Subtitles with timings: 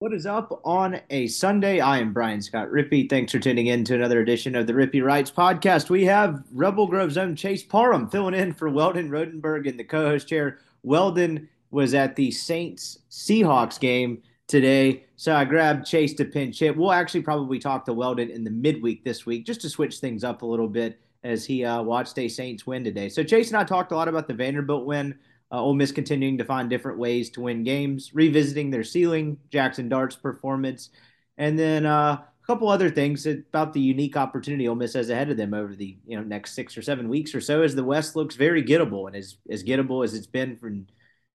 [0.00, 1.80] What is up on a Sunday?
[1.80, 3.06] I am Brian Scott Rippy.
[3.06, 5.90] Thanks for tuning in to another edition of the Rippy Writes podcast.
[5.90, 10.26] We have Rebel Grove's own Chase Parham filling in for Weldon Rodenberg in the co-host
[10.26, 10.60] chair.
[10.82, 15.04] Weldon was at the Saints Seahawks game today.
[15.16, 16.74] So I grabbed Chase to pinch hit.
[16.74, 20.24] We'll actually probably talk to Weldon in the midweek this week just to switch things
[20.24, 23.10] up a little bit as he uh, watched a Saints win today.
[23.10, 25.18] So Chase and I talked a lot about the Vanderbilt win.
[25.52, 29.88] Uh, Ole Miss continuing to find different ways to win games, revisiting their ceiling, Jaxson
[29.88, 30.90] Dart's performance,
[31.38, 35.30] and then uh, a couple other things about the unique opportunity Ole Miss has ahead
[35.30, 37.84] of them over the you know next six or seven weeks or so as the
[37.84, 40.70] West looks very gettable and as as gettable as it's been for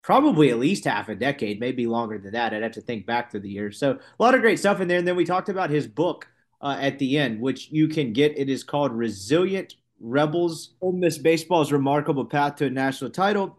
[0.05, 2.53] probably at least half a decade, maybe longer than that.
[2.53, 3.79] I'd have to think back through the years.
[3.79, 4.99] So a lot of great stuff in there.
[4.99, 6.27] And then we talked about his book
[6.61, 8.37] uh, at the end, which you can get.
[8.37, 13.57] It is called Resilient Rebels: Ole Miss Baseball's Remarkable Path to a National Title.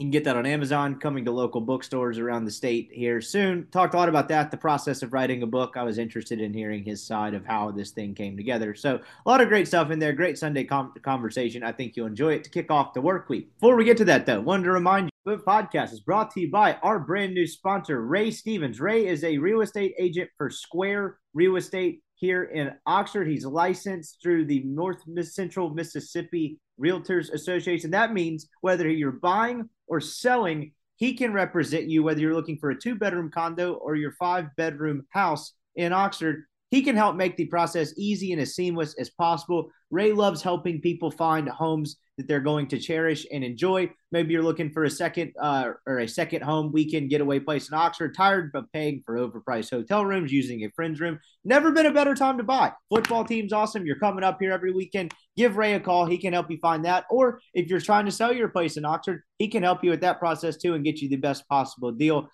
[0.00, 3.66] You can get that on Amazon, coming to local bookstores around the state here soon.
[3.70, 5.74] Talked a lot about that, the process of writing a book.
[5.76, 8.74] I was interested in hearing his side of how this thing came together.
[8.74, 10.14] So, a lot of great stuff in there.
[10.14, 11.62] Great Sunday com- conversation.
[11.62, 13.50] I think you'll enjoy it to kick off the work week.
[13.60, 16.40] Before we get to that, though, wanted to remind you the podcast is brought to
[16.40, 18.80] you by our brand new sponsor, Ray Stevens.
[18.80, 23.28] Ray is a real estate agent for Square Real Estate here in Oxford.
[23.28, 27.90] He's licensed through the North Central Mississippi Realtors Association.
[27.90, 32.70] That means whether you're buying or selling, he can represent you, whether you're looking for
[32.70, 36.44] a two bedroom condo or your five bedroom house in Oxford.
[36.70, 39.70] He can help make the process easy and as seamless as possible.
[39.90, 43.90] Ray loves helping people find homes that they're going to cherish and enjoy.
[44.12, 47.74] Maybe you're looking for a second uh, or a second home weekend getaway place in
[47.74, 51.18] Oxford, tired of paying for overpriced hotel rooms, using a friend's room.
[51.44, 52.72] Never been a better time to buy.
[52.90, 53.86] Football team's awesome.
[53.86, 55.14] You're coming up here every weekend.
[55.34, 56.04] Give Ray a call.
[56.04, 57.06] He can help you find that.
[57.08, 60.02] Or if you're trying to sell your place in Oxford, he can help you with
[60.02, 62.28] that process too and get you the best possible deal.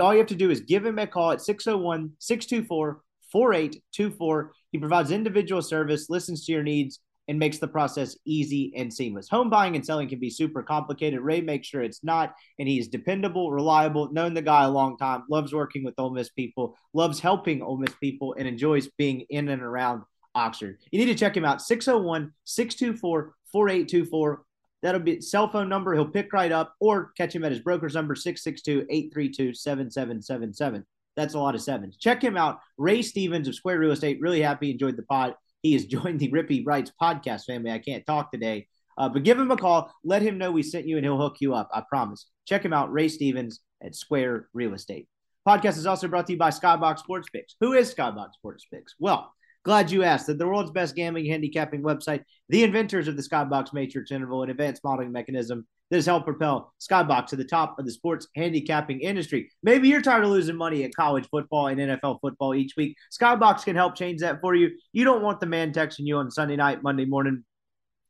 [0.00, 4.52] All you have to do is give him a call at 601 624 4824.
[4.72, 9.28] He provides individual service, listens to your needs, and makes the process easy and seamless.
[9.28, 11.20] Home buying and selling can be super complicated.
[11.20, 15.22] Ray makes sure it's not, and he's dependable, reliable, known the guy a long time,
[15.30, 19.48] loves working with Ole Miss people, loves helping Ole Miss people, and enjoys being in
[19.48, 20.02] and around
[20.34, 20.78] Oxford.
[20.90, 24.42] You need to check him out 601 624 4824.
[24.82, 25.94] That'll be cell phone number.
[25.94, 30.84] He'll pick right up or catch him at his broker's number 662 832 7777.
[31.14, 31.96] That's a lot of sevens.
[31.96, 32.58] Check him out.
[32.76, 34.20] Ray Stevens of Square Real Estate.
[34.20, 35.34] Really happy, enjoyed the pod.
[35.62, 37.70] He has joined the Rippy Writes podcast family.
[37.70, 38.66] I can't talk today,
[38.98, 39.92] uh, but give him a call.
[40.04, 41.68] Let him know we sent you, and he'll hook you up.
[41.72, 42.26] I promise.
[42.46, 45.08] Check him out, Ray Stevens at Square Real Estate.
[45.46, 47.56] Podcast is also brought to you by Skybox Sports Picks.
[47.60, 48.94] Who is Skybox Sports Picks?
[48.98, 49.32] Well,
[49.64, 50.26] glad you asked.
[50.26, 54.50] That the world's best gambling handicapping website, the inventors of the Skybox Matrix Interval, an
[54.50, 59.00] advanced modeling mechanism that has helped propel Skybox to the top of the sports handicapping
[59.00, 59.50] industry.
[59.62, 62.96] Maybe you're tired of losing money at college football and NFL football each week.
[63.12, 64.70] Skybox can help change that for you.
[64.92, 67.44] You don't want the man texting you on Sunday night, Monday morning,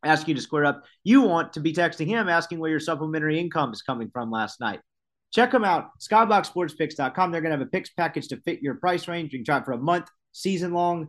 [0.05, 0.85] asking you to square up.
[1.05, 4.61] You want to be texting him asking where your supplementary income is coming from last
[4.61, 4.81] night.
[5.33, 7.31] Check them out, skyboxsportspicks.com.
[7.31, 9.33] They're going to have a picks package to fit your price range.
[9.33, 11.09] You can try it for a month, season long,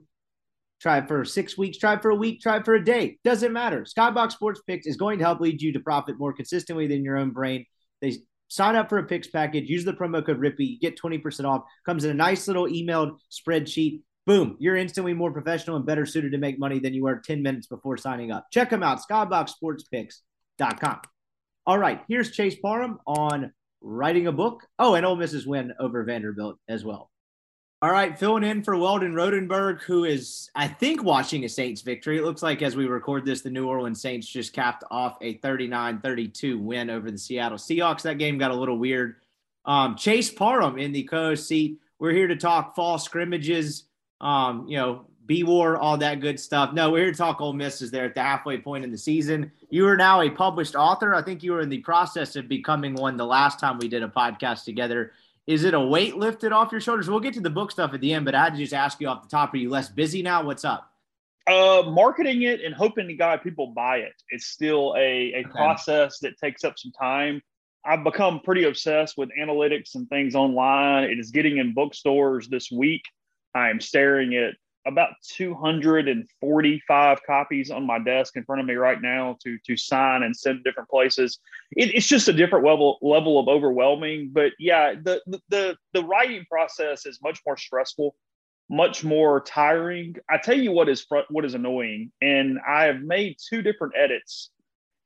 [0.82, 3.20] try for six weeks, try for a week, try for a day.
[3.24, 3.84] Doesn't matter.
[3.84, 7.18] Skybox Sports Picks is going to help lead you to profit more consistently than your
[7.18, 7.66] own brain.
[8.02, 8.18] They
[8.48, 11.62] sign up for a picks package, use the promo code RIPPY, you get 20% off.
[11.86, 14.02] Comes in a nice little emailed spreadsheet.
[14.26, 17.42] Boom, you're instantly more professional and better suited to make money than you were 10
[17.42, 18.48] minutes before signing up.
[18.52, 21.02] Check them out, skyboxsportspicks.com.
[21.68, 24.66] All right, here's Chase Parham on writing a book.
[24.80, 27.11] Oh, and Ole Miss's win over Vanderbilt as well.
[27.84, 32.20] All right, filling in for Weldon Rodenberg, who is, I think, watching a Saints victory.
[32.20, 35.38] It looks like as we record this, the New Orleans Saints just capped off a
[35.38, 38.04] 39 32 win over the Seattle Seahawks.
[38.04, 39.16] That game got a little weird.
[39.66, 41.80] Um, Chase Parham in the co host seat.
[41.98, 43.86] We're here to talk fall scrimmages,
[44.20, 46.74] um, you know, B War, all that good stuff.
[46.74, 48.98] No, we're here to talk Ole Miss is there at the halfway point in the
[48.98, 49.52] season.
[49.72, 51.16] You are now a published author.
[51.16, 54.04] I think you were in the process of becoming one the last time we did
[54.04, 55.14] a podcast together.
[55.48, 57.10] Is it a weight lifted off your shoulders?
[57.10, 59.02] We'll get to the book stuff at the end, but I had to just ask
[59.02, 60.44] you off the top: Are you less busy now?
[60.44, 60.92] What's up?
[61.48, 64.14] Uh, marketing it and hoping to God people buy it.
[64.30, 65.50] It's still a, a okay.
[65.50, 67.42] process that takes up some time.
[67.84, 71.06] I've become pretty obsessed with analytics and things online.
[71.06, 73.02] It is getting in bookstores this week.
[73.56, 74.54] I am staring at
[74.86, 80.24] about 245 copies on my desk in front of me right now to to sign
[80.24, 81.40] and send to different places.
[81.72, 84.32] It, it's just a different level level of overwhelming.
[84.34, 88.16] But yeah, the the the writing process is much more stressful,
[88.70, 90.16] much more tiring.
[90.30, 94.50] I tell you what is what is annoying, and I have made two different edits,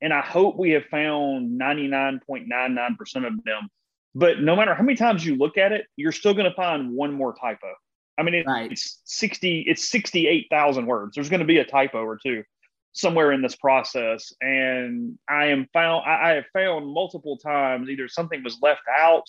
[0.01, 3.69] and I hope we have found 99.99% of them.
[4.18, 6.94] But no matter how many times you look at it, you're still going to find
[6.94, 7.74] one more typo.
[8.17, 8.71] I mean, it, right.
[8.71, 11.15] it's 60, it's 68,000 words.
[11.15, 12.44] There's going to be a typo or two
[12.94, 14.33] somewhere in this process.
[14.41, 19.25] And I am found, I, I have found multiple times either something was left out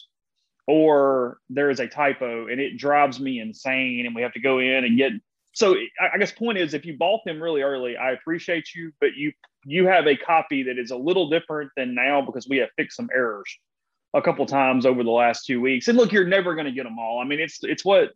[0.67, 4.59] or there is a typo and it drives me insane and we have to go
[4.59, 5.13] in and get
[5.53, 9.15] so i guess point is if you bought them really early i appreciate you but
[9.15, 9.33] you
[9.65, 12.97] you have a copy that is a little different than now because we have fixed
[12.97, 13.49] some errors
[14.15, 16.85] a couple times over the last two weeks and look you're never going to get
[16.85, 18.11] them all i mean it's it's what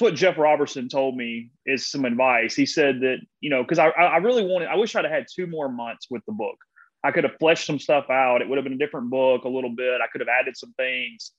[0.00, 2.54] it's what Jeff Robertson told me is some advice.
[2.54, 5.26] He said that, you know, because I, I really wanted, I wish I'd have had
[5.30, 6.56] two more months with the book.
[7.04, 8.40] I could have fleshed some stuff out.
[8.40, 10.00] It would have been a different book a little bit.
[10.00, 11.32] I could have added some things.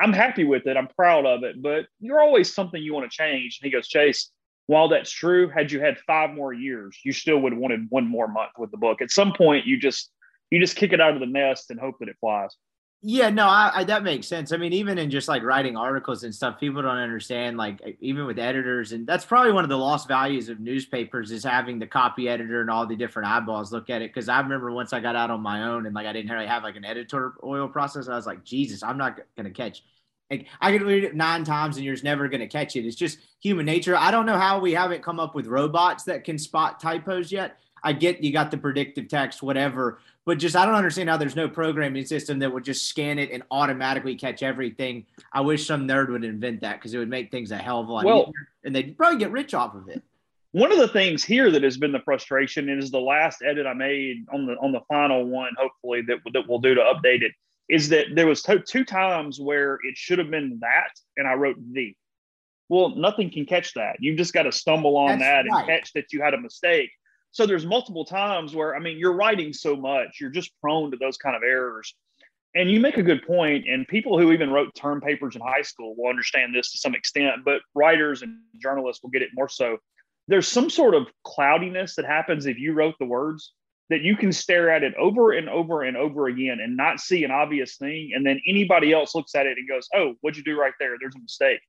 [0.00, 0.78] I'm happy with it.
[0.78, 3.58] I'm proud of it, but you're always something you want to change.
[3.60, 4.30] And he goes, Chase,
[4.66, 8.06] while that's true, had you had five more years, you still would have wanted one
[8.06, 9.02] more month with the book.
[9.02, 10.10] At some point, you just
[10.48, 12.56] you just kick it out of the nest and hope that it flies.
[13.02, 14.52] Yeah, no, I, I, that makes sense.
[14.52, 17.56] I mean, even in just like writing articles and stuff, people don't understand.
[17.56, 21.42] Like, even with editors, and that's probably one of the lost values of newspapers is
[21.42, 24.10] having the copy editor and all the different eyeballs look at it.
[24.12, 26.46] Because I remember once I got out on my own and like I didn't really
[26.46, 29.82] have like an editorial process, I was like, Jesus, I'm not gonna catch.
[30.30, 32.84] Like, I could read it nine times and you're never gonna catch it.
[32.84, 33.96] It's just human nature.
[33.96, 37.56] I don't know how we haven't come up with robots that can spot typos yet.
[37.82, 41.36] I get you got the predictive text, whatever, but just I don't understand how there's
[41.36, 45.06] no programming system that would just scan it and automatically catch everything.
[45.32, 47.88] I wish some nerd would invent that because it would make things a hell of
[47.88, 50.02] a lot well, easier, and they'd probably get rich off of it.
[50.52, 53.72] One of the things here that has been the frustration is the last edit I
[53.72, 57.32] made on the on the final one, hopefully that that we'll do to update it,
[57.68, 61.34] is that there was two, two times where it should have been that, and I
[61.34, 61.94] wrote the.
[62.68, 63.96] Well, nothing can catch that.
[63.98, 65.58] You've just got to stumble on That's that right.
[65.58, 66.90] and catch that you had a mistake
[67.32, 70.96] so there's multiple times where i mean you're writing so much you're just prone to
[70.96, 71.94] those kind of errors.
[72.52, 75.62] And you make a good point and people who even wrote term papers in high
[75.62, 79.48] school will understand this to some extent but writers and journalists will get it more
[79.48, 79.78] so.
[80.26, 83.52] There's some sort of cloudiness that happens if you wrote the words
[83.88, 87.22] that you can stare at it over and over and over again and not see
[87.22, 90.42] an obvious thing and then anybody else looks at it and goes oh what'd you
[90.42, 90.96] do right there?
[91.00, 91.60] There's a mistake.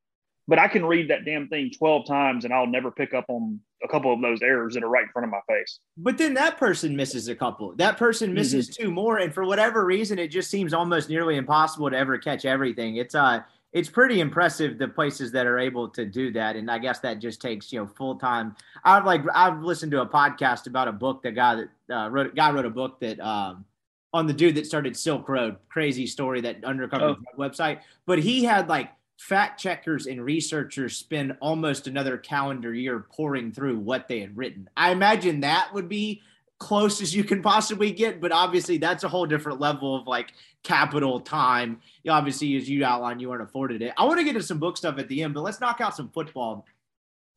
[0.47, 3.59] But I can read that damn thing 12 times and I'll never pick up on
[3.83, 5.79] a couple of those errors that are right in front of my face.
[5.97, 7.73] But then that person misses a couple.
[7.75, 8.35] That person mm-hmm.
[8.35, 8.83] misses mm-hmm.
[8.83, 9.17] two more.
[9.17, 12.97] And for whatever reason, it just seems almost nearly impossible to ever catch everything.
[12.97, 13.41] It's uh
[13.73, 16.57] it's pretty impressive the places that are able to do that.
[16.57, 18.55] And I guess that just takes, you know, full time.
[18.83, 22.35] I've like I've listened to a podcast about a book that guy that uh, wrote
[22.35, 23.65] guy wrote a book that um
[24.13, 27.37] on the dude that started Silk Road, crazy story that undercover oh.
[27.37, 27.79] website.
[28.05, 28.89] But he had like
[29.21, 34.67] fact checkers and researchers spend almost another calendar year pouring through what they had written.
[34.75, 36.23] I imagine that would be
[36.57, 40.33] close as you can possibly get, but obviously that's a whole different level of like
[40.63, 41.79] capital time.
[42.03, 43.93] You obviously, as you outlined, you weren't afforded it.
[43.95, 45.95] I want to get to some book stuff at the end, but let's knock out
[45.95, 46.65] some football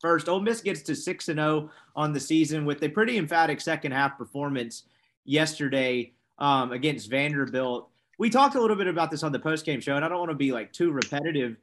[0.01, 0.27] first.
[0.27, 3.61] Ole Miss gets to six and zero oh on the season with a pretty emphatic
[3.61, 4.83] second half performance
[5.23, 7.89] yesterday um, against Vanderbilt.
[8.17, 10.19] We talked a little bit about this on the post game show, and I don't
[10.19, 11.57] want to be like too repetitive,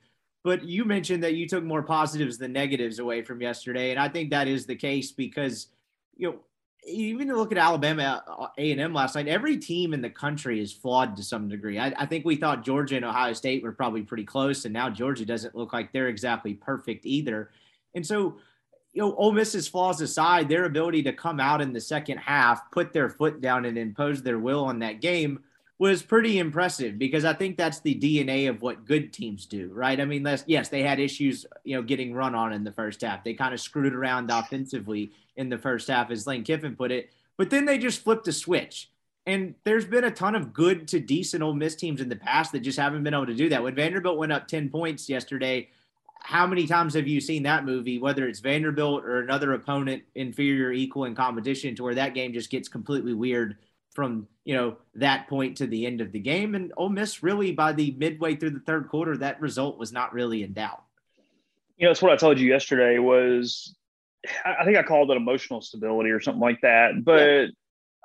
[0.45, 4.09] but you mentioned that you took more positives than negatives away from yesterday, and I
[4.09, 5.69] think that is the case because
[6.17, 6.39] you know
[6.85, 10.11] even to look at Alabama uh, A and M last night, every team in the
[10.11, 11.79] country is flawed to some degree.
[11.79, 14.91] I, I, think we thought Georgia and Ohio State were probably pretty close, and now
[14.91, 17.51] Georgia doesn't look like they're exactly perfect either.
[17.95, 18.39] And so,
[18.93, 22.71] you know, Ole Miss's flaws aside, their ability to come out in the second half,
[22.73, 25.41] put their foot down, and impose their will on that game
[25.83, 30.01] was pretty impressive because I think that's the DNA of what good teams do, right?
[30.01, 33.25] I mean, yes, they had issues, you know, getting run on in the first half.
[33.25, 37.11] They kind of screwed around offensively in the first half, as Lane Kiffin put it,
[37.37, 38.91] but then they just flipped a switch.
[39.27, 42.53] And there's been a ton of good to decent Ole Miss teams in the past
[42.53, 43.65] that just haven't been able to do that.
[43.65, 45.69] When Vanderbilt went up 10 points yesterday,
[46.21, 50.71] how many times have you seen that movie, whether it's Vanderbilt or another opponent, inferior,
[50.71, 53.57] equal in competition, to where that game just gets completely weird
[53.93, 56.55] from you know that point to the end of the game?
[56.55, 60.13] And Ole Miss really, by the midway through the third quarter, that result was not
[60.13, 60.83] really in doubt.
[61.77, 62.99] You know, it's what I told you yesterday.
[62.99, 63.75] Was
[64.45, 67.05] I think I called it emotional stability or something like that.
[67.05, 67.47] But yeah.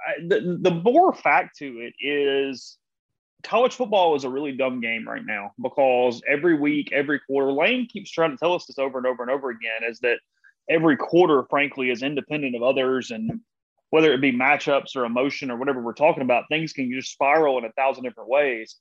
[0.07, 2.77] I, the the more fact to it is
[3.43, 7.87] college football is a really dumb game right now because every week, every quarter, Lane
[7.87, 10.19] keeps trying to tell us this over and over and over again is that
[10.69, 13.11] every quarter, frankly, is independent of others.
[13.11, 13.39] And
[13.89, 17.57] whether it be matchups or emotion or whatever we're talking about, things can just spiral
[17.57, 18.75] in a thousand different ways.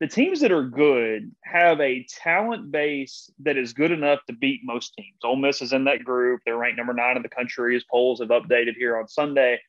[0.00, 4.62] The teams that are good have a talent base that is good enough to beat
[4.64, 5.18] most teams.
[5.22, 6.40] Ole Miss is in that group.
[6.44, 9.60] They're ranked number nine in the country, as polls have updated here on Sunday.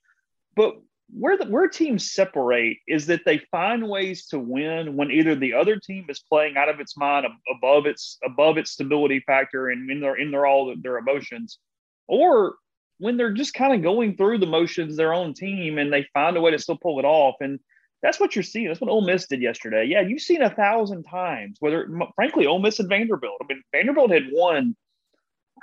[0.55, 0.75] But
[1.13, 5.53] where the, where teams separate is that they find ways to win when either the
[5.53, 9.91] other team is playing out of its mind above its above its stability factor and
[9.91, 11.59] in their in their all their emotions,
[12.07, 12.55] or
[13.01, 16.37] when they're just kind of going through the motions their own team and they find
[16.37, 17.35] a way to still pull it off.
[17.41, 17.59] And
[18.03, 18.67] that's what you're seeing.
[18.67, 19.85] That's what Ole Miss did yesterday.
[19.85, 21.57] Yeah, you've seen a thousand times.
[21.59, 23.41] Whether frankly, Ole Miss and Vanderbilt.
[23.41, 24.75] I mean, Vanderbilt had won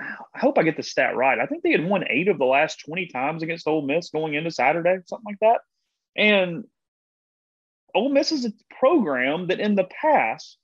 [0.01, 1.39] I hope I get the stat right.
[1.39, 4.35] I think they had won eight of the last 20 times against Ole Miss going
[4.35, 5.61] into Saturday, something like that.
[6.17, 6.65] And
[7.95, 10.57] Ole Miss is a program that in the past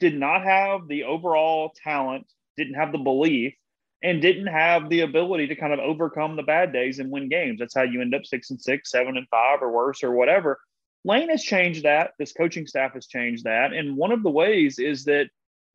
[0.00, 2.26] did not have the overall talent,
[2.56, 3.54] didn't have the belief,
[4.02, 7.58] and didn't have the ability to kind of overcome the bad days and win games.
[7.58, 10.58] That's how you end up six and six, seven and five, or worse, or whatever.
[11.04, 12.12] Lane has changed that.
[12.18, 13.72] This coaching staff has changed that.
[13.72, 15.28] And one of the ways is that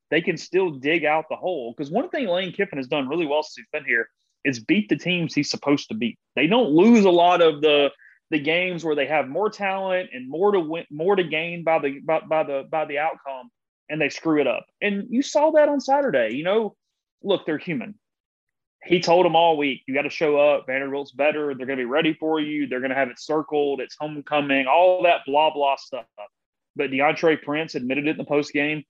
[0.09, 1.73] they can still dig out the hole.
[1.75, 4.09] Because one thing Lane Kiffin has done really well since he's been here
[4.43, 6.17] is beat the teams he's supposed to beat.
[6.35, 7.91] They don't lose a lot of the
[8.29, 11.79] the games where they have more talent and more to win, more to gain by
[11.79, 13.49] the by, by the by the outcome,
[13.89, 14.65] and they screw it up.
[14.81, 16.35] And you saw that on Saturday.
[16.35, 16.75] You know,
[17.23, 17.95] look, they're human.
[18.87, 20.65] He told them all week, you got to show up.
[20.67, 21.53] Vanderbilt's better.
[21.53, 22.67] They're going to be ready for you.
[22.67, 23.81] They're going to have it circled.
[23.81, 24.67] It's homecoming.
[24.67, 26.05] All that blah blah stuff.
[26.75, 28.83] But Deantre Prince admitted it in the post game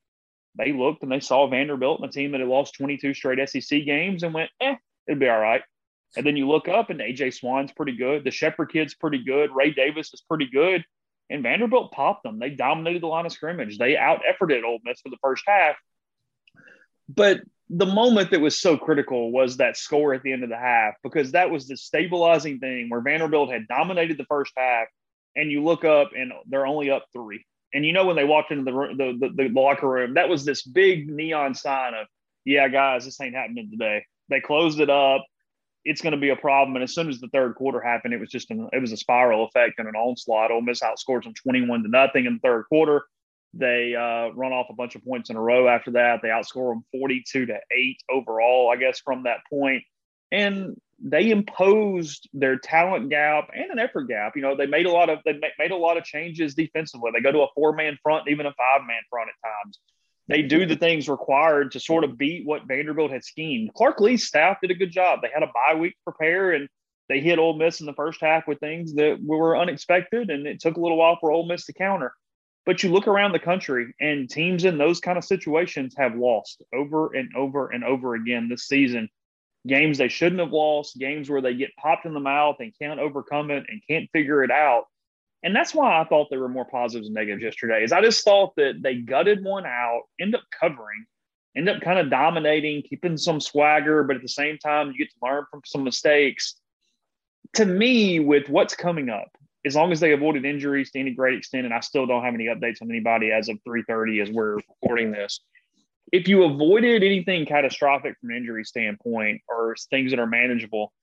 [0.58, 3.86] they looked and they saw Vanderbilt and a team that had lost 22 straight SEC
[3.86, 4.75] games and went, eh,
[5.08, 5.62] it'll be all right.
[6.16, 8.24] And then you look up and AJ Swann's pretty good.
[8.24, 9.51] The Sheppard kid's pretty good.
[9.54, 10.84] Ray Davis is pretty good.
[11.30, 12.39] And Vanderbilt popped them.
[12.39, 13.77] They dominated the line of scrimmage.
[13.77, 15.75] They out efforted Ole Miss for the first half.
[17.10, 20.57] But the moment that was so critical was that score at the end of the
[20.57, 24.88] half because that was the stabilizing thing where Vanderbilt had dominated the first half.
[25.36, 27.45] And you look up and they're only up three.
[27.74, 30.45] And you know when they walked into the, the, the, the locker room, that was
[30.45, 32.07] this big neon sign of,
[32.45, 34.03] yeah, guys, this ain't happening today.
[34.29, 35.24] They closed it up.
[35.83, 36.75] It's going to be a problem.
[36.75, 38.97] And as soon as the third quarter happened, it was just an, it was a
[38.97, 40.51] spiral effect and an onslaught.
[40.51, 43.03] Ole Miss outscored them 21 to nothing in the third quarter.
[43.58, 46.22] They uh, run off a bunch of points in a row after that.
[46.22, 49.84] They outscore them 42 to 8 overall, I guess, from that point.
[50.32, 54.36] And they imposed their talent gap and an effort gap.
[54.36, 57.12] You know, they made a lot of they made a lot of changes defensively.
[57.14, 59.80] They go to a four man front, even a five man front at times.
[60.28, 63.74] They do the things required to sort of beat what Vanderbilt had schemed.
[63.74, 65.20] Clark Lea's staff did a good job.
[65.22, 66.68] They had a bye week to prepare and
[67.10, 70.60] they hit Ole Miss in the first half with things that were unexpected, and it
[70.60, 72.14] took a little while for Ole Miss to counter.
[72.67, 76.62] But you look around the country, and teams in those kind of situations have lost
[76.71, 79.09] over and over and over again this season
[79.67, 83.00] games they shouldn't have lost, games where they get popped in the mouth and can't
[83.00, 84.86] overcome it and can't figure it out.
[85.43, 87.83] And that's why I thought there were more positives and negatives yesterday.
[87.83, 91.05] Is I just thought that they gutted one out, end up covering,
[91.55, 95.09] end up kind of dominating, keeping some swagger, but at the same time, you get
[95.12, 96.55] to learn from some mistakes.
[97.53, 99.29] To me, with what's coming up,
[99.66, 102.34] as long as they avoided injuries to any great extent, and I still don't have
[102.34, 105.42] any updates on anybody as of 3:30 as we're recording this
[106.12, 110.94] if you avoided anything catastrophic from an injury standpoint or things that are manageable,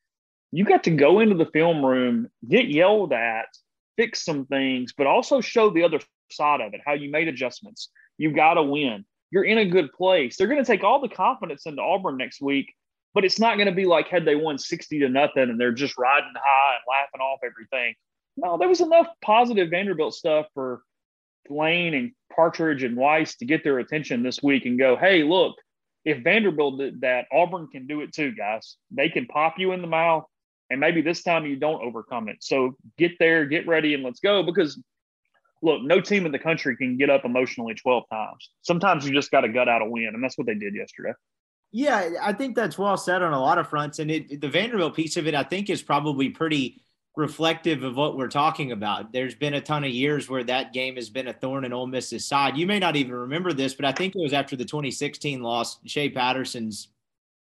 [0.51, 3.47] you got to go into the film room, get yelled at,
[3.97, 7.91] fix some things, but also show the other side of it, how you made adjustments.
[8.17, 9.05] You got to win.
[9.31, 10.37] You're in a good place.
[10.37, 12.73] They're going to take all the confidence into Auburn next week,
[13.13, 15.73] but it's not going to be like had they won 60 to nothing and they're
[15.73, 17.95] just riding high and laughing off everything.
[18.37, 20.83] No, there was enough positive Vanderbilt stuff for
[21.49, 25.55] Lane and Partridge and Weis to get their attention this week and go, hey, look,
[26.05, 28.77] if Vanderbilt did that, Auburn can do it too, guys.
[28.91, 30.25] They can pop you in the mouth,
[30.71, 32.39] and maybe this time you don't overcome it.
[32.41, 34.43] So get there, get ready, and let's go.
[34.43, 34.81] Because
[35.63, 38.51] look, no team in the country can get up emotionally 12 times.
[38.63, 41.13] Sometimes you just got to gut out a win, and that's what they did yesterday.
[41.73, 43.99] Yeah, I think that's well said on a lot of fronts.
[43.99, 46.84] And it, the Vanderbilt piece of it, I think, is probably pretty
[47.17, 49.13] reflective of what we're talking about.
[49.13, 51.87] There's been a ton of years where that game has been a thorn in Ole
[51.87, 52.57] Miss's side.
[52.57, 55.79] You may not even remember this, but I think it was after the 2016 loss,
[55.85, 56.89] Shea Patterson's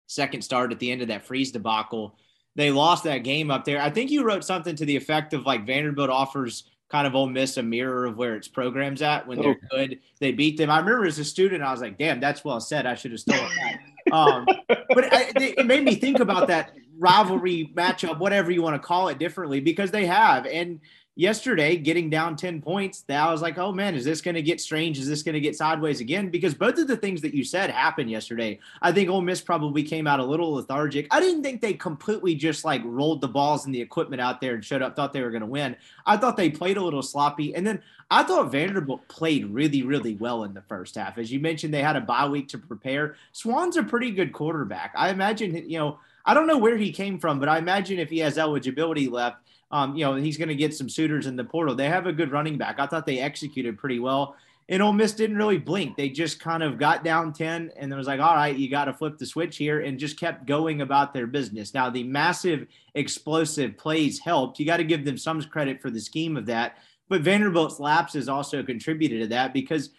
[0.08, 2.18] second start at the end of that freeze debacle.
[2.56, 3.82] They lost that game up there.
[3.82, 7.28] I think you wrote something to the effect of like Vanderbilt offers– kind of Ole
[7.28, 9.68] Miss a mirror of where its program's at when they're oh.
[9.70, 10.00] good.
[10.20, 10.70] They beat them.
[10.70, 12.86] I remember as a student, I was like, "Damn, that's well said.
[12.86, 13.80] I should have stolen that."
[14.12, 18.86] Um, but I, it made me think about that rivalry matchup, whatever you want to
[18.86, 20.46] call it, differently because they have.
[20.46, 20.80] And
[21.16, 24.42] yesterday getting down 10 points that I was like, oh man, is this going to
[24.42, 25.00] get strange?
[25.00, 26.30] Is this going to get sideways again?
[26.30, 28.60] Because both of the things that you said happened yesterday.
[28.82, 31.08] I think Ole Miss probably came out a little lethargic.
[31.12, 34.56] I didn't think they completely just like rolled the balls and the equipment out there
[34.56, 35.78] and showed up, thought they were going to win.
[36.06, 37.56] I thought they played a little sloppy.
[37.56, 41.18] And then I thought Vanderbilt played really, really well in the first half.
[41.18, 43.16] As you mentioned, they had a bye week to prepare.
[43.32, 44.94] Swann's a pretty good quarterback.
[44.96, 48.10] I imagine, you know, I don't know where he came from, but I imagine if
[48.10, 49.38] he has eligibility left,
[49.72, 51.76] um, you know, he's going to get some suitors in the portal.
[51.76, 52.80] They have a good running back.
[52.80, 54.36] I thought they executed pretty well.
[54.68, 55.96] And Ole Miss didn't really blink.
[55.96, 58.86] They just kind of got down 10 and it was like, all right, you got
[58.86, 61.74] to flip the switch here and just kept going about their business.
[61.74, 62.66] Now, the massive
[62.96, 64.60] explosive plays helped.
[64.60, 66.78] You got to give them some credit for the scheme of that.
[67.08, 69.92] But Vanderbilt's lapses also contributed to that because,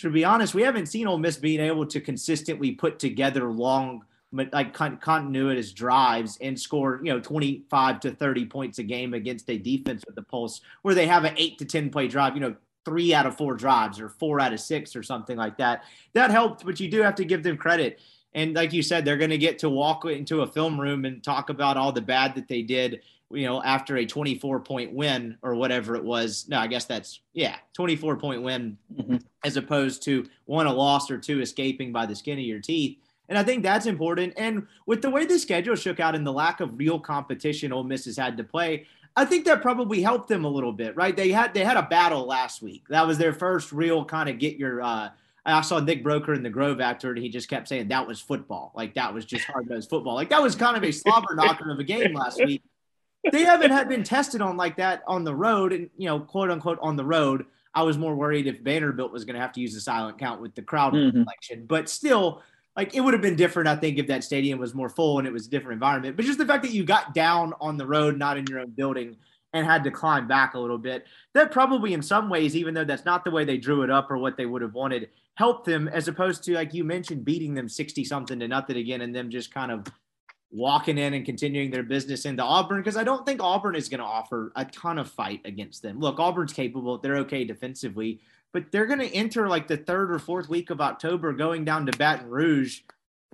[0.00, 4.04] to be honest, we haven't seen Ole Miss being able to consistently put together long
[4.32, 9.58] like continuous drives and score, you know, 25 to 30 points a game against a
[9.58, 12.54] defense with the pulse where they have an eight to 10 play drive, you know,
[12.84, 15.84] three out of four drives or four out of six or something like that.
[16.14, 18.00] That helped, but you do have to give them credit.
[18.34, 21.22] And like you said, they're going to get to walk into a film room and
[21.22, 25.36] talk about all the bad that they did, you know, after a 24 point win
[25.42, 26.46] or whatever it was.
[26.48, 29.16] No, I guess that's, yeah, 24 point win mm-hmm.
[29.44, 32.98] as opposed to one a loss or two escaping by the skin of your teeth.
[33.30, 34.34] And I think that's important.
[34.36, 37.84] And with the way the schedule shook out and the lack of real competition Ole
[37.84, 41.16] Miss has had to play, I think that probably helped them a little bit, right?
[41.16, 42.84] They had they had a battle last week.
[42.88, 45.10] That was their first real kind of get your uh
[45.46, 48.20] I saw Nick Broeker in the Grove after, and he just kept saying that was
[48.20, 48.72] football.
[48.74, 50.14] Like that was just hard nosed football.
[50.14, 52.62] Like that was kind of a slobber knocker of a game last week.
[53.30, 56.50] They haven't had been tested on like that on the road, and you know, quote
[56.50, 57.46] unquote on the road.
[57.74, 60.40] I was more worried if Vanderbilt was going to have to use a silent count
[60.40, 61.22] with the crowd mm-hmm.
[61.22, 62.42] election, but still,
[62.80, 65.28] like it would have been different, I think, if that stadium was more full and
[65.28, 66.16] it was a different environment.
[66.16, 68.70] But just the fact that you got down on the road, not in your own
[68.70, 69.16] building,
[69.52, 72.84] and had to climb back a little bit, that probably in some ways, even though
[72.84, 75.66] that's not the way they drew it up or what they would have wanted, helped
[75.66, 79.14] them as opposed to like you mentioned, beating them 60 something to nothing again and
[79.14, 79.86] them just kind of
[80.50, 84.00] walking in and continuing their business into Auburn because I don't think Auburn is going
[84.00, 85.98] to offer a ton of fight against them.
[85.98, 86.96] Look, Auburn's capable.
[86.96, 88.20] They're okay defensively
[88.52, 91.86] but they're going to enter like the third or fourth week of October going down
[91.86, 92.80] to Baton Rouge,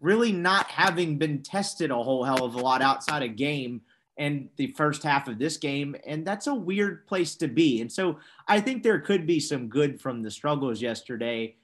[0.00, 3.80] really not having been tested a whole hell of a lot outside a game
[4.18, 5.96] and the first half of this game.
[6.06, 7.80] And that's a weird place to be.
[7.80, 11.56] And so I think there could be some good from the struggles yesterday.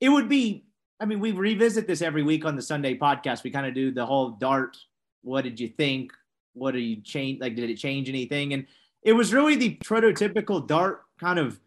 [0.00, 0.64] It would be,
[0.98, 3.44] I mean, we revisit this every week on the Sunday podcast.
[3.44, 4.76] We kind of do the whole dart.
[5.22, 6.12] What did you think?
[6.54, 7.40] What did you change?
[7.40, 8.54] Like, did it change anything?
[8.54, 8.66] And
[9.02, 11.60] it was really the prototypical dart kind of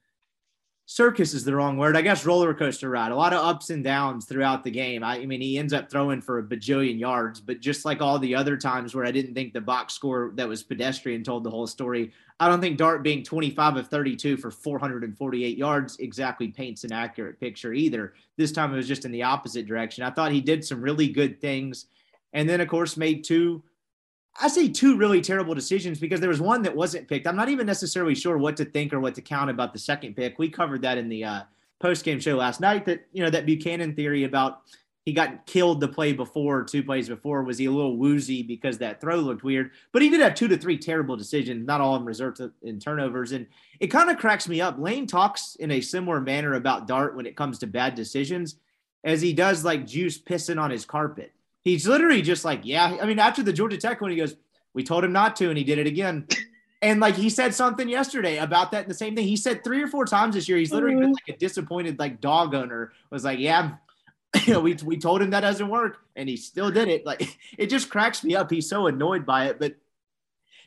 [0.85, 1.95] circus is the wrong word.
[1.95, 3.11] I guess roller coaster ride.
[3.11, 5.03] A lot of ups and downs throughout the game.
[5.03, 8.19] I, I, mean, he ends up throwing for a bajillion yards, but just like all
[8.19, 11.49] the other times where I didn't think the box score that was pedestrian told the
[11.49, 16.83] whole story, I don't think Dart being 25 of 32 for 448 yards exactly paints
[16.83, 18.13] an accurate picture either.
[18.37, 20.03] This time it was just in the opposite direction.
[20.03, 21.85] I thought he did some really good things.
[22.33, 23.63] And then, of course, made two
[24.39, 27.27] I say two really terrible decisions because there was one that wasn't picked.
[27.27, 30.15] I'm not even necessarily sure what to think or what to count about the second
[30.15, 30.39] pick.
[30.39, 31.41] We covered that in the uh,
[31.79, 32.85] post game show last night.
[32.85, 34.61] That you know that Buchanan theory about
[35.05, 37.43] he got killed the play before, two plays before.
[37.43, 39.71] Was he a little woozy because that throw looked weird?
[39.91, 42.79] But he did have two to three terrible decisions, not all of them resulted in
[42.79, 43.33] turnovers.
[43.33, 43.45] And
[43.81, 44.79] it kind of cracks me up.
[44.79, 48.55] Lane talks in a similar manner about Dart when it comes to bad decisions
[49.03, 51.33] as he does like juice pissing on his carpet
[51.63, 52.97] He's literally just like, yeah.
[53.02, 54.36] I mean, after the Georgia Tech one, he goes,
[54.73, 56.28] "We told him not to," and he did it again.
[56.84, 59.82] And like he said something yesterday about that, and the same thing he said three
[59.82, 60.58] or four times this year.
[60.58, 61.30] He's literally been mm-hmm.
[61.30, 62.91] like a disappointed like dog owner.
[63.10, 63.76] Was like, yeah,
[64.45, 67.06] you know, we we told him that doesn't work, and he still did it.
[67.06, 68.52] Like it just cracks me up.
[68.52, 69.76] He's so annoyed by it, but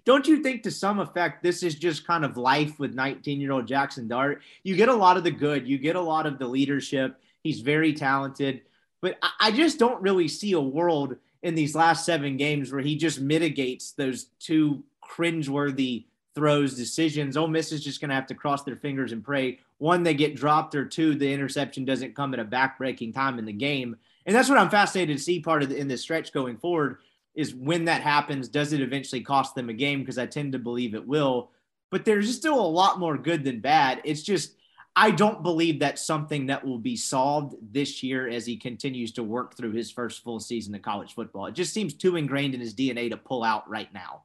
[0.06, 3.52] don't you think to some effect this is just kind of life with 19 year
[3.52, 4.40] old Jaxson Dart?
[4.62, 7.20] You get a lot of the good, you get a lot of the leadership.
[7.42, 8.62] He's very talented.
[9.00, 12.96] But I just don't really see a world in these last seven games where he
[12.96, 17.36] just mitigates those two cringeworthy throws, decisions.
[17.36, 20.14] Ole Miss is just going to have to cross their fingers and pray one they
[20.14, 23.96] get dropped, or two the interception doesn't come at a backbreaking time in the game.
[24.24, 26.98] And that's what I'm fascinated to see part of the, in this stretch going forward
[27.34, 30.00] is when that happens, does it eventually cost them a game?
[30.00, 31.50] Because I tend to believe it will.
[31.90, 34.00] But there's still a lot more good than bad.
[34.04, 34.54] It's just
[34.98, 39.22] I don't believe that's something that will be solved this year as he continues to
[39.22, 41.46] work through his first full season of college football.
[41.46, 44.22] It just seems too ingrained in his DNA to pull out right now.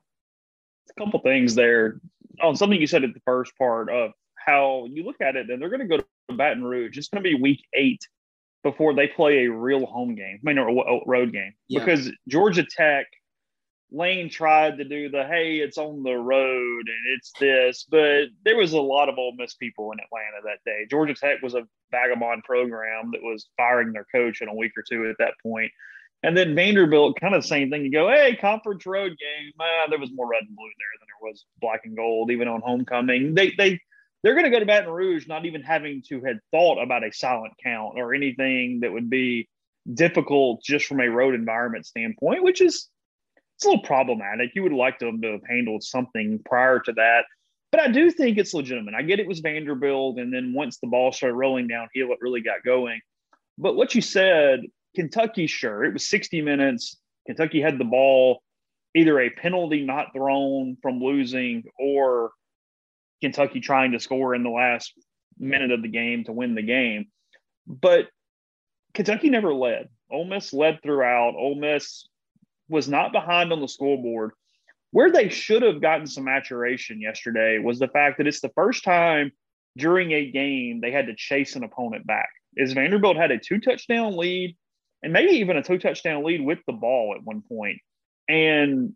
[0.98, 2.00] A couple things there
[2.42, 5.62] on something you said at the first part of how you look at it, and
[5.62, 6.06] they're going to go to
[6.36, 6.98] Baton Rouge.
[6.98, 8.02] It's going to be week eight
[8.64, 11.80] before they play a real home game, I mean, a road game, yeah.
[11.80, 13.08] because Georgia Tech,
[13.91, 18.56] Lane tried to do the hey, it's on the road and it's this, but there
[18.56, 20.86] was a lot of Ole Miss people in Atlanta that day.
[20.89, 24.84] Georgia Tech was a vagabond program that was firing their coach in a week or
[24.88, 25.71] two at that point.
[26.23, 27.84] And then Vanderbilt, kind of the same thing.
[27.84, 29.51] You go, hey, conference road game.
[29.60, 32.47] Ah, there was more red and blue there than there was black and gold, even
[32.47, 33.34] on homecoming.
[33.34, 33.80] They they
[34.23, 37.12] they're going to go to Baton Rouge not even having to had thought about a
[37.12, 39.49] silent count or anything that would be
[39.91, 42.88] difficult just from a road environment standpoint, which is
[43.62, 44.56] it's a little problematic.
[44.56, 47.26] You would like them to have handled something prior to that.
[47.71, 48.95] But I do think it's legitimate.
[48.95, 52.41] I get it was Vanderbilt, and then once the ball started rolling downhill, it really
[52.41, 53.02] got going.
[53.60, 54.62] But what you said,
[54.95, 56.97] Kentucky, sure, it was 60 minutes.
[57.28, 58.41] Kentucky had the ball,
[58.95, 62.32] either a penalty not thrown from losing or
[63.21, 64.91] Kentucky trying to score in the last
[65.38, 67.10] minute of the game to win the game.
[67.67, 68.08] But
[68.95, 69.89] Kentucky never led.
[70.10, 71.36] Ole Miss led throughout.
[71.38, 72.08] Ole Miss
[72.72, 74.32] was not behind on the scoreboard.
[74.92, 78.84] Where they should have gotten some maturation yesterday was the fact that it's the first
[78.84, 79.32] time
[79.78, 82.30] during a game they had to chase an opponent back.
[82.56, 84.58] Is Vanderbilt had a two touchdown lead
[85.04, 87.78] and maybe even a two touchdown lead with the ball at one point.
[88.28, 88.94] And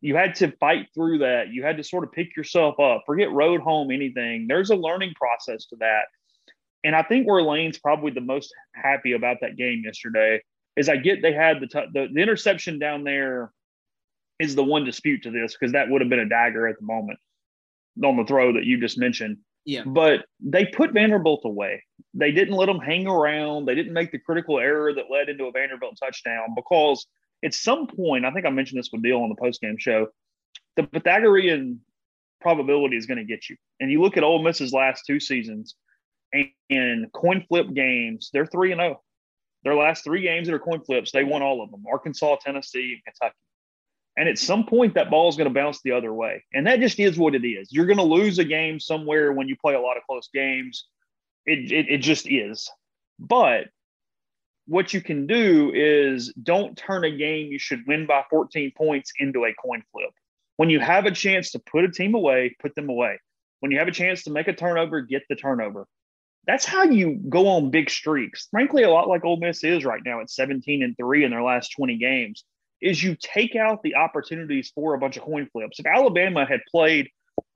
[0.00, 1.48] you had to fight through that.
[1.48, 4.46] You had to sort of pick yourself up, forget road home, anything.
[4.48, 6.04] There's a learning process to that.
[6.82, 10.40] And I think where Lane's probably the most happy about that game yesterday
[10.80, 13.52] is I get they had the, t- the, the interception down there
[14.38, 16.86] is the one dispute to this because that would have been a dagger at the
[16.86, 17.18] moment
[18.02, 19.38] on the throw that you just mentioned.
[19.66, 19.82] Yeah.
[19.84, 21.84] But they put Vanderbilt away.
[22.14, 23.66] They didn't let them hang around.
[23.66, 27.06] They didn't make the critical error that led into a Vanderbilt touchdown because–
[27.44, 30.08] at some point, I think I mentioned this with Deal on the postgame show,
[30.76, 31.80] the Pythagorean
[32.40, 33.56] probability is going to get you.
[33.80, 35.74] And you look at Ole Miss's last two seasons
[36.32, 39.02] and, and coin flip games, they're 3 and 0.
[39.64, 42.94] Their last three games that are coin flips, they won all of them Arkansas, Tennessee,
[42.94, 43.36] and Kentucky.
[44.16, 46.44] And at some point, that ball is going to bounce the other way.
[46.52, 47.68] And that just is what it is.
[47.70, 50.86] You're going to lose a game somewhere when you play a lot of close games.
[51.46, 52.68] It, it, it just is.
[53.18, 53.68] But
[54.66, 59.12] what you can do is don't turn a game you should win by 14 points
[59.18, 60.10] into a coin flip.
[60.56, 63.18] When you have a chance to put a team away, put them away.
[63.60, 65.86] When you have a chance to make a turnover, get the turnover.
[66.46, 68.48] That's how you go on big streaks.
[68.50, 71.42] Frankly, a lot like Ole Miss is right now at 17 and 3 in their
[71.42, 72.44] last 20 games,
[72.80, 75.78] is you take out the opportunities for a bunch of coin flips.
[75.78, 77.08] If Alabama had played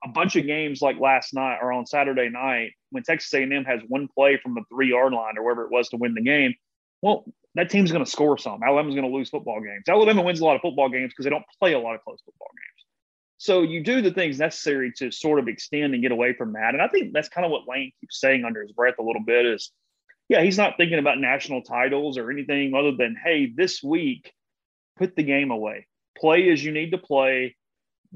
[0.05, 3.81] a bunch of games like last night or on Saturday night when Texas A&M has
[3.88, 6.55] one play from the three yard line or wherever it was to win the game,
[7.03, 8.62] well, that team's going to score some.
[8.62, 9.85] Alabama's going to lose football games.
[9.88, 12.20] Alabama wins a lot of football games because they don't play a lot of close
[12.25, 12.93] football games.
[13.38, 16.75] So you do the things necessary to sort of extend and get away from that.
[16.75, 19.23] And I think that's kind of what Lane keeps saying under his breath a little
[19.25, 19.70] bit is,
[20.29, 24.33] yeah, he's not thinking about national titles or anything other than, hey, this week,
[24.97, 25.87] put the game away.
[26.16, 27.57] Play as you need to play.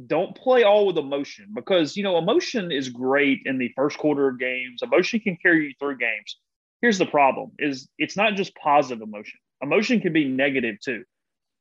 [0.07, 4.28] Don't play all with emotion because, you know, emotion is great in the first quarter
[4.28, 4.83] of games.
[4.83, 6.37] Emotion can carry you through games
[6.81, 11.04] here's the problem is it's not just positive emotion emotion can be negative too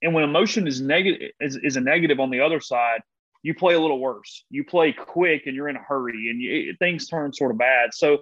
[0.01, 3.01] and when emotion is negative is, is a negative on the other side
[3.43, 6.75] you play a little worse you play quick and you're in a hurry and you,
[6.79, 8.19] things turn sort of bad so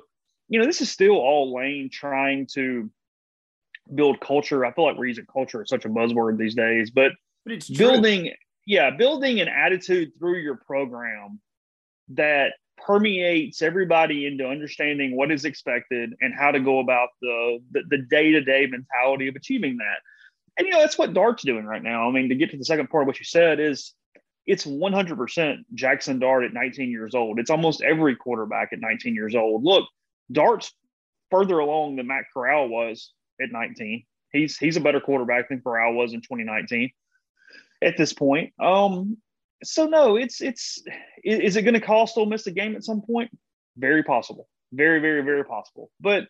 [0.48, 2.90] you know this is still all lane trying to
[3.94, 7.12] build culture i feel like we're using culture as such a buzzword these days but,
[7.46, 8.32] but it's building
[8.66, 11.40] yeah building an attitude through your program
[12.10, 17.98] that permeates everybody into understanding what is expected and how to go about the the
[18.10, 19.98] day to day mentality of achieving that.
[20.58, 22.08] And you know that's what Dart's doing right now.
[22.08, 23.94] I mean, to get to the second part of what you said is
[24.46, 27.40] it's 100% Jaxson Dart at 19 years old.
[27.40, 29.64] It's almost every quarterback at 19 years old.
[29.64, 29.88] Look,
[30.32, 30.72] Dart's
[31.32, 34.04] further along than Matt Corral was at 19.
[34.32, 36.92] He's he's a better quarterback than Corral was in 2019
[37.82, 38.54] at this point.
[38.60, 39.18] Um,
[39.64, 40.84] so no, it's it's
[41.24, 43.32] is it going to cost Ole Miss a game at some point?
[43.78, 45.90] Very possible, very very very possible.
[46.00, 46.28] But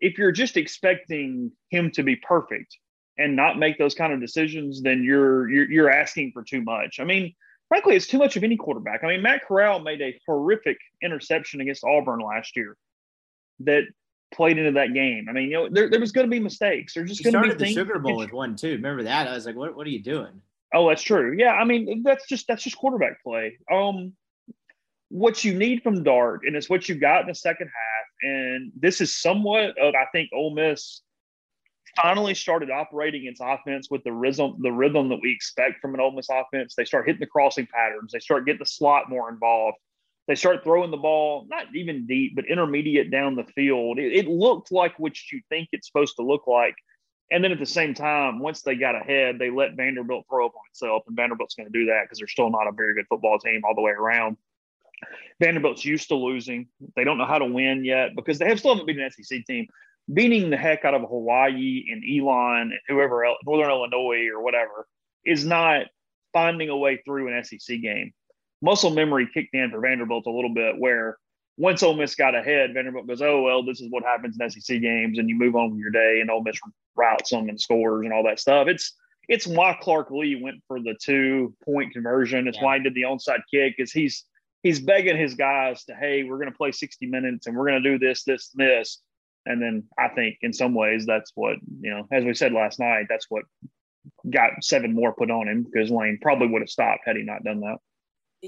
[0.00, 2.76] if you're just expecting him to be perfect
[3.16, 6.98] and not make those kind of decisions, then you're you're, you're asking for too much.
[6.98, 7.34] I mean,
[7.68, 9.04] frankly, it's too much of any quarterback.
[9.04, 12.76] I mean, Matt Corral made a horrific interception against Auburn last year
[13.60, 13.84] that
[14.32, 15.26] played into that game.
[15.28, 16.94] I mean, you know, there, there was going to be mistakes.
[16.94, 18.72] There's just going to be started the things- Sugar Bowl with one too.
[18.72, 19.28] Remember that?
[19.28, 20.40] I was like, what What are you doing?
[20.74, 21.36] Oh, that's true.
[21.38, 23.58] Yeah, I mean, that's just that's just quarterback play.
[23.70, 24.14] Um,
[25.08, 28.06] what you need from Dart, and it's what you got in the second half.
[28.22, 31.02] And this is somewhat of, I think, Ole Miss
[31.96, 36.00] finally started operating its offense with the rhythm, the rhythm that we expect from an
[36.00, 36.74] Ole Miss offense.
[36.74, 38.12] They start hitting the crossing patterns.
[38.12, 39.78] They start getting the slot more involved.
[40.26, 43.98] They start throwing the ball, not even deep, but intermediate down the field.
[43.98, 46.74] It, it looked like what you think it's supposed to look like.
[47.30, 50.54] And then at the same time, once they got ahead, they let Vanderbilt throw up
[50.54, 51.02] on itself.
[51.06, 53.62] And Vanderbilt's going to do that because they're still not a very good football team
[53.64, 54.36] all the way around.
[55.40, 56.68] Vanderbilt's used to losing.
[56.96, 59.44] They don't know how to win yet because they have still haven't beaten an SEC
[59.44, 59.66] team.
[60.12, 64.86] Beating the heck out of Hawaii and Elon and whoever else, Northern Illinois or whatever,
[65.24, 65.86] is not
[66.32, 68.12] finding a way through an SEC game.
[68.60, 71.16] Muscle memory kicked in for Vanderbilt a little bit where
[71.56, 74.80] once Ole Miss got ahead, Vanderbilt goes, "Oh well, this is what happens in SEC
[74.80, 76.58] games," and you move on with your day, and Ole Miss
[76.96, 78.66] routes them and scores and all that stuff.
[78.68, 78.92] It's
[79.28, 82.48] it's why Clark Lea went for the two point conversion.
[82.48, 82.64] It's Yeah.
[82.64, 83.76] why he did the onside kick.
[83.78, 84.24] Is he's
[84.62, 87.82] he's begging his guys to, hey, we're going to play sixty minutes and we're going
[87.82, 89.00] to do this, this, and this.
[89.46, 92.78] And then I think in some ways that's what you know, as we said last
[92.78, 93.44] night, that's what
[94.30, 97.44] got seven more put on him because Lane probably would have stopped had he not
[97.44, 97.78] done that.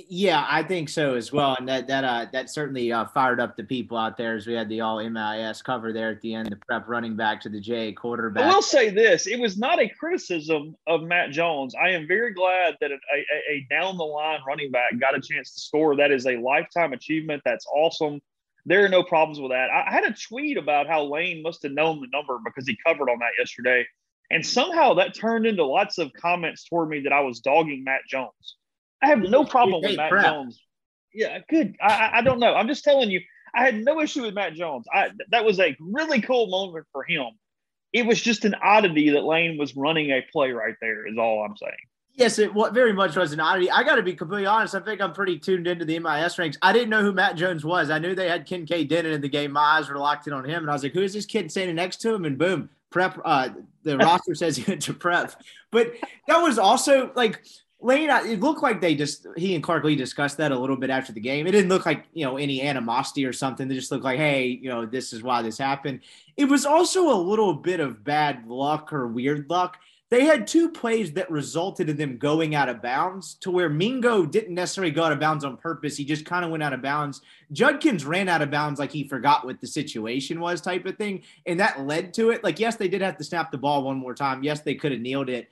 [0.08, 3.56] Yeah, I think so as well, and that that uh, that certainly uh, fired up
[3.56, 6.50] the people out there as we had the all MIS cover there at the end,
[6.50, 8.44] the prep running back to the J quarterback.
[8.44, 11.74] I will say this: it was not a criticism of Matt Jones.
[11.74, 15.20] I am very glad that a, a, a down the line running back got a
[15.20, 15.96] chance to score.
[15.96, 17.40] That is a lifetime achievement.
[17.46, 18.20] That's awesome.
[18.66, 19.70] There are no problems with that.
[19.70, 22.76] I, I had a tweet about how Lane must have known the number because he
[22.86, 23.86] covered on that yesterday,
[24.30, 28.00] and somehow that turned into lots of comments toward me that I was dogging Matt
[28.08, 28.56] Jones.
[29.02, 30.24] I have no problem with Matt prep.
[30.24, 30.60] Jones.
[31.14, 31.76] Yeah, good.
[31.80, 32.54] I, I- I don't know.
[32.54, 33.20] I'm just telling you.
[33.54, 34.84] I had no issue with Matt Jones.
[34.92, 37.26] I that was a really cool moment for him.
[37.92, 41.06] It was just an oddity that Lane was running a play right there.
[41.06, 41.72] Is all I'm saying.
[42.16, 43.70] Yes, it what very much was an oddity.
[43.70, 44.74] I got to be completely honest.
[44.74, 46.56] I think I'm pretty tuned into the MIS ranks.
[46.62, 47.90] I didn't know who Matt Jones was.
[47.90, 49.52] I knew they had Kinkead Denton in the game.
[49.52, 51.50] My eyes were locked in on him, and I was like, "Who is this kid
[51.50, 53.18] standing next to him?" And boom, prep.
[53.22, 53.50] Uh,
[53.82, 55.34] the roster says he went to prep,
[55.70, 55.92] but
[56.26, 57.42] that was also like
[57.82, 58.08] Lane.
[58.08, 60.88] I- It looked like they just he and Clark Lea discussed that a little bit
[60.88, 61.46] after the game.
[61.46, 63.68] It didn't look like you know any animosity or something.
[63.68, 66.00] They just looked like, hey, you know, this is why this happened.
[66.38, 69.76] It was also a little bit of bad luck or weird luck
[70.08, 74.24] they had two plays that resulted in them going out of bounds to where Mingo
[74.24, 75.96] didn't necessarily go out of bounds on purpose.
[75.96, 77.22] He just kind of went out of bounds.
[77.50, 81.22] Judkins ran out of bounds like he forgot what the situation was, type of thing.
[81.44, 82.44] And that led to it.
[82.44, 84.44] Like, yes, they did have to snap the ball one more time.
[84.44, 85.50] Yes, they could have kneeled it.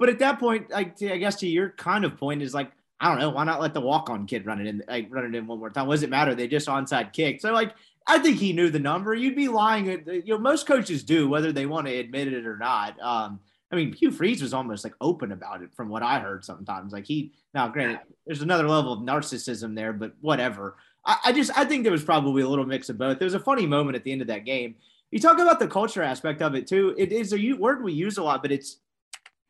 [0.00, 3.08] But at that point, like I guess to your kind of point is like, I
[3.08, 5.46] don't know, why not let the walk-on kid run it in, like run it in
[5.46, 5.86] one more time?
[5.86, 6.34] What does it matter?
[6.34, 7.40] They just onside kick.
[7.40, 7.72] So like,
[8.08, 9.14] I think he knew the number.
[9.14, 9.86] You'd be lying.
[10.06, 13.00] You know, most coaches do, whether they want to admit it or not.
[13.00, 13.38] Um,
[13.72, 16.92] I mean, Hugh Freeze was almost like open about it from what I heard sometimes.
[16.92, 20.76] Like he, now granted, there's another level of narcissism there, but whatever.
[21.06, 23.18] I, I just, I think there was probably a little mix of both.
[23.18, 24.74] There was a funny moment at the end of that game.
[25.10, 26.94] You talk about the culture aspect of it too.
[26.98, 28.78] It is a word we use a lot, but it's,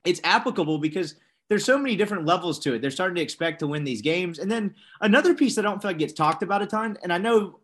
[0.05, 1.17] it's applicable because
[1.49, 2.81] there's so many different levels to it.
[2.81, 4.39] They're starting to expect to win these games.
[4.39, 7.13] And then another piece that I don't feel like gets talked about a ton, and
[7.13, 7.61] I know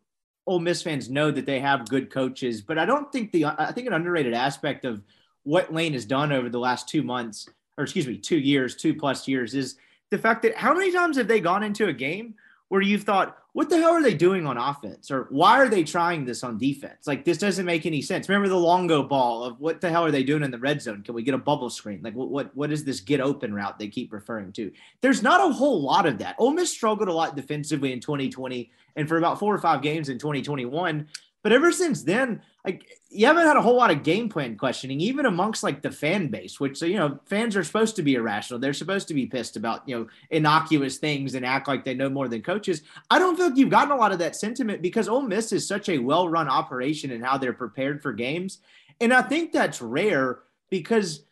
[0.47, 3.73] Ole Miss fans know that they have good coaches, but I don't think the I
[3.73, 5.03] think an underrated aspect of
[5.49, 8.95] what Lane has done over the last two months, or excuse me, two years, two
[8.95, 9.77] plus years, is
[10.11, 12.35] the fact that how many times have they gone into a game
[12.69, 15.11] where you've thought, what the hell are they doing on offense?
[15.11, 17.07] Or why are they trying this on defense?
[17.07, 18.29] Like, this doesn't make any sense.
[18.29, 21.03] Remember the Longo ball of what the hell are they doing in the red zone?
[21.03, 22.01] Can we get a bubble screen?
[22.03, 24.71] Like, what, what, what is this get open route they keep referring to?
[25.01, 26.37] There's not a whole lot of that.
[26.39, 30.11] Ole Miss struggled a lot defensively in 2020 and for about four or five games
[30.11, 31.09] in 2021.
[31.43, 35.01] But ever since then, like you haven't had a whole lot of game plan questioning,
[35.01, 38.61] even amongst like the fan base, which you know fans are supposed to be irrational.
[38.61, 42.11] They're supposed to be pissed about you know innocuous things and act like they know
[42.11, 42.83] more than coaches.
[43.11, 45.67] I don't feel like you've gotten a lot of that sentiment because Ole Miss is
[45.67, 48.59] such a well-run operation and how they're prepared for games,
[49.01, 51.23] and I think that's rare because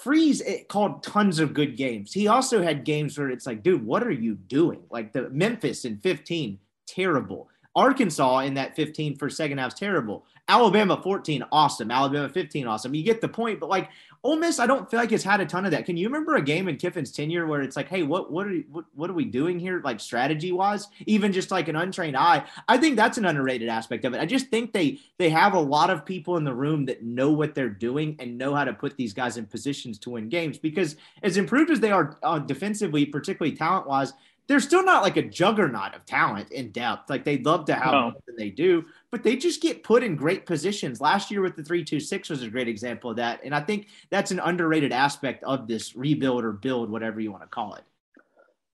[0.00, 2.12] Freeze it called tons of good games.
[2.12, 4.82] He also had games where it's like, dude, what are you doing?
[4.90, 7.48] Like the Memphis in 15, terrible.
[7.76, 10.24] Arkansas in that 15 for second half is terrible.
[10.50, 11.92] Alabama 14, awesome.
[11.92, 12.92] Alabama 15, awesome.
[12.92, 13.88] You get the point, but like
[14.24, 15.86] Ole Miss, I don't feel like it's had a ton of that.
[15.86, 18.56] Can you remember a game in Kiffin's tenure where it's like, hey, what what are
[18.72, 20.88] what, what are we doing here, like strategy wise?
[21.06, 24.20] Even just like an untrained eye, I think that's an underrated aspect of it.
[24.20, 27.30] I just think they they have a lot of people in the room that know
[27.30, 30.58] what they're doing and know how to put these guys in positions to win games.
[30.58, 34.14] Because as improved as they are uh, defensively, particularly talent wise,
[34.50, 37.08] they're still not like a juggernaut of talent in depth.
[37.08, 38.02] Like they'd love to have no.
[38.10, 41.00] more than they do, but they just get put in great positions.
[41.00, 43.60] Last year with the three two six was a great example of that, and I
[43.60, 47.74] think that's an underrated aspect of this rebuild or build, whatever you want to call
[47.74, 47.84] it.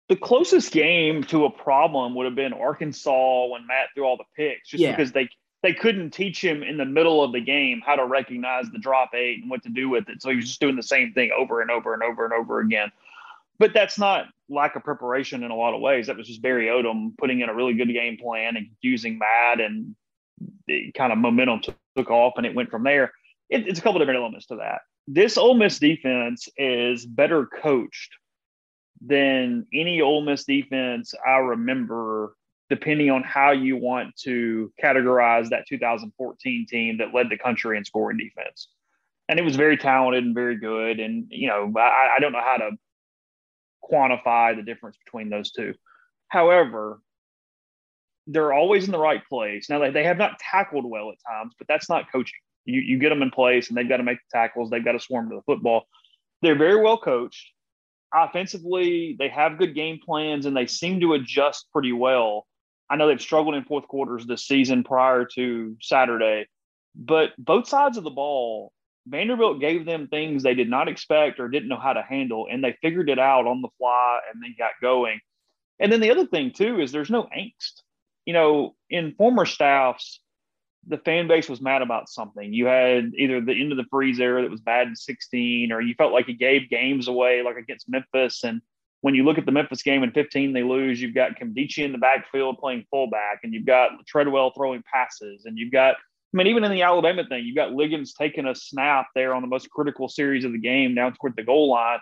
[0.09, 4.25] The closest game to a problem would have been Arkansas when Matt threw all the
[4.35, 4.97] picks, just yeah.
[4.97, 5.29] because they
[5.63, 9.11] they couldn't teach him in the middle of the game how to recognize the drop
[9.15, 10.23] eight and what to do with it.
[10.23, 12.61] So he was just doing the same thing over and over and over and over
[12.61, 12.91] again
[13.59, 16.07] but that's not lack of preparation in a lot of ways.
[16.07, 19.61] That was just Barry Odom putting in a really good game plan and using Matt
[19.61, 19.97] and
[20.67, 21.61] the kind of momentum
[21.97, 23.13] took off and it went from there.
[23.49, 24.83] It, it's a couple different elements to that.
[25.09, 28.13] This Ole Miss defense is better coached
[29.05, 32.35] than any Ole Miss defense I remember,
[32.71, 37.85] depending on how you want to categorize that 2014 team that led the country in
[37.85, 38.69] scoring defense.
[39.29, 41.01] And it was very talented and very good.
[41.01, 42.71] And, you know, I, I don't know how to
[43.91, 45.75] quantify the difference between those two.
[46.29, 47.01] However,
[48.27, 49.71] they're always in the right place.
[49.71, 52.39] Now, they, they have not tackled well at times, but that's not coaching.
[52.65, 54.93] You, you get them in place and they've got to make the tackles, they've got
[54.93, 55.85] to swarm to the football.
[56.43, 57.53] They're very well coached.
[58.13, 62.47] Offensively, they have good game plans and they seem to adjust pretty well.
[62.91, 66.47] I know they've struggled in fourth quarters this season prior to Saturday,
[66.95, 68.73] but both sides of the ball
[69.07, 72.63] Vanderbilt gave them things they did not expect or didn't know how to handle, and
[72.63, 75.21] they figured it out on the fly and then got going.
[75.79, 77.83] And then the other thing too is there's no angst.
[78.25, 80.21] You know, in former staffs,
[80.89, 82.53] the fan base was mad about something.
[82.53, 85.81] You had either the end of the Freeze era that was bad in 16, or
[85.81, 88.45] you felt like it gave games away, like against Memphis.
[88.45, 88.61] And
[89.01, 91.01] when you look at the Memphis game in 15, they lose.
[91.01, 95.59] You've got Nkemdiche in the backfield playing fullback, and you've got Treadwell throwing passes, and
[95.59, 95.97] you've got
[96.35, 99.43] I mean, even in the Alabama thing, you've got Liggins taking a snap there on
[99.43, 101.99] the most critical series of the game down toward the goal line.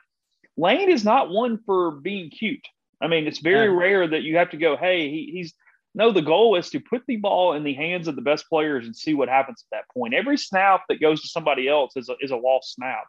[0.57, 2.65] Lane is not one for being cute.
[3.01, 3.79] I mean, it's very yeah.
[3.79, 5.55] rare that you have to go, hey, he, he's
[5.97, 8.85] no, the goal is to put the ball in the hands of the best players
[8.85, 10.15] and see what happens at that point.
[10.15, 13.05] Every snap that goes to somebody else is a, is a lost snap.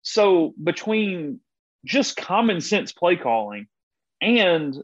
[0.00, 1.40] So between
[1.84, 3.66] just common sense play calling
[4.22, 4.74] and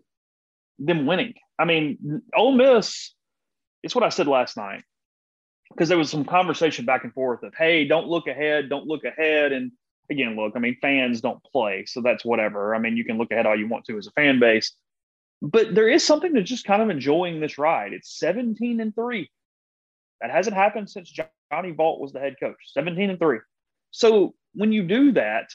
[0.79, 3.15] them winning, I mean, Ole Miss,
[3.83, 4.85] it's what I said last night
[5.71, 9.05] because there was some conversation back and forth of, hey, don't look ahead, don't look
[9.05, 9.53] ahead.
[9.53, 9.73] And
[10.11, 12.75] again, look, I mean, fans don't play, so that's whatever.
[12.75, 14.73] I mean, you can look ahead all you want to as a fan base,
[15.43, 17.93] but there is something to just kind of enjoying this ride.
[17.93, 19.31] It's 17 and three.
[20.21, 22.57] That hasn't happened since Johnny Vaught was the head coach.
[22.73, 23.39] 17 and three.
[23.91, 25.51] So when you do that,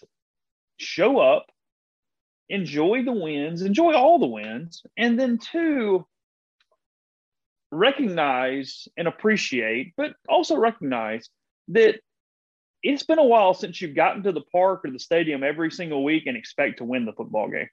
[0.77, 1.47] show up,
[2.49, 6.05] enjoy the wins, enjoy all the wins, and then two,
[7.73, 11.29] recognize and appreciate, but also recognize
[11.69, 11.99] that
[12.81, 16.03] it's been a while since you've gotten to the park or the stadium every single
[16.03, 17.69] week and expect to win the football game.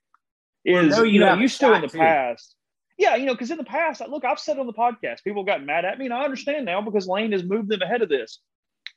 [0.65, 1.99] Is well, no, you, you know you still in the too.
[1.99, 2.55] past.
[2.99, 5.65] Yeah, you know, because in the past, look, I've said on the podcast, people got
[5.65, 8.41] mad at me, and I understand now because Lane has moved them ahead of this.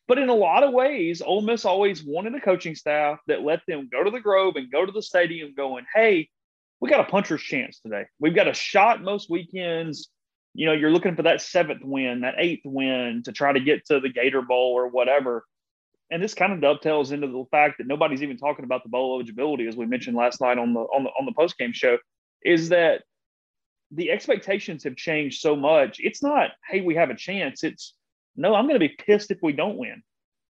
[0.09, 3.61] But in a lot of ways, Ole Miss always wanted a coaching staff that let
[3.65, 6.29] them go to the Grove and go to the stadium, going, "Hey,
[6.81, 8.05] we got a puncher's chance today.
[8.19, 10.09] We've got a shot most weekends
[10.53, 13.85] you know, you're looking for that seventh win, that eighth win to try to get
[13.87, 15.45] to the Gator Bowl or whatever.
[16.11, 19.15] And this kind of dovetails into the fact that nobody's even talking about the bowl
[19.15, 21.97] eligibility, as we mentioned last night on the on the on the post game show,
[22.43, 23.01] is that
[23.89, 25.97] the expectations have changed so much.
[25.99, 27.63] It's not, hey, we have a chance.
[27.63, 27.95] It's
[28.35, 30.03] no, I'm going to be pissed if we don't win.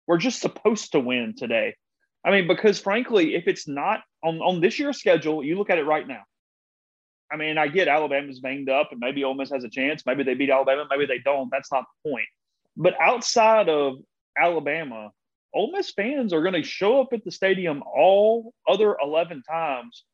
[0.07, 1.75] We're just supposed to win today.
[2.25, 5.79] I mean, because frankly, if it's not on, on this year's schedule, you look at
[5.79, 6.23] it right now.
[7.31, 10.05] I mean, I get Alabama's banged up and maybe Ole Miss has a chance.
[10.07, 11.51] Maybe they beat Alabama, maybe they don't.
[11.51, 12.27] That's not the point.
[12.77, 13.97] But outside of
[14.37, 15.11] Alabama,
[15.55, 20.05] Ole Miss fans are going to show up at the stadium all other 11 times.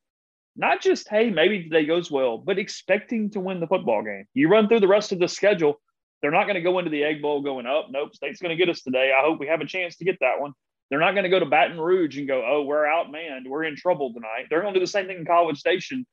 [0.56, 4.26] Not just, hey, maybe today goes well, but expecting to win the football game.
[4.34, 5.80] You run through the rest of the schedule,
[6.22, 7.88] they're not going to go into the Egg Bowl going up.
[7.90, 9.12] Nope, State's going to get us today.
[9.12, 10.52] I hope we have a chance to get that one.
[10.88, 13.48] They're not going to go to Baton Rouge and go, oh, we're outmanned.
[13.48, 14.46] We're in trouble tonight.
[14.48, 16.06] They're going to do the same thing in College Station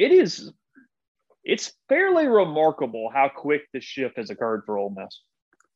[0.00, 0.52] it is
[1.44, 5.20] it's fairly remarkable how quick the shift has occurred for Ole Miss.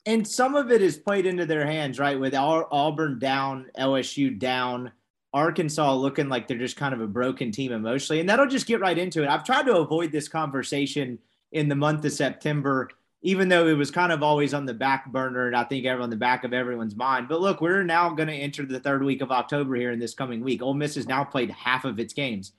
[0.07, 2.21] And some of it is played into their hands, right?
[2.21, 4.93] With our Auburn down, LSU down,
[5.33, 8.21] Arkansas looking like they're just kind of a broken team emotionally.
[8.21, 9.29] And that'll just get right into it.
[9.29, 11.19] I've tried to avoid this conversation
[11.53, 12.91] in the month of September
[13.25, 16.11] even though it was kind of always on the back burner and I think on
[16.11, 17.27] the back of everyone's mind.
[17.27, 20.13] But look, we're now going to enter the third week of October here in this
[20.13, 20.61] coming week.
[20.61, 22.53] Ole Miss has now played half of its games.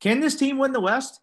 [0.00, 1.20] Can this team win the West?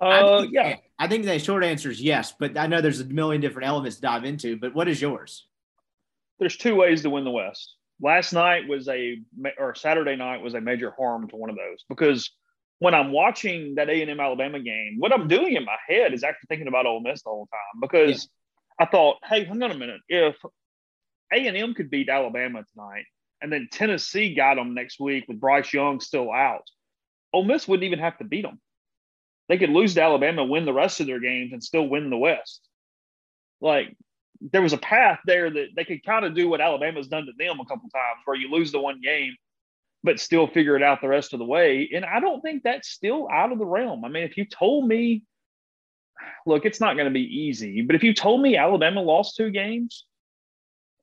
[0.00, 0.76] Uh, I think, yeah.
[0.98, 3.96] I think the short answer is yes, but I know there's a million different elements
[3.96, 4.56] to dive into.
[4.56, 5.46] But what is yours?
[6.38, 7.76] There's two ways to win the West.
[8.00, 9.18] Last night was a
[9.58, 12.30] or Saturday night was a major harm to one of those because
[12.78, 16.12] when I'm watching that A and M Alabama game, what I'm doing in my head
[16.12, 18.28] is actually thinking about Ole Miss the whole time because
[18.78, 18.86] yeah.
[18.86, 20.36] I thought, hey, hang on a minute, if
[21.32, 23.06] A and M could beat Alabama tonight,
[23.40, 26.64] and then Tennessee got them next week with Bryce Young still out,
[27.36, 28.58] Ole Miss wouldn't even have to beat them.
[29.48, 32.16] They could lose to Alabama, win the rest of their games, and still win the
[32.16, 32.62] West.
[33.60, 33.94] Like
[34.40, 37.32] there was a path there that they could kind of do what Alabama's done to
[37.38, 39.36] them a couple times, where you lose the one game
[40.02, 41.90] but still figure it out the rest of the way.
[41.92, 44.04] And I don't think that's still out of the realm.
[44.04, 45.24] I mean, if you told me,
[46.46, 49.50] look, it's not going to be easy, but if you told me Alabama lost two
[49.50, 50.04] games,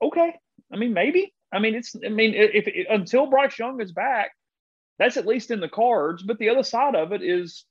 [0.01, 0.35] okay.
[0.71, 1.33] I mean, maybe.
[1.51, 4.31] I mean, it's, I mean, if, if until Bryce Young is back,
[4.99, 6.23] that's at least in the cards.
[6.23, 7.65] But the other side of it is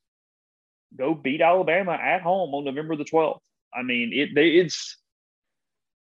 [0.97, 3.41] go beat Alabama at home on November the 12th.
[3.75, 4.97] I mean, it, it's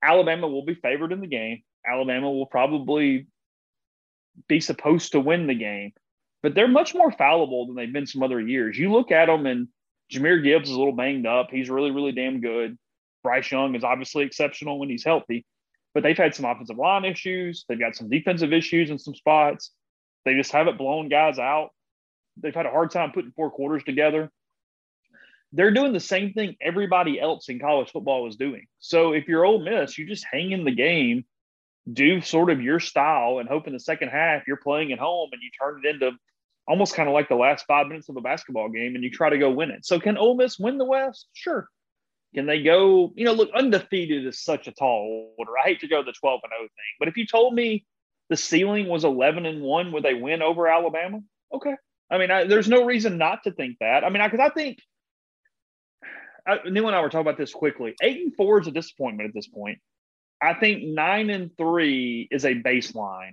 [0.02, 1.62] Alabama will be favored in the game.
[1.86, 3.26] Alabama will probably
[4.48, 5.92] be supposed to win the game,
[6.42, 8.78] but they're much more fallible than they've been some other years.
[8.78, 9.68] You look at them, and
[10.12, 11.48] Jahmyr Gibbs is a little banged up.
[11.50, 12.78] He's really, really damn good.
[13.22, 15.44] Bryce Young is obviously exceptional when he's healthy,
[15.92, 17.64] but they've had some offensive line issues.
[17.68, 19.72] They've got some defensive issues in some spots.
[20.28, 21.70] They just haven't blown guys out.
[22.36, 24.30] They've had a hard time putting four quarters together.
[25.52, 28.66] They're doing the same thing everybody else in college football is doing.
[28.78, 31.24] So if you're Ole Miss, you just hang in the game
[31.90, 35.30] do sort of your style and hope in the second half you're playing at home
[35.32, 36.10] and you turn it into
[36.66, 39.30] almost kind of like the last five minutes of a basketball game and you try
[39.30, 39.86] to go win it.
[39.86, 41.28] So can Ole Miss win the West?
[41.32, 41.66] Sure.
[42.34, 45.52] Can they go, you know, look, undefeated is such a tall order.
[45.64, 46.68] I hate to go the 12 and 0 thing,
[46.98, 47.86] but if you told me
[48.28, 51.20] the ceiling was 11 and 1, with a win over Alabama?
[51.52, 51.74] Okay.
[52.10, 54.04] I mean, I, there's no reason not to think that.
[54.04, 54.78] I mean, because I, I, think
[56.46, 57.94] I, Neil and I were talking about this quickly.
[58.02, 59.78] Eight and four is a disappointment at this point.
[60.40, 63.32] I think nine and three is a baseline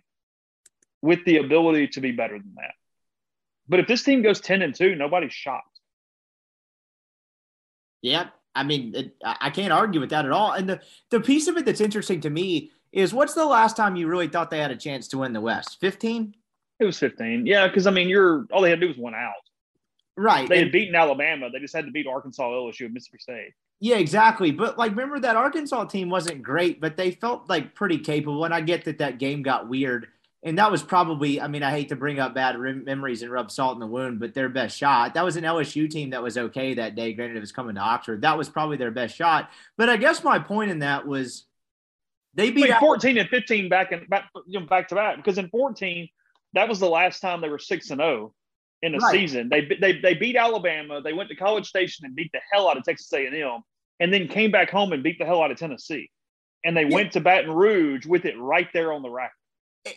[1.01, 2.73] with the ability to be better than that.
[3.67, 5.79] But if this team goes 10 and two, nobody's shocked.
[8.01, 8.27] Yeah.
[8.53, 10.51] I mean, it, I can't argue with that at all.
[10.51, 13.97] And the, the piece of it that's interesting to me is what's the last time
[13.97, 15.77] you really thought they had a chance to win the West?
[15.81, 16.33] 15?
[16.79, 17.45] It was 15.
[17.45, 17.67] Yeah.
[17.69, 19.33] Cause I mean, you're all they had to do was one out.
[20.17, 20.47] Right.
[20.47, 21.49] They had beaten Alabama.
[21.51, 23.51] They just had to beat Arkansas, LSU, and Mississippi State.
[23.81, 24.51] Yeah, exactly.
[24.51, 28.45] But like, remember that Arkansas team wasn't great, but they felt like pretty capable.
[28.45, 30.07] And I get that that game got weird.
[30.43, 33.51] And that was probably, I mean, I hate to bring up bad memories and rub
[33.51, 35.15] salt in the wound, but their best shot.
[35.15, 37.11] That was an LSU team that was okay that day.
[37.13, 38.21] Granted, it was coming to Oxford.
[38.21, 39.49] That was probably their best shot.
[39.75, 41.45] But I guess my point in that was
[42.35, 45.37] they beat Wait, 14 and 15 back and back, you know, back to back because
[45.37, 46.07] in 14,
[46.53, 48.33] that was the last time they were 6 and 0
[48.81, 49.11] in a right.
[49.11, 49.49] season.
[49.49, 51.01] They, they they beat Alabama.
[51.01, 53.61] They went to College Station and beat the hell out of Texas A&M,
[53.99, 56.09] and then came back home and beat the hell out of Tennessee.
[56.63, 56.95] And they yeah.
[56.95, 59.31] went to Baton Rouge with it right there on the rack.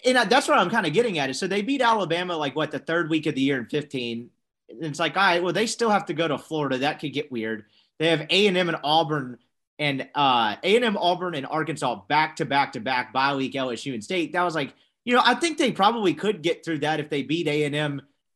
[0.05, 1.30] And that's what I'm kind of getting at.
[1.30, 4.28] Is so they beat Alabama like what the third week of the year in 15.
[4.68, 6.78] And it's like, all right, well, they still have to go to Florida.
[6.78, 7.64] That could get weird.
[7.99, 9.39] They have A and M and Auburn
[9.78, 13.52] and uh, A and M, Auburn, and Arkansas back to back to back bye week
[13.52, 14.32] LSU and State.
[14.32, 14.74] That was like,
[15.04, 17.64] you know, I think they probably could get through that if they beat A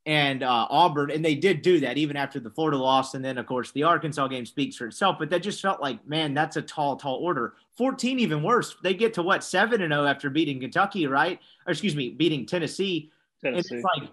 [0.04, 3.38] and uh, Auburn, and they did do that even after the Florida loss, and then
[3.38, 5.16] of course the Arkansas game speaks for itself.
[5.18, 7.54] But that just felt like, man, that's a tall, tall order.
[7.76, 8.74] Fourteen, even worse.
[8.82, 11.40] They get to what seven and zero oh after beating Kentucky, right?
[11.66, 13.10] Or excuse me, beating Tennessee.
[13.42, 13.74] Tennessee.
[13.74, 14.10] And it's like,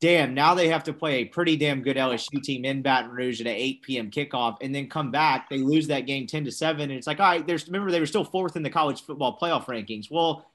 [0.00, 3.40] damn, now they have to play a pretty damn good LSU team in Baton Rouge
[3.40, 4.10] at an 8 p.m.
[4.10, 5.48] kickoff, and then come back.
[5.48, 8.00] They lose that game 10 to seven, and it's like, all right, there's remember they
[8.00, 10.10] were still fourth in the college football playoff rankings.
[10.10, 10.46] Well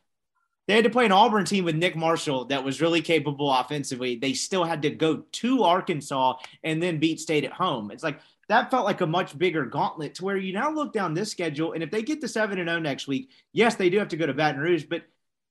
[0.68, 4.16] they had to play an Auburn team with Nick Marshall that was really capable offensively.
[4.16, 7.92] They still had to go to Arkansas and then beat State at home.
[7.92, 11.14] It's like that felt like a much bigger gauntlet to where you now look down
[11.14, 11.74] this schedule.
[11.74, 14.18] And if they get to 7 and 0 next week, yes, they do have to
[14.18, 15.04] go to Baton Rouge, but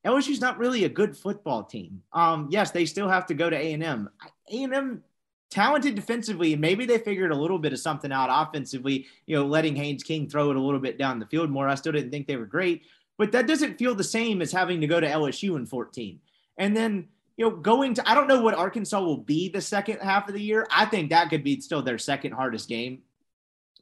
[0.05, 2.03] LSU's not really a good football team.
[2.12, 4.09] Um, yes, they still have to go to A&M.
[4.51, 5.03] A&M
[5.51, 9.44] talented defensively, and maybe they figured a little bit of something out offensively, you know,
[9.44, 11.68] letting Haynes King throw it a little bit down the field more.
[11.68, 12.82] I still didn't think they were great,
[13.18, 16.20] but that doesn't feel the same as having to go to LSU in 14.
[16.57, 19.98] And then, you know, going to, I don't know what Arkansas will be the second
[19.98, 20.66] half of the year.
[20.70, 23.03] I think that could be still their second hardest game.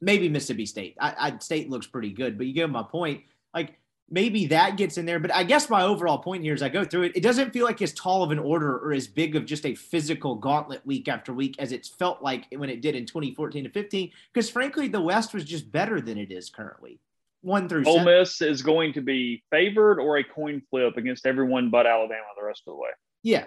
[0.01, 0.97] Maybe Mississippi State.
[0.99, 3.23] I, I State looks pretty good, but you get my point.
[3.53, 3.78] Like
[4.11, 5.19] maybe that gets in there.
[5.19, 7.65] But I guess my overall point here as I go through it, it doesn't feel
[7.65, 11.07] like as tall of an order or as big of just a physical gauntlet week
[11.07, 14.11] after week as it's felt like when it did in 2014 to 15.
[14.33, 16.99] Because frankly, the West was just better than it is currently.
[17.41, 18.19] One through Ole seven.
[18.19, 22.45] Miss is going to be favored or a coin flip against everyone but Alabama the
[22.45, 22.89] rest of the way.
[23.23, 23.45] Yeah.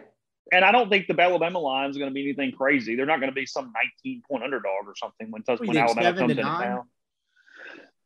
[0.50, 2.96] And I don't think the Alabama line is going to be anything crazy.
[2.96, 3.72] They're not going to be some
[4.04, 6.88] 19 point underdog or something when, What do you when Alabama comes to into town.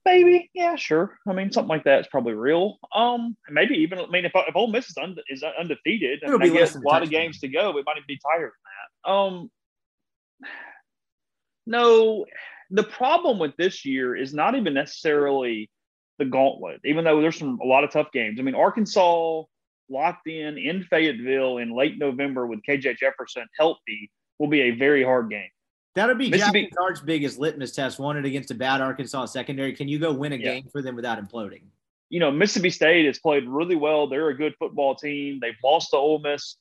[0.07, 1.19] Maybe, yeah, sure.
[1.29, 2.79] I mean, something like that is probably real.
[2.95, 3.99] Um, maybe even.
[3.99, 6.77] I mean, if if Ole Miss is, unde- is undefeated, It'll and be I guess
[6.77, 8.71] a a lot of games to go, we might even be tighter than
[9.05, 9.11] that.
[9.11, 9.51] Um,
[11.67, 12.25] no,
[12.71, 15.69] the problem with this year is not even necessarily
[16.21, 18.39] the gauntlet, even though there's some a lot of tough games.
[18.39, 19.43] I mean, Arkansas
[19.91, 25.03] locked in in Fayetteville in late November with KJ Jefferson healthy will be a very
[25.03, 25.51] hard game.
[25.97, 27.99] That'll be Mississippi- Jaxson Dart's biggest litmus test.
[27.99, 29.73] Won it against a bad Arkansas secondary.
[29.73, 30.55] Can you go win a Yeah.
[30.55, 31.63] game for them without imploding?
[32.09, 34.07] you know, Mississippi State has played really well.
[34.07, 35.41] They're a good football team.
[35.41, 36.55] They've lost to Ole Miss,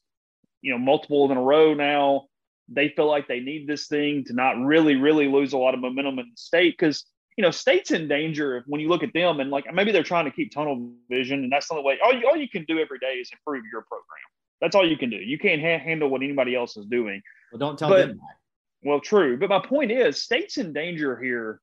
[0.64, 2.26] you know, multiple in a row now.
[2.68, 5.82] They feel like they need this thing to not really, really lose a lot of
[5.82, 7.06] momentum in the state because,
[7.38, 10.26] you know, state's in danger when you look at them and like maybe they're trying
[10.26, 12.00] to keep tunnel vision and that's the only way.
[12.04, 14.26] All you, all you can do every day is improve your program.
[14.62, 15.18] That's all you can do.
[15.18, 17.22] You can't ha- handle what anybody else is doing.
[17.52, 18.38] Well, don't tell But- them that.
[18.86, 21.60] Well, true, but my point is, state's in danger here.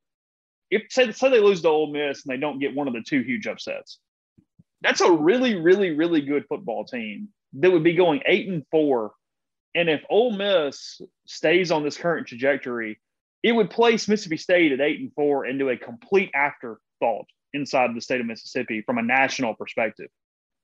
[0.72, 3.00] If say, say they lose to Ole Miss and they don't get one of the
[3.00, 3.98] two huge upsets,
[4.80, 9.12] that's a really, really, really good football team that would be going eight and four.
[9.76, 13.00] And if Ole Miss stays on this current trajectory,
[13.44, 18.00] it would place Mississippi State at eight and four into a complete afterthought inside the
[18.00, 20.08] state of Mississippi from a national perspective.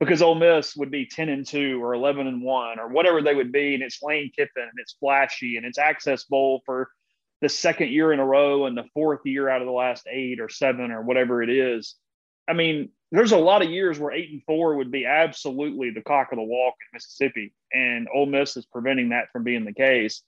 [0.00, 3.34] Because Ole Miss would be 10 and 2 or 11 and 1 or whatever they
[3.34, 3.74] would be.
[3.74, 6.88] And it's Lane Kiffin and it's flashy and it's Access Bowl for
[7.40, 10.40] the second year in a row and the fourth year out of the last eight
[10.40, 11.94] or seven or whatever it is.
[12.48, 16.02] I mean, there's a lot of years where eight and four would be absolutely the
[16.02, 19.72] cock of the walk in Mississippi, and Ole Miss is preventing that from being the
[19.72, 20.22] case.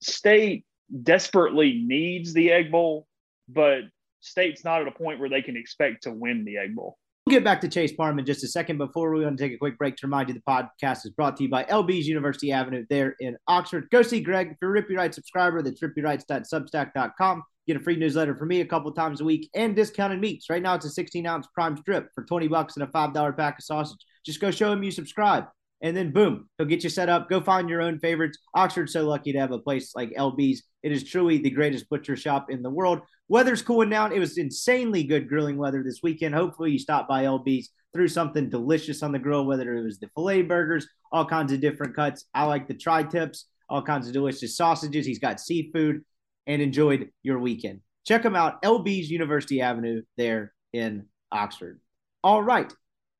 [0.00, 0.64] State
[1.02, 3.06] desperately needs the Egg Bowl,
[3.48, 3.82] but
[4.20, 6.98] State's not at a point where they can expect to win the Egg Bowl.
[7.28, 8.78] We'll get back to Chase Parham in just a second.
[8.78, 11.36] Before we want to take a quick break to remind you the podcast is brought
[11.36, 13.86] to you by LB's University Avenue there in Oxford.
[13.90, 14.52] Go see Greg.
[14.52, 17.42] If you're a Rippy Wright subscriber, that's rippywrights.substack.com.
[17.66, 20.48] Get a free newsletter from me a couple times a week and discounted meats.
[20.48, 23.58] Right now it's a 16 ounce prime strip for 20 bucks and a $5 pack
[23.58, 24.00] of sausage.
[24.24, 25.48] Just go show him you subscribe.
[25.80, 27.28] And then boom, he'll get you set up.
[27.28, 28.38] Go find your own favorites.
[28.54, 30.62] Oxford's so lucky to have a place like LB's.
[30.82, 33.00] It is truly the greatest butcher shop in the world.
[33.28, 34.12] Weather's cooling down.
[34.12, 36.34] It was insanely good grilling weather this weekend.
[36.34, 40.08] Hopefully, you stop by LB's, threw something delicious on the grill, whether it was the
[40.14, 42.24] filet burgers, all kinds of different cuts.
[42.34, 45.06] I like the tri tips, all kinds of delicious sausages.
[45.06, 46.04] He's got seafood
[46.46, 47.80] and enjoyed your weekend.
[48.04, 51.80] Check him out, LB's University Avenue there in Oxford.
[52.24, 52.72] All right,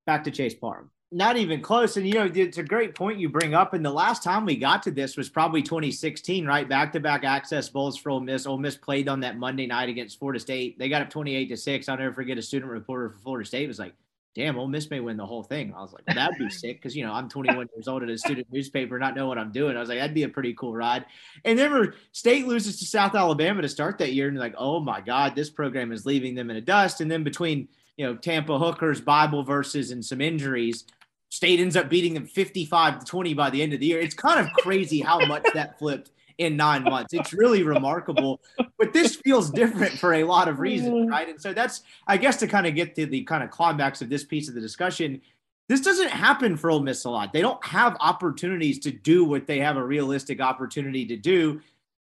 [0.07, 0.91] back to Chase Parham.
[1.11, 1.97] Not even close.
[1.97, 3.73] And, you know, it's a great point you bring up.
[3.73, 6.69] And the last time we got to this was probably 2016, right?
[6.69, 8.47] Back to back access bowls for Ole Miss.
[8.47, 10.79] Ole Miss played on that Monday night against Florida State.
[10.79, 11.89] They got up 28 to 6.
[11.89, 13.95] I'll never forget a student reporter for Florida State was like,
[14.35, 15.73] damn, Ole Miss may win the whole thing.
[15.75, 18.11] I was like, well, that'd be sick because, you know, I'm 21 years old at
[18.11, 19.79] a student newspaper, not know what I'm doing.
[19.79, 21.07] I was like, that'd be a pretty cool ride.
[21.47, 24.29] And then we're- State loses to South Alabama to start that year.
[24.29, 27.01] And like, oh my God, this program is leaving them in a dust.
[27.01, 30.85] And then between, you know, Tampa Hookers, Bible verses, and some injuries,
[31.31, 34.01] State ends up beating them 55 to 20 by the end of the year.
[34.01, 37.13] It's kind of crazy how much that flipped in nine months.
[37.13, 38.41] It's really remarkable.
[38.79, 41.11] But this feels different for a lot of reasons, mm.
[41.11, 41.29] right?
[41.29, 44.09] And so that's, I guess, to kind of get to the kind of climax of
[44.09, 45.21] this piece of the discussion.
[45.69, 47.33] This doesn't happen for Ole Miss a lot.
[47.33, 51.61] They don't have opportunities to do what they have a realistic opportunity to do.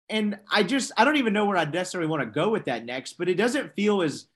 [0.09, 2.85] And I just, I don't even know where I necessarily want to go with that
[2.85, 4.27] next, but it doesn't feel as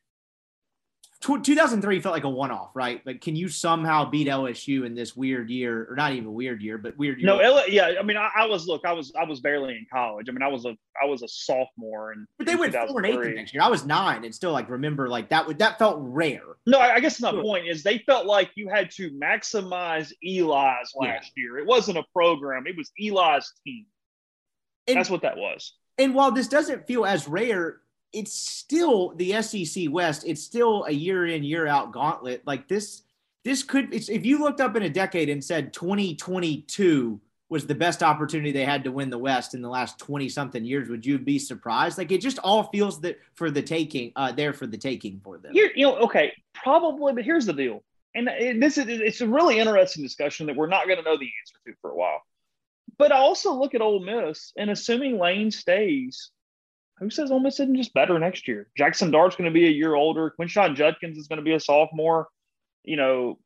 [1.23, 3.01] 2003 felt like a one-off, right?
[3.05, 6.77] Like, can you somehow beat LSU in this weird year, or not even weird year,
[6.77, 7.27] but weird year?
[7.27, 9.85] No, L- yeah, I mean, I, I was look, I was I was barely in
[9.91, 10.27] college.
[10.27, 13.05] I mean, I was a I was a sophomore, and but they went four and
[13.05, 13.63] eight the next year.
[13.63, 15.47] I was nine, and still like remember like that.
[15.47, 16.41] Would that felt rare?
[16.65, 17.41] No, I I guess my Sure.
[17.41, 21.13] point is they felt like you had to maximize Eli's Yeah.
[21.13, 21.57] last year.
[21.57, 23.85] It wasn't a program; it was Eli's team.
[24.87, 25.73] And, That's what that was.
[25.97, 27.77] and while this doesn't feel as rare,
[28.13, 30.23] it's still the SEC West.
[30.25, 32.43] It's still a year in year out gauntlet.
[32.45, 33.01] Like this,
[33.43, 33.93] this could.
[33.93, 38.51] It's, if you looked up in a decade and said 2022 was the best opportunity
[38.51, 41.37] they had to win the West in the last 20 something years, would you be
[41.37, 41.97] surprised?
[41.97, 45.37] Like it just all feels that for the taking, uh, there for the taking for
[45.37, 45.53] them.
[45.53, 47.83] Here, you know, okay, probably, but here's the deal,
[48.15, 48.27] and
[48.61, 51.55] this is it's a really interesting discussion that we're not going to know the answer
[51.67, 52.21] to for a while.
[52.97, 56.31] But I also look at Ole Miss, and assuming Lane stays,
[56.99, 58.67] who says Ole Miss isn't just better next year?
[58.79, 60.33] Jaxson Dart's going to be a year older.
[60.39, 62.27] Quinshon Judkins is going to be a sophomore.
[62.83, 63.39] you know,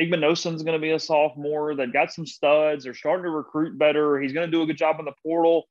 [0.00, 1.74] Igbinosun's going to be a sophomore.
[1.74, 2.84] They've got some studs.
[2.84, 4.20] They're starting to recruit better.
[4.20, 5.64] He's going to do a good job in the portal.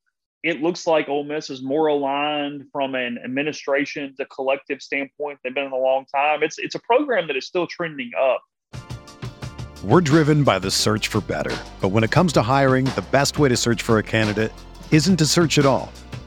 [0.44, 5.40] It looks like Ole Miss is more aligned from an administration to collective standpoint.
[5.44, 6.44] They've been in a long time.
[6.44, 8.42] It's it's a program that is still trending up.
[9.84, 13.38] We're driven by the search for better, but when it comes to hiring, the best
[13.38, 14.52] way to search for a candidate
[14.92, 15.92] isn't to search at all.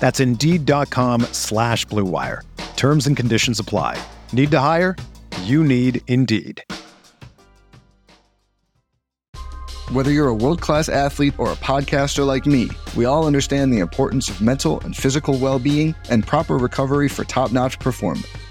[0.00, 2.42] That's Indeed.com slash blue wire.
[2.76, 3.98] Terms and conditions apply.
[4.32, 4.96] Need to hire?
[5.44, 6.62] You need Indeed.
[9.92, 13.80] Whether you're a world class athlete or a podcaster like me, we all understand the
[13.80, 18.26] importance of mental and physical well being and proper recovery for top notch performance.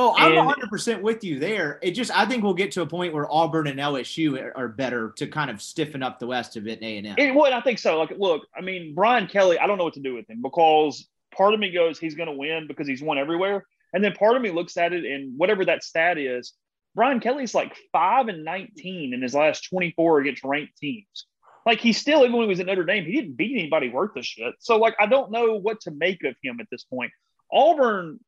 [0.00, 1.80] Oh, I'm And- 100% with you there.
[1.82, 4.68] It just, I think we'll get to a point where Auburn and LSU are, are
[4.68, 7.16] better to kind of stiffen up the West of it in A&M.
[7.18, 7.98] It would, I think so.
[7.98, 11.08] Like, look, I mean, Brian Kelly, I don't know what to do with him because
[11.36, 13.66] part of me goes, he's going to win because he's won everywhere.
[13.92, 16.52] And then part of me looks at it and whatever that stat is,
[16.94, 21.26] Brian Kelly's like five and 19 in his last 24 against ranked teams.
[21.66, 24.12] Like, he still, even when he was at Notre Dame, he didn't beat anybody worth
[24.14, 24.54] the shit.
[24.60, 27.10] So, like, I don't know what to make of him at this point.
[27.52, 28.20] Auburn,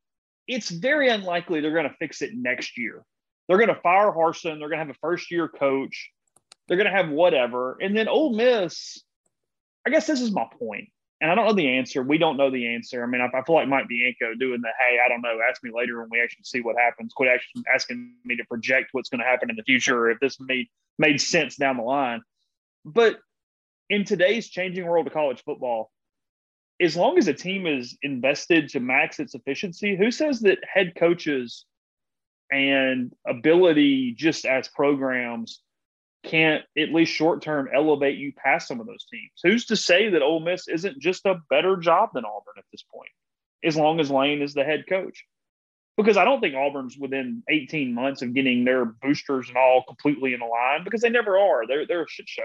[0.50, 3.04] it's very unlikely they're going to fix it next year.
[3.46, 4.58] They're going to fire Harsin.
[4.58, 6.10] They're going to have a first year coach.
[6.66, 7.78] They're going to have whatever.
[7.80, 9.00] And then Ole Miss,
[9.86, 10.88] I guess this is my point.
[11.20, 12.02] And I don't know the answer.
[12.02, 13.02] We don't know the answer.
[13.04, 15.62] I mean, I, I feel like Mike Bianco doing the, hey, I don't know, ask
[15.62, 17.12] me later when we actually see what happens.
[17.12, 20.18] Quit actually asking me to project what's going to happen in the future or if
[20.18, 20.66] this made,
[20.98, 22.22] made sense down the line.
[22.84, 23.20] But
[23.88, 25.90] in today's changing world of college football,
[26.80, 30.94] as long as a team is invested to max its efficiency, who says that head
[30.96, 31.66] coaches
[32.50, 35.62] and ability just as programs
[36.24, 39.30] can't at least short term elevate you past some of those teams?
[39.42, 42.82] Who's to say that Ole Miss isn't just a better job than Auburn at this
[42.82, 43.10] point,
[43.64, 45.24] as long as Lane is the head coach?
[45.96, 50.32] Because I don't think Auburn's within 18 months of getting their boosters and all completely
[50.32, 51.66] in line because they never are.
[51.66, 52.42] They're they're a shit show.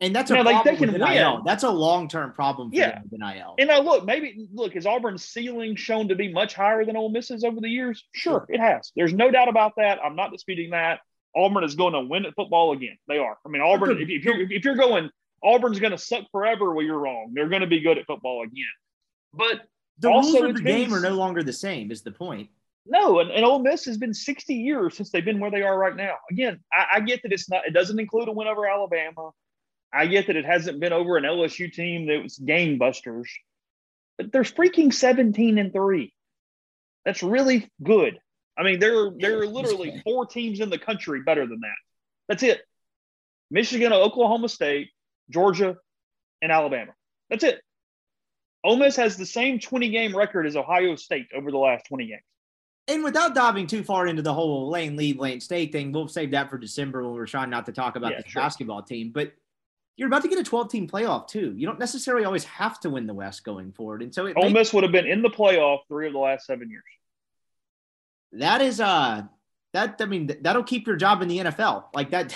[0.00, 1.34] And that's a No, like, problem they can with NIL.
[1.36, 1.42] win.
[1.44, 3.00] That's a long-term problem for Yeah.
[3.00, 3.56] them NIL.
[3.58, 7.08] And now look, maybe look, is Auburn's ceiling shown to be much higher than Ole
[7.08, 8.04] Miss's over the years?
[8.14, 8.92] Sure, it has.
[8.94, 9.98] There's no doubt about that.
[10.04, 11.00] I'm not disputing that.
[11.36, 12.96] Auburn is going to win at football again.
[13.08, 13.36] They are.
[13.44, 13.90] I mean, Auburn.
[14.00, 15.10] If, if you're if you're going,
[15.42, 16.72] Auburn's going to suck forever.
[16.72, 17.32] Well, you're wrong.
[17.34, 18.64] They're going to be good at football again.
[19.34, 19.62] But
[19.98, 21.90] the also, rules of the game are no longer the same.
[21.90, 22.50] Is the point?
[22.86, 25.76] no, and, and Ole Miss has been 60 years since they've been where they are
[25.78, 26.14] right now.
[26.30, 27.66] Again, I, I get that it's not.
[27.66, 29.30] It doesn't include a win over Alabama.
[29.92, 33.26] I get that it hasn't been over an LSU team that was gangbusters,
[34.16, 36.12] but they're freaking 17 and three.
[37.04, 38.18] That's really good.
[38.58, 41.76] I mean, there there are literally four teams in the country better than that.
[42.28, 42.60] That's it.
[43.50, 44.90] Michigan, Oklahoma State,
[45.30, 45.76] Georgia,
[46.42, 46.92] and Alabama.
[47.30, 47.60] That's it.
[48.64, 52.06] Ole Miss has the same 20 game record as Ohio State over the last 20
[52.08, 52.22] games.
[52.88, 56.32] And without diving too far into the whole Lane lead, Lane State thing, we'll save
[56.32, 58.42] that for December when we're trying not to talk about Yeah, the sure.
[58.42, 59.10] basketball team.
[59.14, 59.32] But
[59.98, 61.52] you're about to get a 12 team playoff too.
[61.56, 64.00] You don't necessarily always have to win the West going forward.
[64.00, 66.46] And so it Ole Miss would have been in the playoff three of the last
[66.46, 66.84] seven years.
[68.32, 69.24] that is uh
[69.74, 71.86] that I mean that'll keep your job in the NFL.
[71.92, 72.28] Like that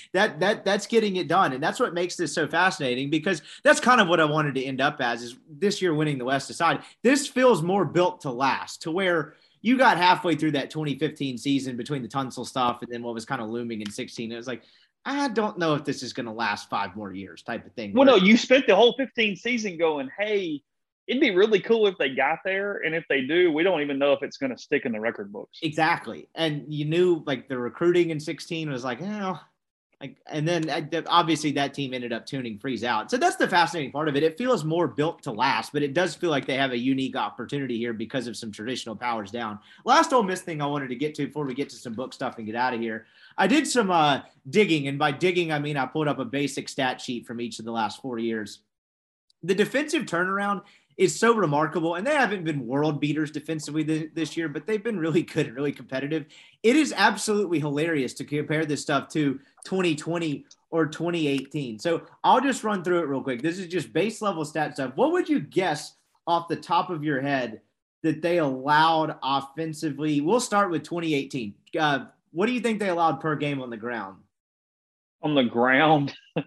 [0.14, 1.52] that that that's getting it done.
[1.52, 4.64] And that's what makes this so fascinating because that's kind of what I wanted to
[4.64, 6.82] end up as is this year winning the West aside.
[7.02, 11.76] This feels more built to last to where you got halfway through that 2015 season
[11.76, 14.32] between the Tunsil stuff and then what was kind of looming in 16.
[14.32, 14.62] It was like,
[15.04, 17.92] I don't know if this is going to last five more years type of thing.
[17.94, 20.62] Well, no, you spent the whole 15 season going, hey,
[21.06, 22.82] it'd be really cool if they got there.
[22.84, 25.00] And if they do, we don't even know if it's going to stick in the
[25.00, 25.58] record books.
[25.62, 26.28] Exactly.
[26.34, 29.34] And you knew like the recruiting in 16 was like, eh,
[30.00, 33.10] like, and then uh, obviously that team ended up tuning Freeze out.
[33.10, 34.22] So that's the fascinating part of it.
[34.22, 37.16] It feels more built to last, but it does feel like they have a unique
[37.16, 39.58] opportunity here because of some traditional powers down.
[39.84, 42.14] Last Ole Miss thing I wanted to get to before we get to some book
[42.14, 43.06] stuff and get out of here.
[43.40, 46.68] I did some uh, digging, and by digging I mean I pulled up a basic
[46.68, 48.60] stat sheet from each of the last four years.
[49.42, 50.62] The defensive turnaround
[51.00, 51.94] is so remarkable.
[51.94, 55.46] And they haven't been world beaters defensively th- this year, but they've been really good
[55.46, 56.26] and really competitive.
[56.62, 61.78] It is absolutely hilarious to compare this stuff to 2020 or 2018.
[61.78, 63.40] So I'll just run through it real quick.
[63.40, 64.92] This is just base level stat stuff.
[64.94, 65.94] What would you guess
[66.26, 67.62] off the top of your head
[68.02, 70.20] that they allowed offensively?
[70.20, 71.54] We'll start with 2018.
[71.78, 74.18] Uh, what do you think they allowed per game on the ground?
[75.22, 76.40] On the ground, uh,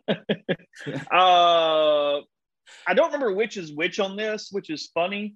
[1.12, 5.36] I don't remember which is which on this, which is funny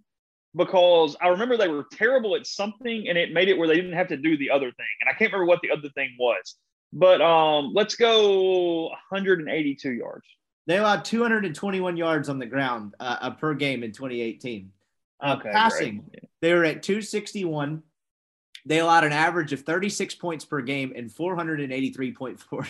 [0.55, 3.93] because I remember they were terrible at something and it made it where they didn't
[3.93, 4.85] have to do the other thing.
[5.01, 6.55] And I can't remember what the other thing was.
[6.91, 10.25] But um, let's go 182 yards.
[10.65, 14.71] They allowed 221 yards on the ground uh, uh per game in 2018.
[15.19, 16.09] Uh, okay, passing,
[16.41, 17.83] they were at 261.
[18.67, 22.51] They allowed an average of 36 points per game and 483.4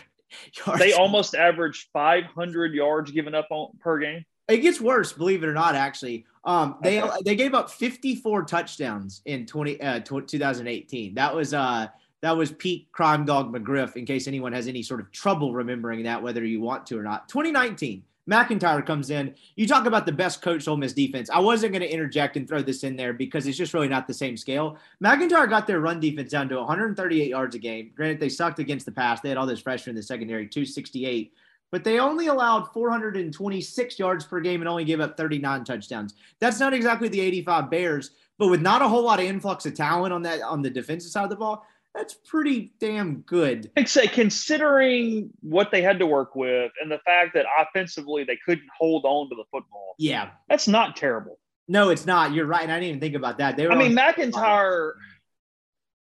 [0.65, 0.79] yards.
[0.79, 4.23] They almost averaged 500 yards given up on, per game.
[4.47, 5.75] It gets worse, believe it or not.
[5.75, 7.17] Actually, um, they okay.
[7.25, 11.15] they gave up 54 touchdowns in 20 uh, 2018.
[11.15, 11.87] That was uh
[12.21, 13.97] that was peak crime dog McGriff.
[13.97, 17.03] In case anyone has any sort of trouble remembering that, whether you want to or
[17.03, 17.27] not.
[17.27, 19.33] 2019, MacIntyre comes in.
[19.55, 21.29] You talk about the best coach Ole Miss defense.
[21.29, 24.05] I wasn't going to interject and throw this in there because it's just really not
[24.05, 24.77] the same scale.
[24.99, 27.91] MacIntyre got their run defense down to 138 yards a game.
[27.95, 29.21] Granted, they sucked against the pass.
[29.21, 31.33] They had all those freshmen in the secondary, 268
[31.71, 36.15] but they only allowed 426 yards per game and only gave up 39 touchdowns.
[36.39, 39.73] That's not exactly the 85 Bears, but with not a whole lot of influx of
[39.73, 41.65] talent on that on the defensive side of the ball,
[41.97, 43.71] that's pretty damn good.
[43.75, 48.37] I'd say considering what they had to work with and the fact that offensively they
[48.45, 49.95] couldn't hold on to the football.
[49.97, 50.29] Yeah.
[50.47, 51.39] That's not terrible.
[51.67, 52.33] No, it's not.
[52.33, 52.61] You're right.
[52.61, 53.57] And I didn't even think about that.
[53.57, 54.95] They were I mean, MacIntyre,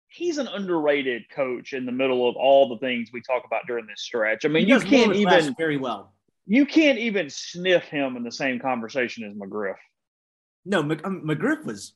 [0.08, 3.86] he's an underrated coach in the middle of all the things we talk about during
[3.86, 4.46] this stretch.
[4.46, 6.14] I mean, you can't even very well.
[6.46, 9.76] You can't even sniff him in the same conversation as McGriff.
[10.66, 11.94] No, um, McGriff was.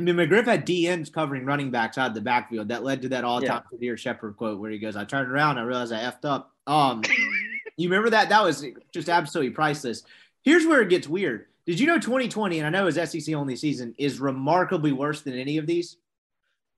[0.00, 2.68] I mean, McGriff had DNs covering running backs out of the backfield.
[2.68, 3.78] That led to that all-time yeah.
[3.78, 7.02] Dear Shepard quote where he goes, "I turned around, I realized I effed up." Um,
[7.76, 8.30] you remember that?
[8.30, 10.02] That was just absolutely priceless.
[10.42, 11.48] Here's where it gets weird.
[11.66, 15.34] Did you know 2020, and I know his SEC only season is remarkably worse than
[15.34, 15.98] any of these?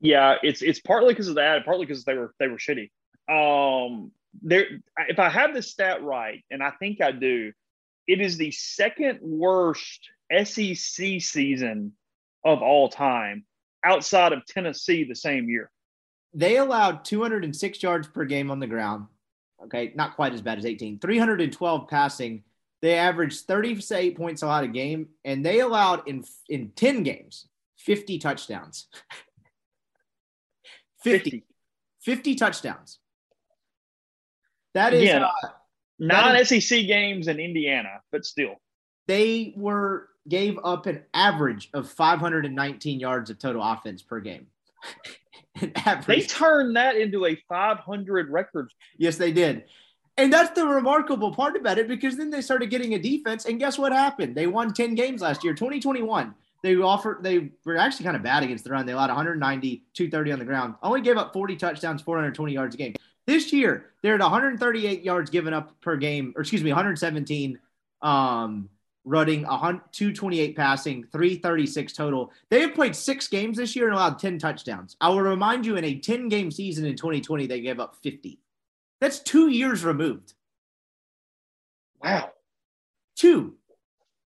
[0.00, 2.90] Yeah, it's it's partly because of that, partly because they were they were shitty.
[3.28, 4.10] Um,
[4.42, 4.66] there,
[5.06, 7.52] if I have this stat right, and I think I do,
[8.08, 10.10] it is the second worst
[10.44, 11.92] SEC season
[12.44, 13.44] of all time,
[13.84, 15.70] outside of Tennessee the same year.
[16.34, 19.06] They allowed 206 yards per game on the ground.
[19.64, 20.98] Okay, not quite as bad as 18.
[20.98, 22.42] 312 passing.
[22.80, 27.46] They averaged 38 points a lot a game, and they allowed in in 10 games
[27.78, 28.88] 50 touchdowns.
[31.04, 31.30] 50.
[31.30, 31.44] 50,
[32.00, 32.98] 50 touchdowns.
[34.74, 35.28] That is uh,
[35.98, 38.54] non SEC games in Indiana, but still.
[39.06, 44.46] They were gave up an average of 519 yards of total offense per game.
[46.06, 48.72] they turned that into a 500 record.
[48.98, 49.64] Yes, they did.
[50.18, 53.46] And that's the remarkable part about it because then they started getting a defense.
[53.46, 54.34] And guess what happened?
[54.34, 56.34] They won 10 games last year, 2021.
[56.62, 58.86] They offered they were actually kind of bad against the run.
[58.86, 60.74] They allowed 190, 230 on the ground.
[60.82, 62.94] Only gave up 40 touchdowns, 420 yards a game.
[63.26, 67.58] This year, they're at 138 yards given up per game, or excuse me, 117
[68.02, 68.68] um,
[69.04, 72.30] running, 228 passing, 336 total.
[72.50, 74.96] They have played six games this year and allowed 10 touchdowns.
[75.00, 78.38] I will remind you, in a 10 game season in 2020, they gave up 50.
[79.00, 80.34] That's two years removed.
[82.02, 82.30] Wow.
[83.16, 83.56] Two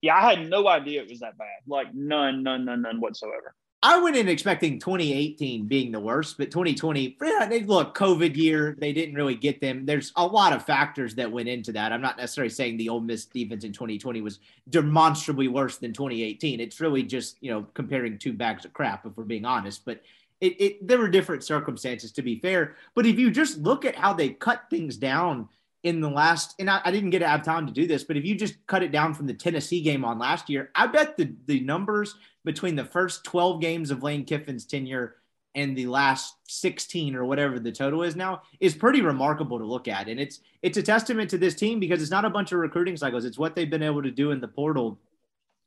[0.03, 1.61] yeah, I had no idea it was that bad.
[1.67, 3.55] Like none, none, none, none whatsoever.
[3.85, 8.77] I went in expecting 2018 being the worst, but 2020, yeah, they look COVID year.
[8.79, 9.85] They didn't really get them.
[9.85, 11.93] There's a lot of factors that went into that.
[11.93, 16.61] I'm not necessarily saying the Ole Miss defense in 2020 was demonstrably worse than 2018.
[16.61, 19.85] It's really just you know comparing two bags of crap, if we're being honest.
[19.85, 20.01] But
[20.41, 23.97] It, it there were different circumstances to be fair, but if you just look at
[23.97, 25.49] how they cut things down
[25.83, 28.17] in the last, and I, I, didn't get to have time to do this, but
[28.17, 31.17] if you just cut it down from the Tennessee game on last year, I bet
[31.17, 32.15] the the numbers
[32.45, 35.17] between the first 12 games of Lane Kiffin's tenure
[35.55, 39.89] and the last 16 or whatever the total is now is pretty remarkable to look
[39.89, 40.09] at.
[40.09, 42.97] And it's it's a testament to this team because it's not a bunch of recruiting
[42.97, 43.25] cycles.
[43.25, 44.99] It's what they've been able to do in the portal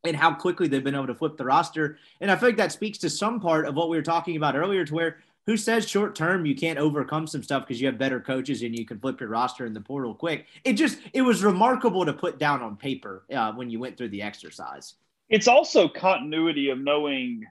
[0.06, 1.98] and how quickly they've been able to flip the roster.
[2.22, 4.56] And I feel like that speaks to some part of what we were talking about
[4.56, 7.98] earlier to where who says short term you can't overcome some stuff because you have
[7.98, 10.46] better coaches and you can flip your roster in the portal quick.
[10.64, 14.10] It just it was remarkable to put down on paper uh, when you went through
[14.10, 14.96] the exercise.
[15.30, 17.44] It's also continuity of knowing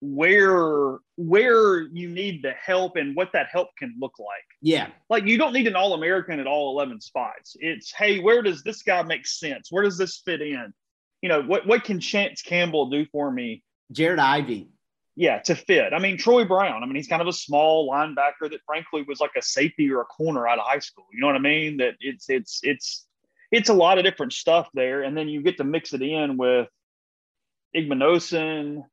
[0.00, 4.28] where where you need the help and what that help can look like.
[4.62, 4.88] Yeah.
[5.10, 7.56] Like you don't need an all-American at all 11 spots.
[7.58, 9.68] It's hey, where does this guy make sense?
[9.70, 10.72] Where does this fit in?
[11.22, 13.62] You know, what what can Chance Campbell do for me?
[13.90, 14.68] Jared Ivey.
[15.18, 15.92] Yeah, to fit.
[15.92, 16.84] I mean, Troy Brown.
[16.84, 20.00] I mean, he's kind of a small linebacker that frankly was like a safety or
[20.00, 21.06] a corner out of high school.
[21.12, 21.78] You know what I mean?
[21.78, 23.04] That it's it's it's
[23.50, 25.02] it's a lot of different stuff there.
[25.02, 26.68] And then you get to mix it in with
[27.76, 28.84] Igbinosun,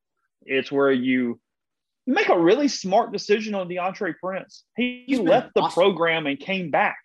[0.41, 1.39] it's where you
[2.07, 4.63] you make a really smart decision on Deantre Prince.
[4.75, 5.73] He, he left the awesome.
[5.79, 6.97] program and came back.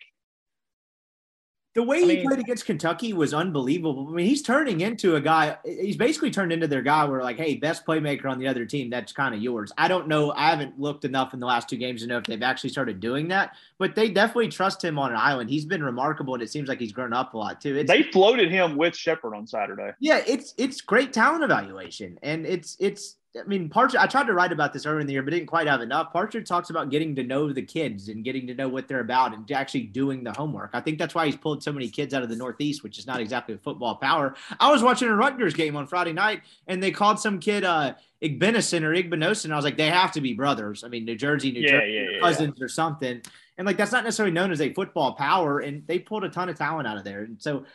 [1.73, 4.07] The way I he mean, played against Kentucky was unbelievable.
[4.09, 5.57] I mean, he's turning into a guy.
[5.63, 7.05] He's basically turned into their guy.
[7.05, 8.89] Where like, hey, best playmaker on the other team.
[8.89, 9.71] That's kind of yours.
[9.77, 10.33] I don't know.
[10.33, 12.99] I haven't looked enough in the last two games to know if they've actually started
[12.99, 13.55] doing that.
[13.77, 15.49] But they definitely trust him on an island.
[15.49, 17.77] He's been remarkable, and it seems like he's grown up a lot too.
[17.77, 19.91] It's, they floated him with Sheppard on Saturday.
[19.99, 24.33] Yeah, it's it's great talent evaluation, and it's it's I mean, Partridge, I tried to
[24.33, 26.11] write about this earlier in the year, but didn't quite have enough.
[26.11, 29.33] Partridge talks about getting to know the kids and getting to know what they're about
[29.33, 30.71] and actually doing the homework.
[30.73, 33.07] I think that's why he's pulled so many kids out of the Northeast, which is
[33.07, 34.35] not exactly a football power.
[34.59, 37.93] I was watching a Rutgers game on Friday night and they called some kid uh,
[38.21, 39.51] Igbinosun or Igbinosun.
[39.51, 40.83] I was like, they have to be brothers.
[40.83, 43.21] I mean, New Jersey, New yeah, Jersey, yeah, yeah, cousins or something.
[43.57, 45.59] And like, that's not necessarily known as a football power.
[45.59, 47.23] And they pulled a ton of talent out of there.
[47.23, 47.65] And so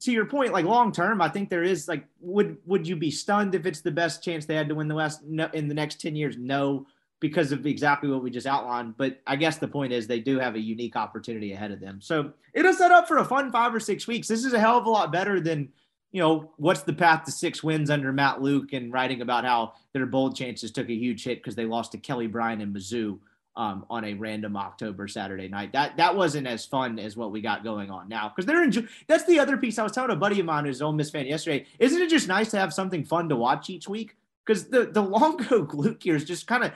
[0.00, 3.10] to your point, like long term, I think there is like, would would you be
[3.10, 5.74] stunned if it's the best chance they had to win the West no, in the
[5.74, 6.36] next ten years?
[6.36, 6.86] No,
[7.20, 8.96] because of exactly what we just outlined.
[8.96, 12.00] But I guess the point is they do have a unique opportunity ahead of them.
[12.02, 14.28] So it'll set up for a fun five or six weeks.
[14.28, 15.70] This is a hell of a lot better than
[16.12, 19.72] you know what's the path to six wins under Matt Luke and writing about how
[19.92, 23.18] their bold chances took a huge hit because they lost to Kelly Bryant and Mizzou
[23.56, 25.72] um, on a random October Saturday night.
[25.72, 28.86] That that wasn't as fun as what we got going on now because they're enjoy-
[29.06, 29.78] that's the other piece.
[29.78, 31.66] I was telling a buddy of mine who's an Ole Miss fan yesterday.
[31.78, 34.16] Isn't it just nice to have something fun to watch each week?
[34.44, 36.72] Because the the Longo Luke years just kind of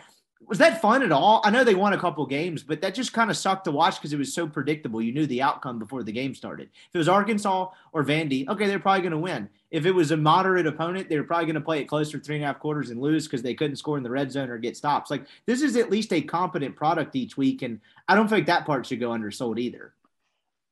[0.46, 1.40] was that fun at all?
[1.44, 3.96] I know they won a couple games, but that just kind of sucked to watch
[3.96, 5.02] because it was so predictable.
[5.02, 6.70] You knew the outcome before the game started.
[6.88, 9.48] If it was Arkansas or Vandy, okay, they're probably going to win.
[9.70, 12.18] If it was a moderate opponent, they were probably going to play it close for
[12.18, 14.48] three and a half quarters and lose because they couldn't score in the red zone
[14.48, 15.10] or get stops.
[15.10, 18.64] Like this is at least a competent product each week, and I don't think that
[18.64, 19.92] part should go undersold either.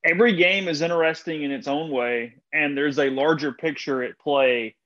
[0.05, 4.77] Every game is interesting in its own way, and there's a larger picture at play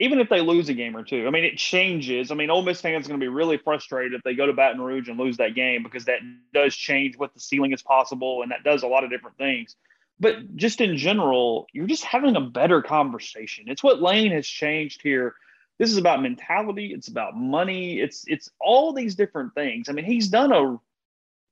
[0.00, 2.30] even if they lose a game or two, I mean, it changes.
[2.30, 4.52] I mean, Ole Miss fans are going to be really frustrated if they go to
[4.52, 6.20] Baton Rouge and lose that game because that
[6.54, 9.74] does change what the ceiling is possible and that does a lot of different things.
[10.20, 13.64] But just in general, you're just having a better conversation.
[13.68, 15.34] It's what Lane has changed here.
[15.78, 16.92] This is about mentality.
[16.92, 18.00] It's about money.
[18.00, 19.88] It's it's all these different things.
[19.88, 20.80] I mean, he's done a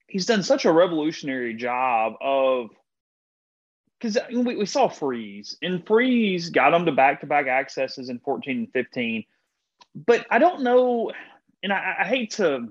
[0.09, 2.70] he's done such a revolutionary job of
[3.99, 8.09] because uh, we, we saw Freeze and Freeze got them to back to back accesses
[8.09, 9.24] in 14 and 15.
[9.94, 11.12] But I don't know,
[11.62, 12.68] and I, I, hate to,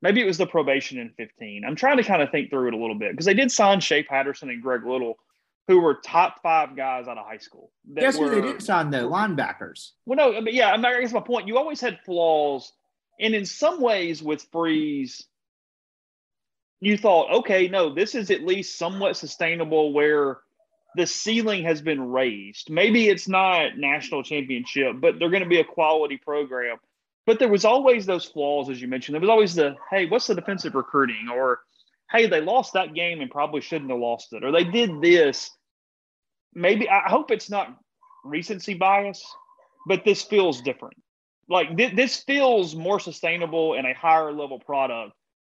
[0.00, 1.64] maybe it was the probation in 15.
[1.66, 3.80] I'm trying to kind of think through it a little bit because they did sign
[3.80, 5.18] Shea Patterson and Greg Little,
[5.68, 7.70] who were top five guys out of high school.
[7.94, 9.08] Guess who they didn't sign though?
[9.08, 9.90] Linebackers.
[10.06, 11.46] Well, no, but yeah, I guess my point.
[11.46, 12.72] You always had flaws,
[13.20, 15.26] and in some ways with Freeze,
[16.80, 20.38] you thought, okay, no, this is at least somewhat sustainable where
[20.96, 22.70] the ceiling has been raised.
[22.70, 26.78] Maybe it's not national championship, but they're going to be a quality program.
[27.26, 29.14] But there was always those flaws, as you mentioned.
[29.14, 31.28] There was always the, hey, what's the defensive recruiting?
[31.32, 31.60] Or,
[32.10, 34.42] hey, they lost that game and probably shouldn't have lost it.
[34.42, 35.50] Or they did this.
[36.54, 37.76] Maybe, I hope it's not
[38.24, 39.22] recency bias,
[39.86, 40.96] but this feels different.
[41.48, 45.12] Like th- this feels more sustainable and a higher level product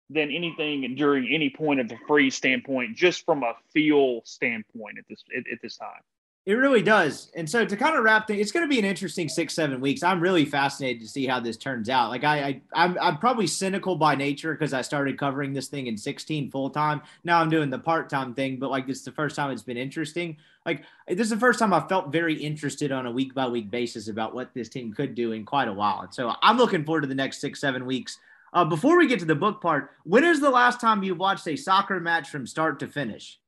[0.09, 5.05] than anything during any point of the free standpoint, just from a feel standpoint at
[5.09, 6.01] this at, at this time.
[6.47, 7.29] It really does.
[7.35, 9.81] And so to kind of wrap things, it's going to be an interesting six, seven
[9.81, 10.01] weeks.
[10.01, 12.09] I'm really fascinated to see how this turns out.
[12.09, 15.87] Like I, I I'm, I'm probably cynical by nature because I started covering this thing
[15.87, 17.01] in 16 full time.
[17.25, 19.61] Now I'm doing the part time thing, but like this is the first time it's
[19.61, 20.37] been interesting.
[20.65, 23.69] Like this is the first time I felt very interested on a week by week
[23.69, 25.99] basis about what this team could do in quite a while.
[26.03, 28.19] And so I'm looking forward to the next six, seven weeks.
[28.53, 31.47] Uh, before we get to the book part, when is the last time you watched
[31.47, 33.39] a soccer match from start to finish?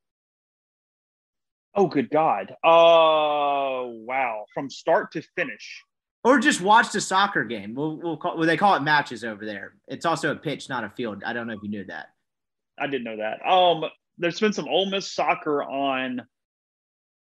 [1.76, 2.52] Oh, good God.
[2.64, 4.46] Uh, wow.
[4.54, 5.84] From start to finish.
[6.24, 7.74] Or just watched a soccer game.
[7.76, 9.76] We'll, we'll call, well, they call it matches over there.
[9.88, 11.24] It's also a pitch, not a field.
[11.26, 12.08] I don't know if you knew that.
[12.78, 13.46] I didn't know that.
[13.50, 13.86] Um,
[14.18, 16.24] there's been some Ole Miss soccer on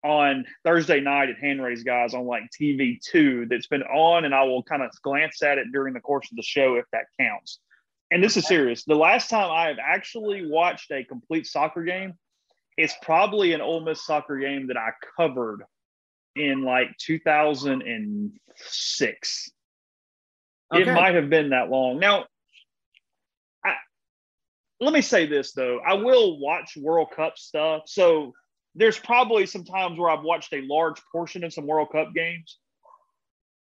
[0.06, 4.34] on Thursday night at Hand Raise Guys on like TV two that's been on, and
[4.34, 7.06] I will kind of glance at it during the course of the show if that
[7.20, 7.60] counts.
[8.12, 8.86] And this is serious.
[8.86, 12.14] The last time I have actually watched a complete soccer game
[12.78, 15.64] it's probably an Ole Miss soccer game that I covered
[16.36, 19.52] in like 2006.
[20.74, 20.82] Okay.
[20.82, 22.00] It might have been that long.
[22.00, 22.26] Now,
[23.64, 23.76] I,
[24.82, 25.80] let me say this though.
[25.80, 27.84] I will watch World Cup stuff.
[27.86, 28.34] So
[28.76, 32.58] there's probably some times where I've watched a large portion of some World Cup games,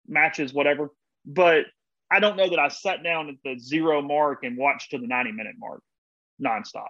[0.07, 0.89] matches, whatever.
[1.25, 1.65] But
[2.11, 5.07] I don't know that I sat down at the zero mark and watched to the
[5.07, 5.81] 90 minute mark
[6.43, 6.87] nonstop.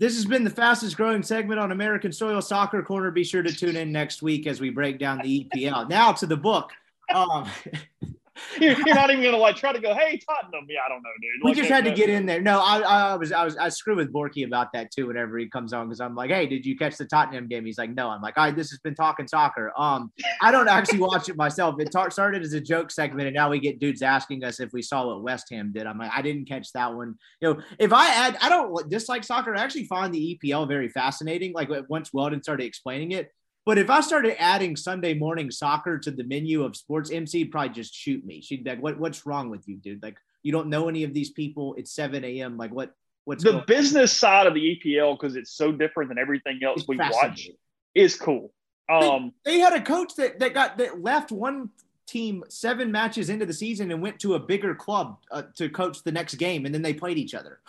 [0.00, 3.12] This has been the fastest growing segment on American Soil Soccer Corner.
[3.12, 5.88] Be sure to tune in next week as we break down the EPL.
[5.88, 6.70] Now to the book.
[7.14, 7.48] Um,
[8.60, 10.66] you're, you're, not even gonna like try to go, hey Tottenham.
[10.68, 11.44] Yeah, I don't know, dude.
[11.44, 12.40] we just had to get in there.
[12.40, 15.06] No, I, I was I was I screw with Borky about that too.
[15.06, 17.64] Whenever he comes on, because I'm like, hey, did you catch the Tottenham game?
[17.64, 18.08] He's like, no.
[18.08, 19.72] I'm like, all right, this has been talking soccer.
[19.78, 20.12] Um,
[20.42, 21.76] I don't actually watch it myself.
[21.78, 24.72] It tar- started as a joke segment, and now we get dudes asking us if
[24.72, 25.86] we saw what West Ham did.
[25.86, 27.14] I'm like, I didn't catch that one.
[27.40, 29.54] You know, if I add, I don't dislike soccer.
[29.54, 31.52] I actually find the EPL very fascinating.
[31.52, 33.30] Like once Weldon started explaining it,
[33.66, 37.70] but if I started adding Sunday morning soccer to the menu of sports, MC probably
[37.70, 38.40] just shoot me.
[38.42, 38.98] She'd be like, "What?
[38.98, 40.02] What's wrong with you, dude?
[40.02, 41.74] Like, you don't know any of these people.
[41.76, 42.56] It's 7 a.m.
[42.56, 42.94] Like, what?
[43.24, 46.88] What's the business side of the EPL because it's so different than everything else it's
[46.88, 47.48] we watch
[47.94, 48.52] is cool.
[48.90, 51.70] Um, they, they, had a coach that that got that left one
[52.06, 56.02] team seven matches into the season and went to a bigger club uh, to coach
[56.02, 57.60] the next game, and then they played each other.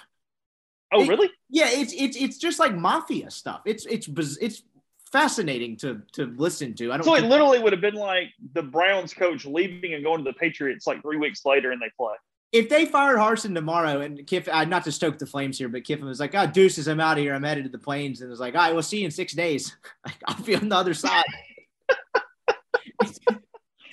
[0.92, 1.30] Oh, it, really?
[1.50, 3.62] Yeah, it's it's it's just like mafia stuff.
[3.66, 4.10] It's it's
[4.42, 4.64] it's
[5.16, 6.92] fascinating to to listen to.
[6.92, 7.06] I don't.
[7.06, 10.38] So it literally would have been like the Browns coach leaving and going to the
[10.38, 12.16] Patriots like three weeks later, and they play.
[12.52, 15.86] If they fired Harsin tomorrow, and Kiff, uh, not to stoke the flames here, but
[15.86, 17.34] Kiffin was like, "Oh, deuces, I'm out of here.
[17.34, 19.34] I'm headed to the plains," and was like, "All right, we'll see you in six
[19.34, 19.76] days.
[20.26, 21.24] I'll be on the other side."
[23.02, 23.20] it's,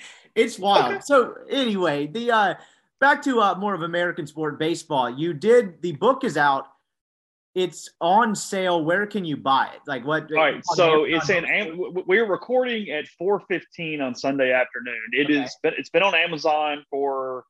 [0.35, 0.95] it's wild.
[0.95, 1.01] Okay.
[1.05, 2.53] So anyway, the uh,
[2.99, 5.09] back to uh, more of American sport baseball.
[5.09, 6.67] You did the book is out
[7.55, 8.83] it's on sale.
[8.83, 9.81] Where can you buy it?
[9.87, 10.31] Like what?
[10.31, 11.45] All right, so it's in.
[12.07, 15.01] We're recording at four fifteen on Sunday afternoon.
[15.11, 15.43] It okay.
[15.43, 15.55] is.
[15.63, 17.45] It's been on Amazon for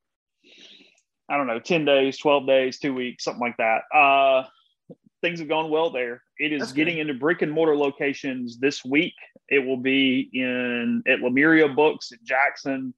[1.30, 3.84] I don't know, ten days, twelve days, two weeks, something like that.
[3.95, 4.43] Uh,
[5.22, 6.22] things have gone well there.
[6.38, 7.01] It is That's getting good.
[7.01, 9.14] into brick and mortar locations this week.
[9.47, 12.93] It will be in at Lemuria Books at Jackson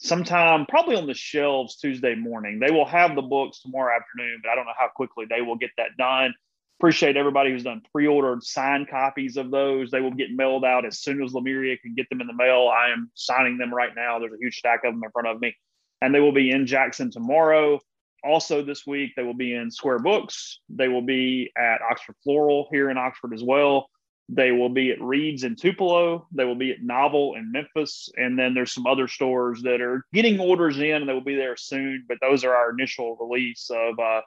[0.00, 2.58] sometime probably on the shelves Tuesday morning.
[2.58, 5.56] They will have the books tomorrow afternoon, but I don't know how quickly they will
[5.56, 6.34] get that done.
[6.78, 9.90] Appreciate everybody who's done pre-ordered signed copies of those.
[9.90, 12.68] They will get mailed out as soon as Lemuria can get them in the mail.
[12.68, 14.18] I am signing them right now.
[14.18, 15.54] There's a huge stack of them in front of me,
[16.00, 17.78] and they will be in Jackson tomorrow.
[18.24, 20.60] Also, this week they will be in Square Books.
[20.70, 23.90] They will be at Oxford Floral here in Oxford as well.
[24.32, 26.28] They will be at Reed's in Tupelo.
[26.30, 28.08] They will be at Novel in Memphis.
[28.16, 31.34] And then there's some other stores that are getting orders in and they will be
[31.34, 32.04] there soon.
[32.06, 34.20] But those are our initial release of uh,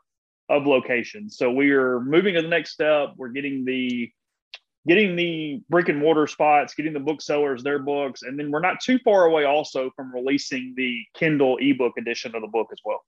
[0.50, 1.38] of locations.
[1.38, 3.14] So we are moving to the next step.
[3.16, 4.12] We're getting the
[4.86, 8.82] getting the brick and mortar spots, getting the booksellers their books, and then we're not
[8.82, 13.06] too far away also from releasing the Kindle ebook edition of the book as well.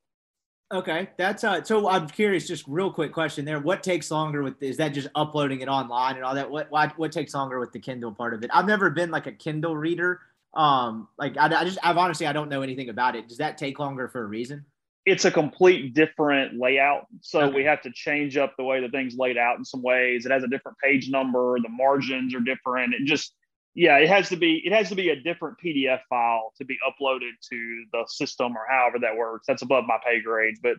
[0.75, 1.63] Okay, that's uh.
[1.63, 3.59] So I'm curious, just real quick question there.
[3.59, 6.51] What takes longer with is that just uploading it online and all that?
[6.51, 8.49] What what what takes longer with the Kindle part of it?
[8.53, 10.19] I've never been like a Kindle reader.
[10.53, 13.29] Um, like I, I just I've honestly I don't know anything about it.
[13.29, 14.65] Does that take longer for a reason?
[15.05, 17.55] It's a complete different layout, so okay.
[17.55, 20.25] we have to change up the way the thing's laid out in some ways.
[20.25, 21.57] It has a different page number.
[21.61, 22.93] The margins are different.
[22.93, 23.33] It just
[23.75, 26.77] yeah, it has to be it has to be a different PDF file to be
[26.87, 29.45] uploaded to the system or however that works.
[29.47, 30.77] That's above my pay grade, but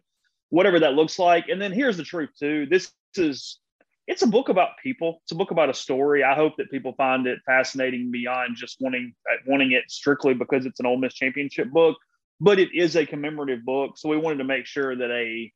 [0.49, 1.49] whatever that looks like.
[1.49, 2.67] And then here's the truth too.
[2.67, 3.59] This is
[4.07, 5.21] it's a book about people.
[5.25, 6.25] It's a book about a story.
[6.25, 10.65] I hope that people find it fascinating beyond just wanting uh, wanting it strictly because
[10.65, 11.97] it's an Ole Miss championship book.
[12.41, 15.53] But it is a commemorative book, so we wanted to make sure that a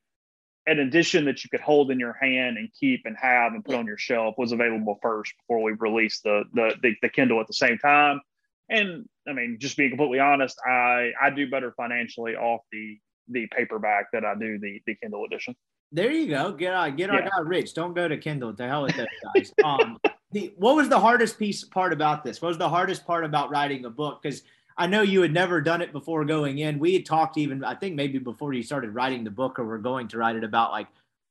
[0.67, 3.75] an edition that you could hold in your hand and keep and have and put
[3.75, 7.47] on your shelf was available first before we released the, the the, the Kindle at
[7.47, 8.21] the same time.
[8.69, 12.99] And I mean, just being completely honest, I I do better financially off the
[13.29, 15.55] the paperback that I do the the Kindle edition.
[15.91, 16.53] There you go.
[16.53, 17.29] Get our get our yeah.
[17.29, 17.73] guy Rich.
[17.73, 18.53] Don't go to Kindle.
[18.53, 19.53] To hell with those guys.
[19.63, 19.99] um,
[20.31, 22.41] the what was the hardest piece part about this?
[22.41, 24.21] What was the hardest part about writing a book?
[24.21, 24.43] Because
[24.81, 26.79] I know you had never done it before going in.
[26.79, 29.77] We had talked even, I think maybe before you started writing the book or we're
[29.77, 30.87] going to write it about like,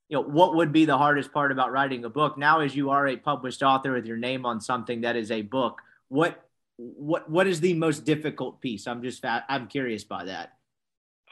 [0.09, 2.39] you know, what would be the hardest part about writing a book?
[2.39, 5.43] Now, as you are a published author with your name on something that is a
[5.43, 6.47] book, what
[6.77, 8.87] what what is the most difficult piece?
[8.87, 10.53] I'm just I'm curious by that.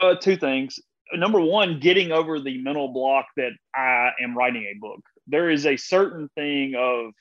[0.01, 0.81] Uh, two things.
[1.15, 5.05] Number one, getting over the mental block that I am writing a book.
[5.29, 7.13] There is a certain thing of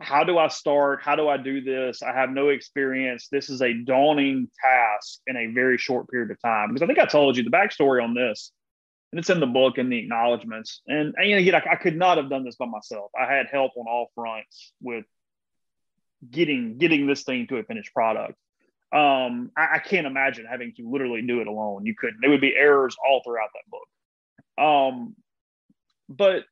[0.00, 1.00] how do I start?
[1.02, 2.02] How do I do this?
[2.02, 3.28] I have no experience.
[3.30, 6.68] This is a daunting task in a very short period of time.
[6.68, 8.50] Because I think I told you the backstory on this,
[9.12, 10.80] and it's in the book and the acknowledgments.
[10.86, 13.10] And, and again, I, I could not have done this by myself.
[13.20, 15.04] I had help on all fronts with
[16.28, 18.34] getting getting this thing to a finished product.
[18.92, 21.84] Um, I, I can't imagine having to literally do it alone.
[21.84, 22.20] You couldn't.
[22.22, 24.66] There would be errors all throughout that book.
[24.66, 25.14] Um,
[26.08, 26.44] but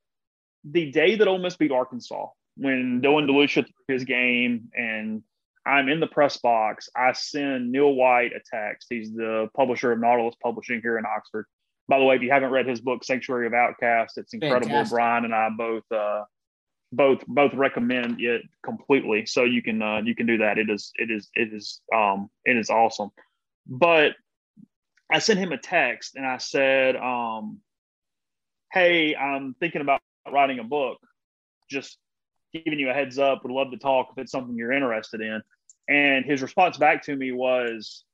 [0.65, 2.27] the day that Ole Miss beat Arkansas,
[2.59, 5.23] when Dylan DeLucia threw his game and
[5.65, 8.89] I'm in the press box, I send Neil White a text.
[8.91, 11.47] He's the publisher of Nautilus Publishing here in Oxford.
[11.89, 14.69] By the way, if you haven't read his book, Sanctuary of Outcasts, it's incredible.
[14.69, 14.95] Fantastic.
[14.95, 16.25] Brian and I both uh,
[16.93, 19.27] both both recommend it completely.
[19.27, 20.59] So you can uh, you can do that.
[20.59, 23.11] It is it is it is um it is awesome.
[23.67, 24.13] But
[25.11, 27.61] I sent him a text and I said, um,
[28.73, 30.01] "Hey, I'm thinking about
[30.31, 30.99] writing a book.
[31.71, 31.99] Just
[32.53, 33.43] giving you a heads up.
[33.43, 35.43] Would love to talk if it's something you're interested in.
[35.89, 38.05] And his response back to me was,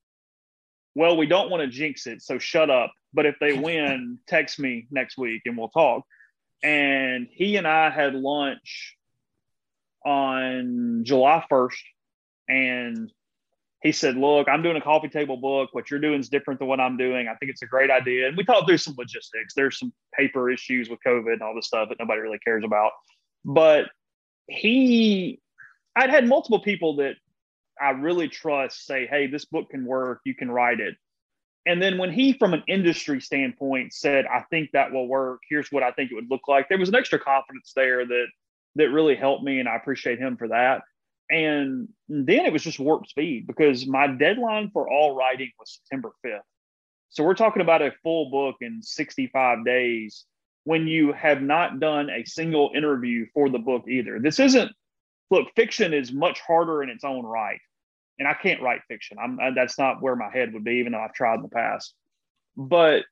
[0.95, 2.91] Well, we don't want to jinx it, so shut up.
[3.13, 6.03] But if they win, text me next week and we'll talk.
[6.63, 8.95] And he and I had lunch
[10.05, 11.77] on July 1st.
[12.47, 13.11] And
[13.81, 15.69] he said, Look, I'm doing a coffee table book.
[15.73, 17.27] What you're doing is different than what I'm doing.
[17.27, 18.27] I think it's a great idea.
[18.27, 19.53] And we talked through some logistics.
[19.55, 22.91] There's some paper issues with COVID and all this stuff that nobody really cares about.
[23.43, 23.85] But
[24.47, 25.41] he
[25.95, 27.15] I'd had multiple people that
[27.81, 30.95] I really trust say, hey, this book can work, you can write it.
[31.65, 35.71] And then when he, from an industry standpoint, said, I think that will work, here's
[35.71, 38.27] what I think it would look like, there was an extra confidence there that
[38.75, 40.81] that really helped me, and I appreciate him for that.
[41.29, 46.11] And then it was just warp speed because my deadline for all writing was September
[46.25, 46.41] 5th.
[47.09, 50.25] So we're talking about a full book in 65 days
[50.65, 54.19] when you have not done a single interview for the book either.
[54.19, 54.71] This isn't
[55.31, 57.59] look, fiction is much harder in its own right.
[58.19, 59.17] And I can't write fiction.
[59.21, 61.93] I'm that's not where my head would be, even though I've tried in the past.
[62.57, 63.03] But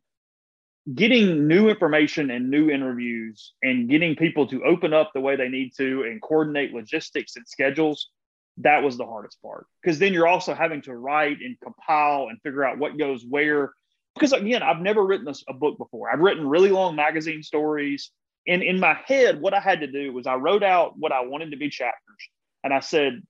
[0.94, 5.50] getting new information and new interviews and getting people to open up the way they
[5.50, 8.10] need to and coordinate logistics and schedules,
[8.58, 9.68] that was the hardest part.
[9.82, 13.74] Because then you're also having to write and compile and figure out what goes where
[14.16, 16.10] because again, I've never written a, a book before.
[16.12, 18.12] I've written really long magazine stories.
[18.48, 21.22] And in my head, what I had to do was I wrote out what I
[21.26, 22.30] wanted to be chapters.
[22.64, 23.22] And I said,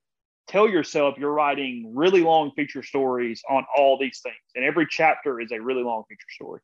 [0.46, 4.34] tell yourself you're writing really long feature stories on all these things.
[4.54, 6.60] And every chapter is a really long feature story.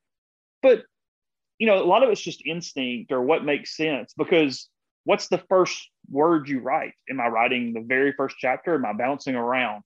[0.62, 0.82] But,
[1.58, 4.68] you know, a lot of it's just instinct or what makes sense because
[5.04, 6.92] what's the first word you write?
[7.08, 8.74] Am I writing the very first chapter?
[8.74, 9.82] Am I bouncing around?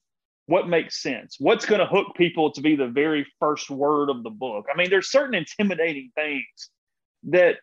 [0.47, 1.37] What makes sense?
[1.39, 4.65] What's going to hook people to be the very first word of the book?
[4.71, 6.69] I mean there's certain intimidating things
[7.29, 7.57] that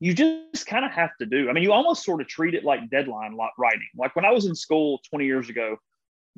[0.00, 1.48] you just kind of have to do.
[1.48, 3.88] I mean you almost sort of treat it like deadline writing.
[3.96, 5.76] Like when i was in school 20 years ago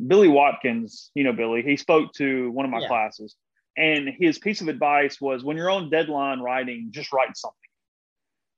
[0.06, 2.86] billy watkins you know billy he spoke to one of my yeah.
[2.86, 3.34] classes
[3.76, 7.56] and his piece of advice was when you're on deadline writing just write something.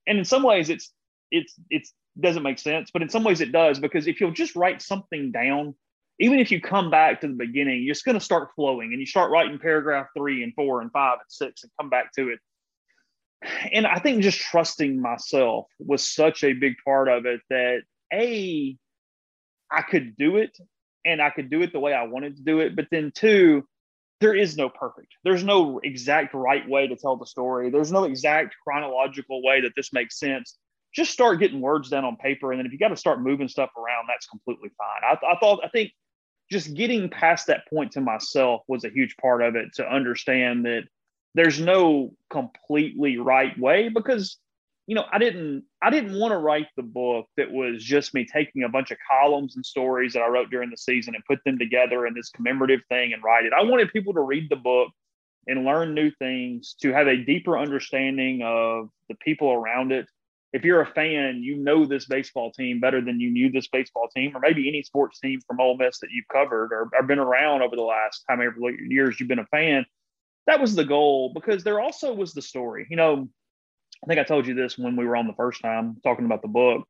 [0.06, 0.90] And in some ways it's
[1.30, 4.56] it's it's doesn't make sense but in some ways it does because if you'll just
[4.56, 5.74] write something down
[6.20, 9.00] even if you come back to the beginning, you're just going to start flowing and
[9.00, 12.28] you start writing paragraph three and four and five and six and come back to
[12.28, 12.38] it.
[13.72, 17.80] And I think just trusting myself was such a big part of it that
[18.12, 18.76] A,
[19.70, 20.56] I could do it
[21.06, 22.76] and I could do it the way I wanted to do it.
[22.76, 23.66] But then two,
[24.20, 25.14] there is no perfect.
[25.24, 27.70] There's no exact right way to tell the story.
[27.70, 30.58] There's no exact chronological way that this makes sense
[30.92, 32.52] just start getting words down on paper.
[32.52, 35.02] And then if you got to start moving stuff around, that's completely fine.
[35.04, 35.92] I, I, thought, I think
[36.50, 40.64] just getting past that point to myself was a huge part of it to understand
[40.64, 40.82] that
[41.34, 44.38] there's no completely right way because
[44.86, 48.24] you know i didn't i didn't want to write the book that was just me
[48.24, 51.38] taking a bunch of columns and stories that i wrote during the season and put
[51.44, 54.56] them together in this commemorative thing and write it i wanted people to read the
[54.56, 54.90] book
[55.46, 60.06] and learn new things, to have a deeper understanding of the people around it.
[60.52, 64.08] If you're a fan, you know this baseball team better than you knew this baseball
[64.14, 67.20] team, or maybe any sports team from Ole Miss that you've covered or, or been
[67.20, 68.50] around over the last how many
[68.88, 69.86] years you've been a fan.
[70.46, 72.86] That was the goal because there also was the story.
[72.90, 73.28] You know,
[74.02, 76.42] I think I told you this when we were on the first time talking about
[76.42, 76.86] the book.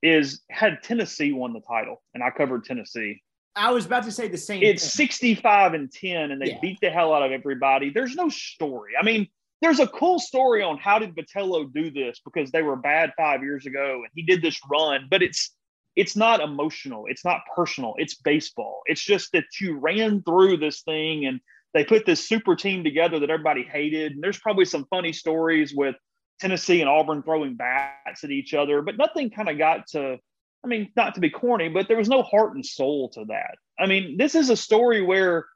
[0.00, 3.20] Is had Tennessee won the title, and I covered Tennessee
[3.58, 4.62] I was about to say the same.
[4.62, 5.08] It's thing.
[5.08, 6.58] 65 and 10, and they yeah.
[6.60, 7.90] beat the hell out of everybody.
[7.90, 8.92] There's no story.
[8.98, 9.28] I mean,
[9.60, 13.42] there's a cool story on how did Vitello do this because they were bad five
[13.42, 15.54] years ago and he did this run, but it's
[15.96, 18.82] it's not emotional, it's not personal, it's baseball.
[18.86, 21.40] It's just that you ran through this thing and
[21.74, 24.12] they put this super team together that everybody hated.
[24.12, 25.96] And there's probably some funny stories with
[26.40, 30.18] Tennessee and Auburn throwing bats at each other, but nothing kind of got to
[30.64, 33.56] I mean, not to be corny, but there was no heart and soul to that.
[33.78, 35.46] I mean, this is a story where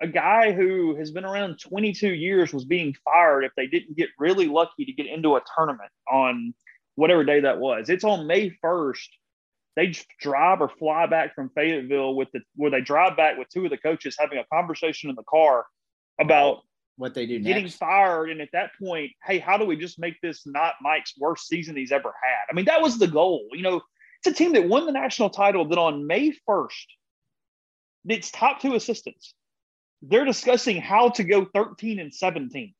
[0.00, 4.10] a guy who has been around 22 years was being fired if they didn't get
[4.18, 6.54] really lucky to get into a tournament on
[6.94, 7.88] whatever day that was.
[7.88, 9.08] It's on May 1st.
[9.76, 13.64] They drive or fly back from Fayetteville with the where they drive back with two
[13.64, 15.66] of the coaches having a conversation in the car
[16.20, 16.62] about
[16.96, 17.76] what they do getting next.
[17.76, 18.30] fired.
[18.30, 21.76] And at that point, hey, how do we just make this not Mike's worst season
[21.76, 22.50] he's ever had?
[22.50, 23.46] I mean, that was the goal.
[23.52, 23.80] You know,
[24.18, 26.86] it's a team that won the national title that on May 1st,
[28.08, 29.34] its top two assistants,
[30.02, 32.74] they're discussing how to go 13 and 17.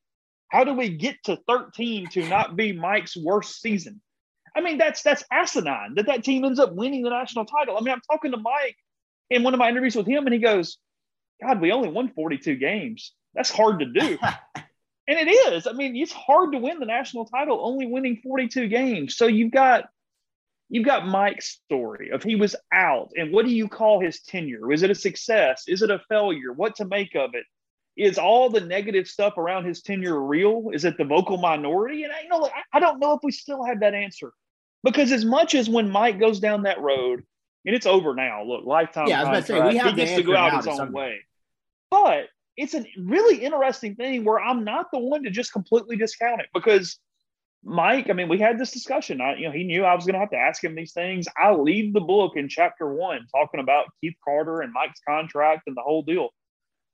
[0.49, 4.01] How do we get to 13 to not be Mike's worst season?
[4.57, 7.77] I mean, that's that's asinine that that team ends up winning the national title.
[7.77, 8.77] I mean, I'm talking to Mike
[9.31, 10.78] in one of my interviews with him, and he goes,
[11.43, 13.12] "God, we only won 42 games.
[13.35, 14.19] That's hard to do."
[15.09, 15.66] and it is.
[15.66, 19.16] I mean, it's hard to win the national title only winning 42 games.
[19.16, 19.85] So you've got
[20.69, 24.73] you've got Mike's story of he was out, and what do you call his tenure?
[24.73, 25.65] Is it a success?
[25.69, 26.53] Is it a failure?
[26.53, 27.45] What to make of it?
[27.97, 30.70] Is all the negative stuff around his tenure real?
[30.73, 32.05] Is it the vocal minority?
[32.05, 34.32] And I, you know, I don't know if we still have that answer
[34.85, 37.24] because as much as when Mike goes down that road,
[37.66, 38.45] and it's over now.
[38.45, 39.09] Look, lifetime.
[39.09, 40.93] Yeah, I was about to say we have he gets to go out his own
[40.93, 41.19] way,
[41.90, 46.40] but it's a really interesting thing where I'm not the one to just completely discount
[46.40, 46.99] it because
[47.69, 49.20] Mike, I mean, we had this discussion.
[49.20, 51.27] I, you know, he knew I was going to have to ask him these things.
[51.36, 55.77] I lead the book in chapter one, talking about Keith Carter and Mike's contract and
[55.77, 56.31] the whole deal.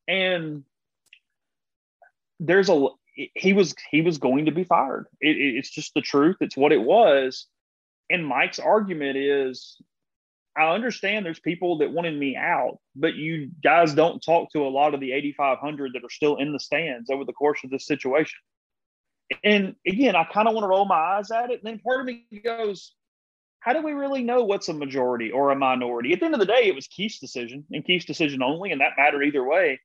[0.08, 0.64] And
[2.40, 2.88] there's a
[3.34, 5.06] he was he was going to be fired.
[5.20, 6.36] It, it's just the truth.
[6.40, 7.46] It's what it was.
[8.10, 9.80] And Mike's argument is,
[10.56, 14.68] I understand there's people that wanted me out, but you guys don't talk to a
[14.68, 17.86] lot of the 8,500 that are still in the stands over the course of this
[17.86, 18.38] situation.
[19.42, 21.62] And again, I kind of want to roll my eyes at it.
[21.62, 22.94] And then part of me goes,
[23.60, 26.12] how do we really know what's a majority or a minority?
[26.12, 28.80] At the end of the day, it was Keith's decision and Keith's decision only, and
[28.82, 29.80] that mattered either way.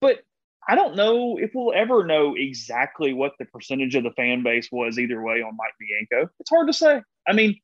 [0.00, 0.20] But
[0.66, 4.68] I don't know if we'll ever know exactly what the percentage of the fan base
[4.72, 6.30] was either way on Mike Bianco.
[6.40, 7.02] It's hard to say.
[7.28, 7.60] I mean,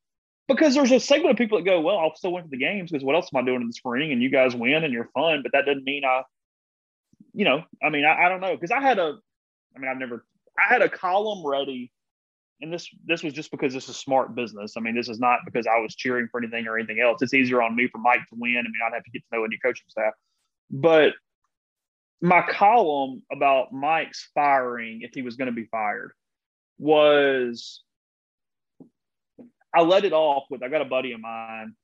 [0.48, 2.90] because there's a segment of people that go, well, I'll still win for the games
[2.90, 4.12] because what else am I doing in the spring?
[4.12, 6.22] And you guys win and you're fun, but that doesn't mean I,
[7.32, 9.18] you know, I mean, I, I don't know because I had a,
[9.74, 10.24] I mean, I've never
[10.58, 11.92] I had a column ready,
[12.60, 14.74] and this this was just because this is smart business.
[14.76, 17.22] I mean, this is not because I was cheering for anything or anything else.
[17.22, 18.56] It's easier on me for Mike to win.
[18.58, 20.14] I mean, I'd have to get to know any coaching staff,
[20.70, 21.14] but
[22.22, 26.12] my column about Mike's firing, if he was going to be fired,
[26.78, 27.82] was
[29.74, 31.74] I let it off with I got a buddy of mine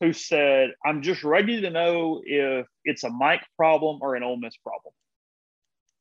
[0.00, 4.36] who said, I'm just ready to know if it's a Mike problem or an Ole
[4.36, 4.92] Miss problem.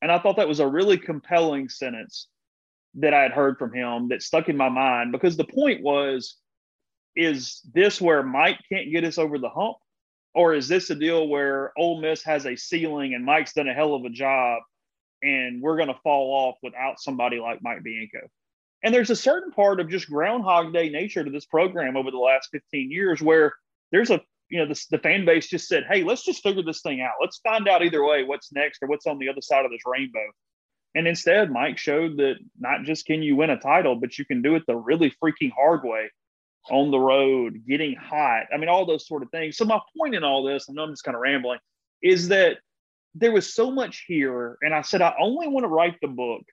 [0.02, 2.28] And I thought that was a really compelling sentence
[2.96, 6.38] that I had heard from him that stuck in my mind because the point was
[7.16, 9.78] is this where Mike can't get us over the hump?
[10.34, 13.74] Or is this a deal where Ole Miss has a ceiling and Mike's done a
[13.74, 14.62] hell of a job
[15.22, 18.30] and we're going to fall off without somebody like Mike Bianco?
[18.84, 22.18] And there's a certain part of just Groundhog Day nature to this program over the
[22.18, 23.54] last 15 years where
[23.92, 24.22] there's a
[24.52, 27.14] you know, the, the fan base just said, hey, let's just figure this thing out.
[27.22, 29.82] Let's find out either way what's next or what's on the other side of this
[29.86, 30.28] rainbow.
[30.94, 34.42] And instead, Mike showed that not just can you win a title, but you can
[34.42, 36.12] do it the really freaking hard way
[36.70, 38.44] on the road, getting hot.
[38.54, 39.56] I mean, all those sort of things.
[39.56, 41.60] So, my point in all this, I know I'm just kind of rambling,
[42.04, 42.58] is that
[43.16, 44.58] there was so much here.
[44.62, 46.44] And I said, I only want to write the book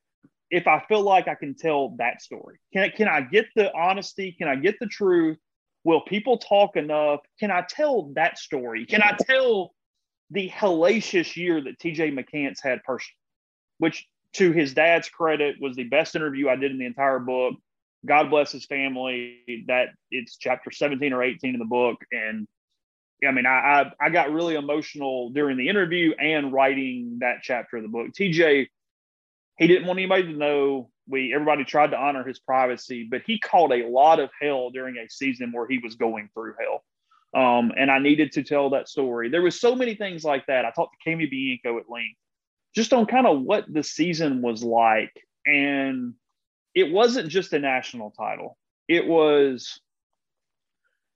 [0.51, 2.59] if I feel like I can tell that story.
[2.73, 4.37] Can can I get the honesty?
[4.39, 5.37] Can I get the truth?
[5.85, 7.21] Will people talk enough?
[7.41, 8.85] Can I tell that story?
[8.87, 9.75] Can I tell
[10.31, 13.17] the hellacious year that TJ McCants had personally,
[13.79, 17.55] which to his dad's credit was the best interview I did in the entire book.
[18.07, 19.65] God bless his family.
[19.67, 21.97] That it's chapter 17 or 18 in the book.
[22.13, 22.47] And
[23.27, 23.51] I mean, I,
[24.01, 28.09] I, I got really emotional during the interview and writing that chapter of the book.
[28.09, 28.69] TJ
[29.59, 30.91] He didn't want anybody to know.
[31.09, 34.97] We everybody tried to honor his privacy, but he caught a lot of hell during
[34.97, 36.85] a season where he was going through hell.
[37.35, 39.29] Um, and I needed to tell that story.
[39.29, 40.65] There was so many things like that.
[40.65, 42.19] I talked to Cami Bianco at length,
[42.75, 45.13] just on kind of what the season was like,
[45.47, 46.15] and
[46.75, 48.57] it wasn't just a national title.
[48.89, 49.81] It was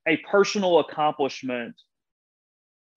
[0.07, 1.75] a personal accomplishment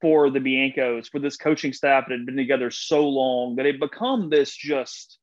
[0.02, 3.80] for the Biancos, for this coaching staff that had been together so long that it
[3.80, 5.20] become this just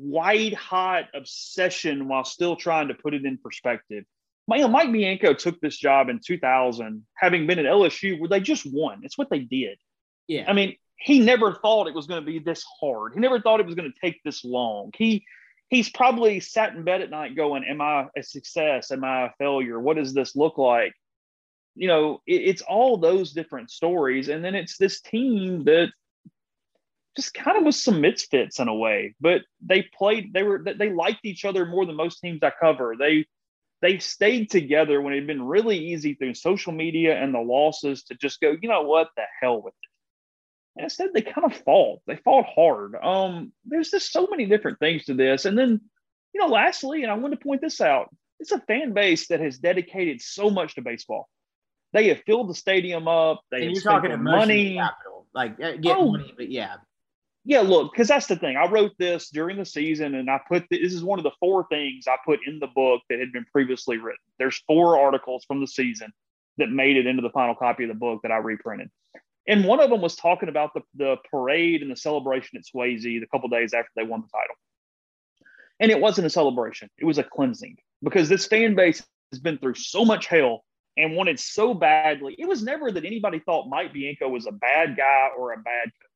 [0.00, 4.04] white hot obsession while still trying to put it in perspective.
[4.48, 9.00] Mike Bianco took this job in 2000, having been at LSU where they just won.
[9.04, 9.78] It's what they did.
[10.26, 10.44] Yeah.
[10.48, 13.12] I mean, he never thought it was going to be this hard.
[13.14, 14.90] He never thought it was going to take this long.
[14.96, 15.24] He
[15.68, 18.90] he's probably sat in bed at night going, Am I a success?
[18.90, 19.78] Am I a failure?
[19.78, 20.92] What does this look like?
[21.76, 24.28] You know, it, it's all those different stories.
[24.28, 25.88] And then it's this team that
[27.16, 30.92] just kind of was some misfits in a way, but they played, they were, they
[30.92, 32.94] liked each other more than most teams I cover.
[32.98, 33.26] They,
[33.82, 38.04] they stayed together when it had been really easy through social media and the losses
[38.04, 39.88] to just go, you know what, the hell with it.
[40.76, 42.00] And instead, they kind of fought.
[42.06, 42.94] They fought hard.
[43.02, 45.44] Um, there's just so many different things to this.
[45.44, 45.80] And then,
[46.32, 49.40] you know, lastly, and I want to point this out, it's a fan base that
[49.40, 51.28] has dedicated so much to baseball.
[51.92, 53.40] They have filled the stadium up.
[53.50, 54.76] They and have you're talking money.
[54.76, 56.12] capital, like uh, get Oh.
[56.12, 56.76] money, but yeah,
[57.44, 58.56] Yeah, look, because that's the thing.
[58.56, 61.66] I wrote this during the season, and I put this is one of the four
[61.70, 64.18] things I put in the book that had been previously written.
[64.38, 66.12] There's four articles from the season
[66.58, 68.90] that made it into the final copy of the book that I reprinted.
[69.48, 73.02] And one of them was talking about the, the parade and the celebration at Swayze
[73.02, 74.54] the couple days after they won the title.
[75.80, 79.02] And it wasn't a celebration, it was a cleansing because this fan base
[79.32, 80.62] has been through so much hell
[80.96, 82.36] and wanted so badly.
[82.38, 85.84] It was never that anybody thought Mike Bianco was a bad guy or a bad
[85.84, 86.09] coach.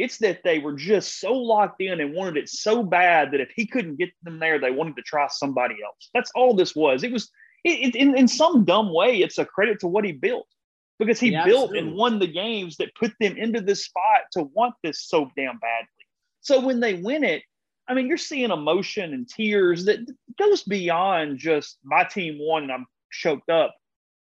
[0.00, 3.50] It's that they were just so locked in and wanted it so bad that if
[3.54, 6.10] he couldn't get them there, they wanted to try somebody else.
[6.14, 7.02] That's all this was.
[7.02, 7.30] It was,
[7.64, 10.46] it, it, in, in some dumb way, it's a credit to what he built
[10.98, 11.88] because he Yeah, built absolutely.
[11.90, 15.58] and won the games that put them into this spot to want this so damn
[15.58, 15.88] badly.
[16.40, 17.42] So when they win it,
[17.88, 19.98] I mean, you're seeing emotion and tears that
[20.38, 23.74] goes beyond just my team won and I'm choked up.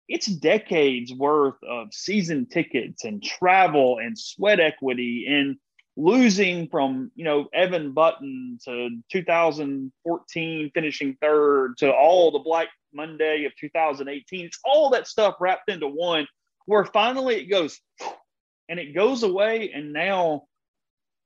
[0.09, 5.57] It's decades worth of season tickets and travel and sweat equity and
[5.97, 13.45] losing from, you know, Evan Button to 2014 finishing third to all the Black Monday
[13.45, 14.47] of 2018.
[14.47, 16.27] It's all that stuff wrapped into one
[16.67, 17.81] where finally it goes
[18.69, 19.71] and it goes away.
[19.73, 20.45] And now,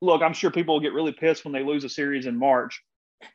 [0.01, 2.81] look, I'm sure people will get really pissed when they lose a series in March.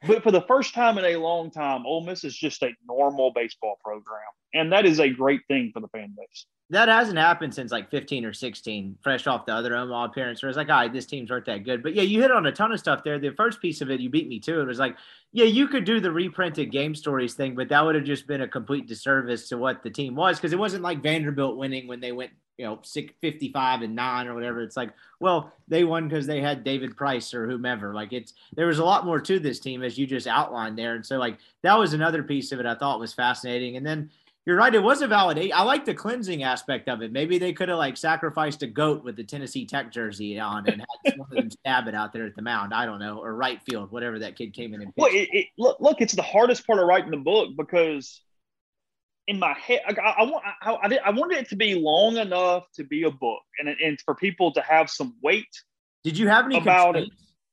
[0.08, 3.32] But for the first time in a long time, Ole Miss is just a normal
[3.34, 4.22] baseball program.
[4.54, 6.46] And that is a great thing for the fan base.
[6.70, 10.42] that hasn't happened since like 15 or 16, fresh off the other Omaha appearance.
[10.42, 11.84] Where it's like, all right, this team's aren't that good.
[11.84, 13.20] But yeah, you hit on a ton of stuff there.
[13.20, 14.62] The first piece of it, you beat me to.
[14.62, 14.96] It was like,
[15.32, 18.42] yeah, you could do the reprinted game stories thing, but that would have just been
[18.42, 22.00] a complete disservice to what the team was because it wasn't like Vanderbilt winning when
[22.00, 24.62] they went, you know, six, 55 and nine or whatever.
[24.62, 27.94] It's like, well, they won because they had David Price or whomever.
[27.94, 30.96] Like it's there was a lot more to this team as you just outlined there.
[30.96, 33.78] And so like that was another piece of it I thought was fascinating.
[33.78, 34.10] And then
[34.46, 34.74] you're right.
[34.74, 35.52] It was a validate.
[35.54, 37.12] I like the cleansing aspect of it.
[37.12, 40.84] Maybe they could have like sacrificed a goat with the Tennessee Tech jersey on and
[41.04, 42.72] had one of them stab it out there at the mound.
[42.72, 45.48] I don't know, or right field, whatever that kid came in and Well, it, it,
[45.58, 48.22] look, look, it's the hardest part of writing the book because
[49.28, 51.76] in my head, I, I, I want, I, I, did- I wanted it to be
[51.76, 55.48] long enough to be a book and, and for people to have some weight.
[56.04, 57.10] Did you have any about it.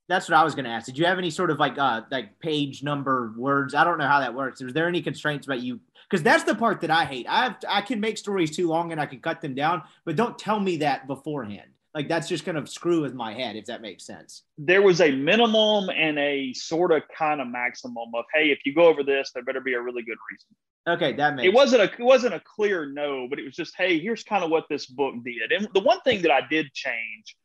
[0.09, 0.85] That's what I was going to ask.
[0.86, 3.74] Did you have any sort of like uh like page number words?
[3.74, 4.61] I don't know how that works.
[4.61, 5.81] Is there any constraints about you?
[6.11, 7.27] Because that's the part that I hate.
[7.28, 10.16] I have I can make stories too long and I can cut them down, but
[10.16, 11.70] don't tell me that beforehand.
[11.94, 14.43] Like that's just going to screw with my head if that makes sense.
[14.56, 18.74] There was a minimum and a sort of kind of maximum of, hey, if you
[18.74, 20.56] go over this, there better be a really good reason.
[20.89, 23.74] Okay, that makes it wasn't a it wasn't a clear no, but it was just,
[23.77, 25.52] hey, here's kind of what this book did.
[25.52, 27.36] And the one thing that I did change,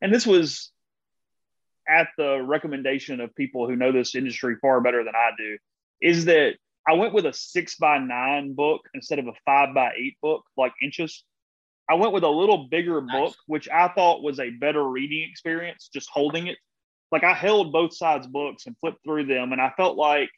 [0.00, 0.70] and this was
[1.88, 5.58] at the recommendation of people who know this industry far better than I do,
[6.00, 6.54] is that
[6.86, 10.44] I went with a six by nine book instead of a five by eight book,
[10.56, 11.24] like inches.
[11.88, 13.12] I went with a little bigger Nice.
[13.12, 16.58] book, which I thought was a better reading experience, just holding it.
[17.12, 20.30] Like I held both sides books and flipped through them, and I felt like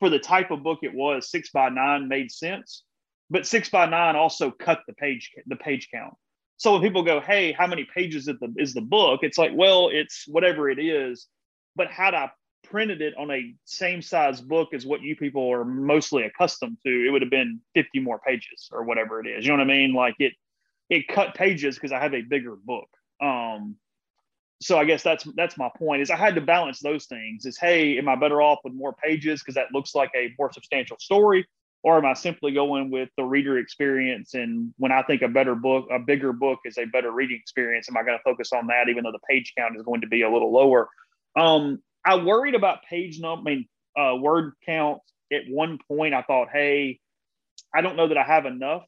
[0.00, 2.82] for the type of book it was, six by nine made sense.
[3.30, 6.14] But six by nine also cut the page the page count.
[6.58, 9.52] So when people go, "Hey, how many pages is the is the book?" It's like,
[9.54, 11.26] well, it's whatever it is.
[11.74, 12.30] But had I
[12.62, 17.06] printed it on a same size book as what you people are mostly accustomed to,
[17.06, 19.44] it would have been 50 more pages or whatever it is.
[19.44, 19.92] You know what I mean?
[19.94, 20.32] Like it
[20.88, 22.88] it cut pages because I have a bigger book.
[23.20, 23.76] Um
[24.62, 27.44] so I guess that's that's my point is I had to balance those things.
[27.44, 30.50] Is hey, am I better off with more pages because that looks like a more
[30.50, 31.46] substantial story,
[31.82, 34.34] or am I simply going with the reader experience?
[34.34, 37.88] And when I think a better book, a bigger book is a better reading experience,
[37.90, 40.06] am I going to focus on that even though the page count is going to
[40.06, 40.88] be a little lower?
[41.38, 45.00] Um, I worried about page number, I mean, uh, word count.
[45.32, 47.00] At one point, I thought, hey,
[47.74, 48.84] I don't know that I have enough.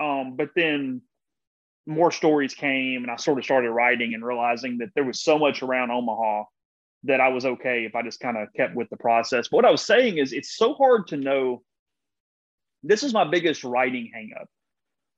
[0.00, 1.02] Um, but then
[1.86, 5.38] more stories came and I sort of started writing and realizing that there was so
[5.38, 6.44] much around Omaha
[7.04, 9.48] that I was okay if I just kind of kept with the process.
[9.48, 11.62] But what I was saying is it's so hard to know.
[12.82, 14.46] This is my biggest writing hangup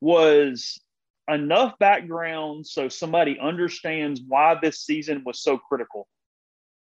[0.00, 0.80] was
[1.28, 6.08] enough background so somebody understands why this season was so critical,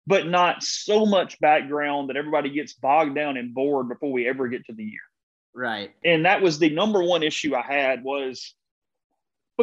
[0.08, 4.48] but not so much background that everybody gets bogged down and bored before we ever
[4.48, 5.00] get to the year.
[5.54, 5.92] Right.
[6.04, 8.56] And that was the number one issue I had was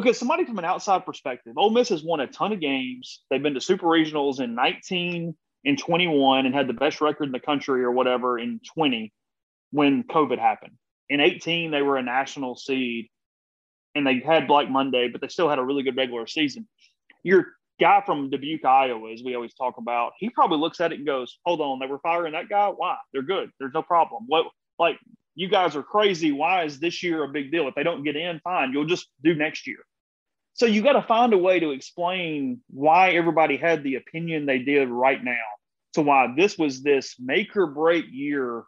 [0.00, 3.22] because somebody from an outside perspective, Ole Miss has won a ton of games.
[3.30, 5.34] They've been to super regionals in 19
[5.64, 9.12] and 21 and had the best record in the country or whatever in 20
[9.70, 10.76] when COVID happened.
[11.08, 13.08] In 18, they were a national seed
[13.94, 16.68] and they had Black Monday, but they still had a really good regular season.
[17.22, 17.46] Your
[17.80, 21.06] guy from Dubuque, Iowa, as we always talk about, he probably looks at it and
[21.06, 22.68] goes, Hold on, they were firing that guy?
[22.68, 22.96] Why?
[23.12, 23.50] They're good.
[23.58, 24.24] There's no problem.
[24.26, 24.46] What
[24.78, 24.98] like
[25.34, 26.32] you guys are crazy.
[26.32, 27.68] Why is this year a big deal?
[27.68, 29.78] If they don't get in, fine, you'll just do next year.
[30.59, 34.59] So you got to find a way to explain why everybody had the opinion they
[34.59, 35.47] did right now
[35.93, 38.64] to why this was this make or break year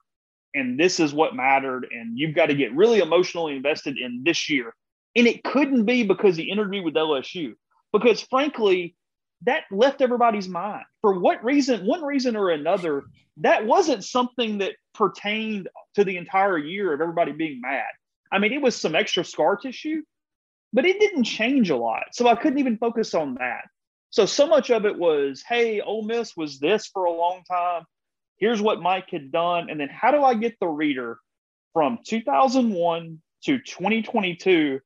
[0.55, 4.49] and this is what mattered and you've got to get really emotionally invested in this
[4.49, 4.73] year.
[5.17, 7.55] And it couldn't be because he interviewed with LSU
[7.93, 8.95] because frankly
[9.43, 10.85] that left everybody's mind.
[11.01, 13.03] For what reason, one reason or another,
[13.39, 17.89] that wasn't something that pertained to the entire year of everybody being mad.
[18.31, 20.03] I mean, it was some extra scar tissue,
[20.73, 22.05] but it didn't change a lot.
[22.13, 23.65] So I couldn't even focus on that.
[24.11, 27.85] So, so much of it was, hey, Ole Miss was this for a long time.
[28.37, 29.71] Here's what Mike had done.
[29.71, 31.19] And then how do I get the reader
[31.73, 34.81] from 2001 to 2022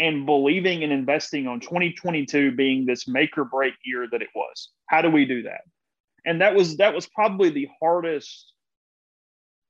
[0.00, 4.70] and believing and investing on 2022 being this make or break year that it was?
[4.86, 5.60] How do we do that?
[6.24, 8.51] And that was that was probably the hardest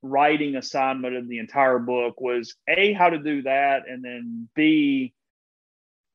[0.02, 5.14] writing assignment of the entire book was a how to do that and then b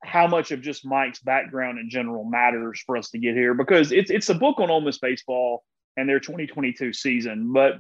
[0.04, 3.92] how much of just Mike's background in general matters for us to get here because
[3.92, 5.64] it's it's a book on Ole Miss baseball
[5.98, 7.78] and their 2022 season, but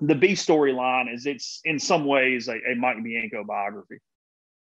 [0.00, 3.98] the B storyline is it's in some ways a, a Mike Bianco biography.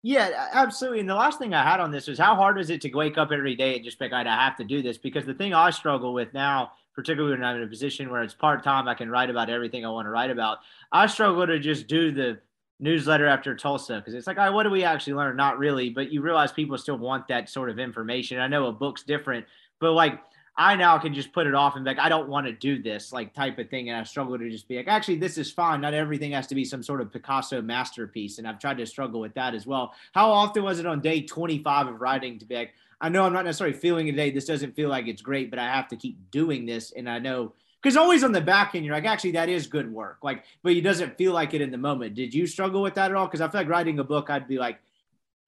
[0.03, 0.99] Yeah, absolutely.
[0.99, 3.18] And the last thing I had on this was how hard is it to wake
[3.18, 4.97] up every day and just like, I have to do this?
[4.97, 8.34] Because the thing I struggle with now particularly when I'm in a position where it's
[8.34, 10.60] part time, I can write about everything I want to write about.
[10.91, 12.40] I struggle to just do the
[12.80, 15.36] newsletter after Tulsa because it's like, all right, what do we actually learn?
[15.36, 18.40] Not really, but you realize people still want that sort of information.
[18.40, 19.45] I know a book's different,
[19.80, 20.20] but like
[20.56, 22.82] I now can just put it off and be like, I don't want to do
[22.82, 23.90] this like type of thing.
[23.90, 25.82] And I struggle to just be like, actually, this is fine.
[25.82, 28.38] Not everything has to be some sort of Picasso masterpiece.
[28.38, 29.94] And I've tried to struggle with that as well.
[30.14, 33.34] How often was it on day 25 of writing to be like, I know I'm
[33.34, 34.31] not necessarily feeling it today.
[34.31, 36.93] This doesn't feel like it's great, but I have to keep doing this.
[36.95, 39.91] And I know because always on the back end, you're like, actually, that is good
[39.91, 40.19] work.
[40.23, 42.15] Like, but it doesn't feel like it in the moment.
[42.15, 43.25] Did you struggle with that at all?
[43.27, 44.80] Because I feel like writing a book, I'd be like,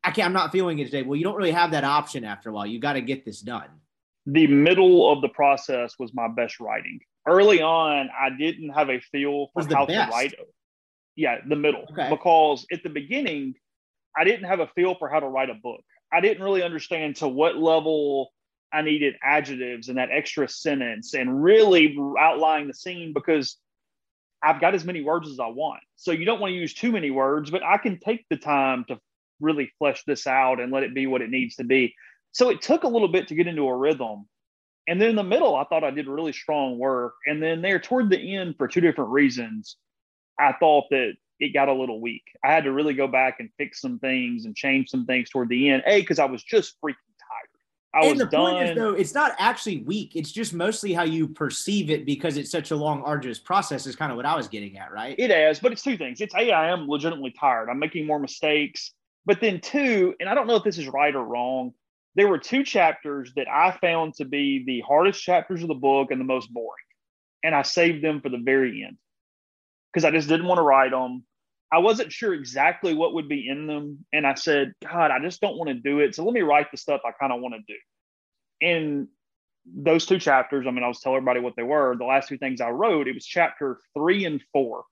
[0.03, 1.01] I can't, I'm not feeling it today.
[1.01, 2.65] Well, you don't really have that option after a while.
[2.65, 3.69] You got to get this done.
[4.25, 6.99] The middle of the process was my best writing.
[7.25, 10.11] Early on, I didn't have a feel for how best?
[10.11, 10.33] to write.
[11.15, 11.85] Yeah, the middle.
[11.89, 12.09] Okay.
[12.09, 13.55] Because at the beginning,
[14.15, 15.85] I didn't have a feel for how to write a book.
[16.11, 18.31] I didn't really understand to what level
[18.71, 23.57] I needed adjectives and that extra sentence and really outlining the scene because
[24.43, 25.81] I've got as many words as I want.
[25.95, 28.85] So you don't want to use too many words, but I can take the time
[28.89, 28.99] to
[29.39, 31.95] really flesh this out and let it be what it needs to be.
[32.31, 34.27] So it took a little bit to get into a rhythm.
[34.87, 37.15] And then in the middle, I thought I did really strong work.
[37.25, 39.77] And then there toward the end, for two different reasons,
[40.39, 42.23] I thought that it got a little weak.
[42.43, 45.49] I had to really go back and fix some things and change some things toward
[45.49, 45.83] the end.
[45.85, 47.49] A, because I was just freaking tired.
[47.93, 48.53] I and was the done.
[48.53, 50.15] point is, though, it's not actually weak.
[50.15, 53.85] It's just mostly how you perceive it because it's such a long, arduous process.
[53.85, 55.15] Is kind of what I was getting at, right?
[55.17, 56.21] It is, but it's two things.
[56.21, 57.69] It's a, I am legitimately tired.
[57.69, 58.91] I'm making more mistakes.
[59.25, 61.73] But then two, and I don't know if this is right or wrong.
[62.13, 66.11] There were two chapters that I found to be the hardest chapters of the book
[66.11, 66.85] and the most boring,
[67.43, 68.97] and I saved them for the very end
[69.95, 71.23] because I just didn't want to write them.
[71.71, 74.05] I wasn't sure exactly what would be in them.
[74.11, 76.13] And I said, God, I just don't want to do it.
[76.13, 77.79] So let me write the stuff I kind of want to do.
[78.61, 79.07] And
[79.65, 81.95] those two chapters, I mean, I was telling everybody what they were.
[81.97, 84.83] The last two things I wrote, it was chapter three and four.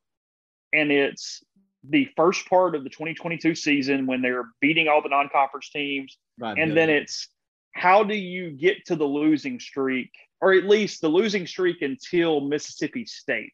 [0.72, 1.44] And it's
[1.84, 6.18] the first part of the 2022 season when they're beating all the non conference teams.
[6.40, 7.28] Right, and then it's
[7.74, 12.40] how do you get to the losing streak, or at least the losing streak until
[12.40, 13.54] Mississippi State?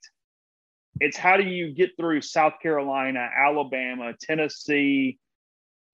[1.00, 5.18] It's how do you get through South Carolina, Alabama, Tennessee,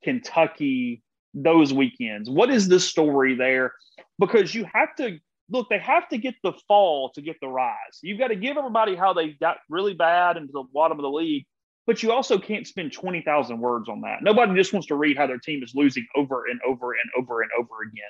[0.03, 1.03] Kentucky,
[1.33, 2.29] those weekends?
[2.29, 3.73] What is the story there?
[4.19, 5.19] Because you have to
[5.49, 7.99] look, they have to get the fall to get the rise.
[8.01, 11.09] You've got to give everybody how they got really bad into the bottom of the
[11.09, 11.45] league,
[11.85, 14.23] but you also can't spend 20,000 words on that.
[14.23, 17.41] Nobody just wants to read how their team is losing over and over and over
[17.41, 18.09] and over again.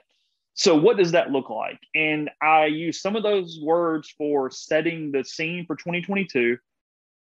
[0.54, 1.80] So, what does that look like?
[1.94, 6.58] And I use some of those words for setting the scene for 2022.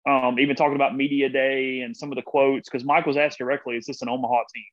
[0.09, 3.39] Um, even talking about media day and some of the quotes, because Mike was asked
[3.39, 4.65] directly, "Is this an Omaha team?"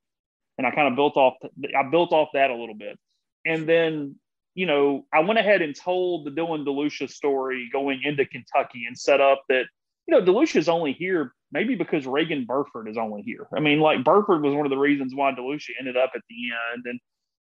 [0.57, 1.33] And I kind of built off.
[1.77, 2.97] I built off that a little bit,
[3.45, 4.15] and then
[4.57, 8.97] you know, I went ahead and told the Dylan DeLucia story going into Kentucky and
[8.97, 9.65] set up that,
[10.07, 13.47] you know, DeLucia is only here maybe because Reagan Burford is only here.
[13.55, 16.35] I mean, like Burford was one of the reasons why DeLucia ended up at the
[16.73, 16.99] end and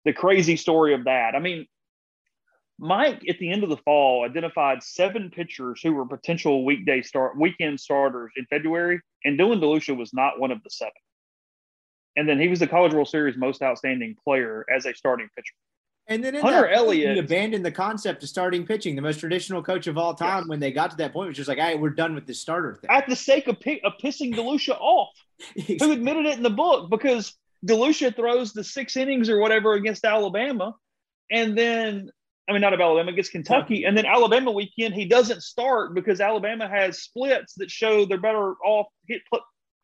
[0.06, 1.36] the crazy story of that.
[1.36, 1.68] I mean,
[2.82, 7.38] Mike at the end of the fall identified seven pitchers who were potential weekday start
[7.38, 10.92] weekend starters in February, and Dylan DeLucia was not one of the seven.
[12.18, 15.54] And then he was the College World Series most outstanding player as a starting pitcher.
[16.08, 18.96] And then Hunter that, Elliott abandoned the concept of starting pitching.
[18.96, 20.48] The most traditional coach of all time, Yes.
[20.48, 22.76] when they got to that point, was just like, "Hey, we're done with this starter
[22.76, 25.14] thing." at the sake of, pi- of pissing DeLucia off,
[25.80, 27.36] who admitted it in the book because
[27.66, 30.76] DeLucia throws the six innings or whatever against Alabama,
[31.30, 32.10] and then
[32.52, 36.20] I mean not of Alabama against Kentucky, and then Alabama weekend he doesn't start because
[36.20, 39.22] Alabama has splits that show they're better off hit,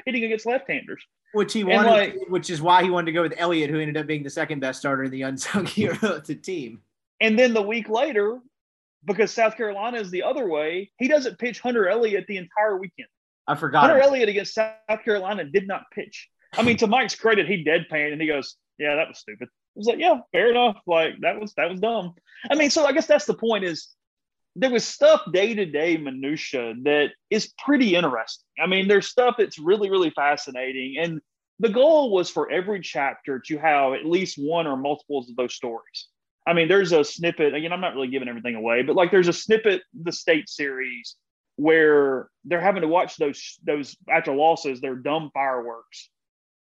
[0.06, 1.02] hitting against left-handers.
[1.32, 3.96] which he wanted, like- which is why he wanted to go with Elliott, who ended
[3.96, 6.82] up being the second best starter in the unsung hero of the team.
[7.22, 8.40] And then the week later,
[9.06, 13.08] because South Carolina is the other way, he doesn't pitch Hunter Elliott the entire weekend.
[13.48, 13.82] I forgot.
[13.90, 16.28] Hunter Elliott against South Carolina did not pitch.
[16.58, 19.48] I mean, to Mike's credit, he deadpanned and he goes, "Yeah, that was stupid."
[19.78, 20.78] Was like, "Yeah, fair enough.
[20.88, 22.16] Like that was that was dumb."
[22.50, 23.90] I mean, so I guess that's the point is
[24.56, 28.46] there was stuff day to day minutia that is pretty interesting.
[28.62, 31.22] I mean, there's stuff that's really really fascinating, and
[31.60, 35.54] the goal was for every chapter to have at least one or multiples of those
[35.56, 36.08] stories.
[36.48, 37.54] I mean, there's a snippet.
[37.54, 41.16] Again, I'm not really giving everything away, but like there's a snippet the state series
[41.58, 46.10] where they're having to watch those those after losses, they're dumb fireworks.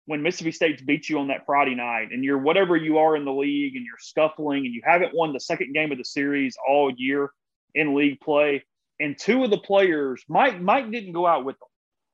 [0.06, 3.24] When Mississippi State beats you on that Friday night, and you're whatever you are in
[3.24, 6.56] the league, and you're scuffling, and you haven't won the second game of the series
[6.68, 7.30] all year
[7.74, 8.64] in league play,
[9.00, 11.68] and two of the players, Mike, Mike didn't go out with them.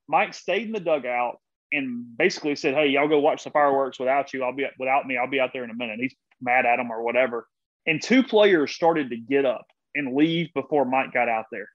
[0.08, 1.38] Mike stayed in the dugout
[1.72, 4.42] and basically said, "Hey, y'all go watch the fireworks without you.
[4.42, 5.16] I'll be without me.
[5.18, 7.46] I'll be out there in a minute." He's mad at him or whatever.
[7.86, 11.68] And two players started to get up and leave before Mike got out there.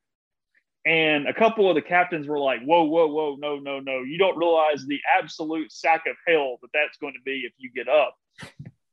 [0.85, 4.01] And a couple of the captains were like, "Whoa, whoa, whoa, no, no, no!
[4.01, 7.71] You don't realize the absolute sack of hell that that's going to be if you
[7.71, 8.17] get up."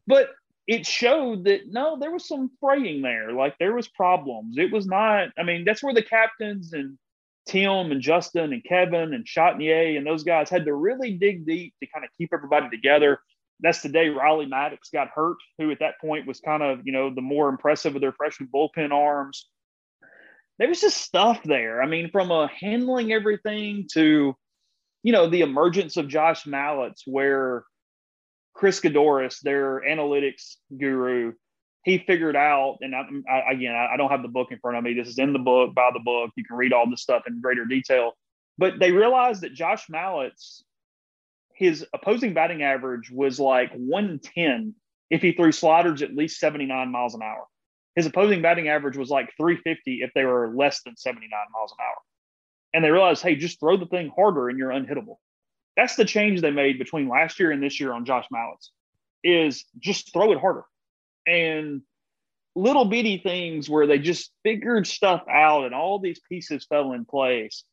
[0.06, 0.30] But
[0.66, 3.32] it showed that no, there was some fraying there.
[3.32, 4.56] Like there was problems.
[4.56, 5.30] It was not.
[5.36, 6.96] I mean, that's where the captains and
[7.46, 11.74] Tim and Justin and Kevin and Chatnier and those guys had to really dig deep
[11.82, 13.18] to kind of keep everybody together.
[13.58, 16.92] That's the day Riley Maddox got hurt, who at that point was kind of, you
[16.92, 19.48] know, the more impressive of their freshman bullpen arms.
[20.60, 21.82] There was just stuff there.
[21.82, 24.36] I mean, from a handling everything to,
[25.02, 27.64] you know, the emergence of Josh Mallitz, where
[28.54, 31.32] Chris Godoris, their analytics guru,
[31.84, 34.76] he figured out, and I, I, again, I, I don't have the book in front
[34.76, 34.94] of me.
[34.94, 36.30] This is in the book, by the book.
[36.36, 38.12] You can read all this stuff in greater detail.
[38.56, 40.62] But they realized that Josh Mallitz
[41.60, 44.74] his opposing batting average was like 110
[45.10, 47.44] if he threw sliders at least 79 miles an hour.
[47.96, 51.84] His opposing batting average was like 350 if they were less than 79 miles an
[51.84, 51.96] hour.
[52.72, 55.16] And they realized, hey, just throw the thing harder and you're unhittable.
[55.76, 58.68] That's the change they made between last year and this year on Josh Mallitz
[59.22, 60.64] is just throw it harder
[61.26, 61.82] and
[62.54, 67.04] little bitty things where they just figured stuff out and all these pieces fell in
[67.04, 67.64] place.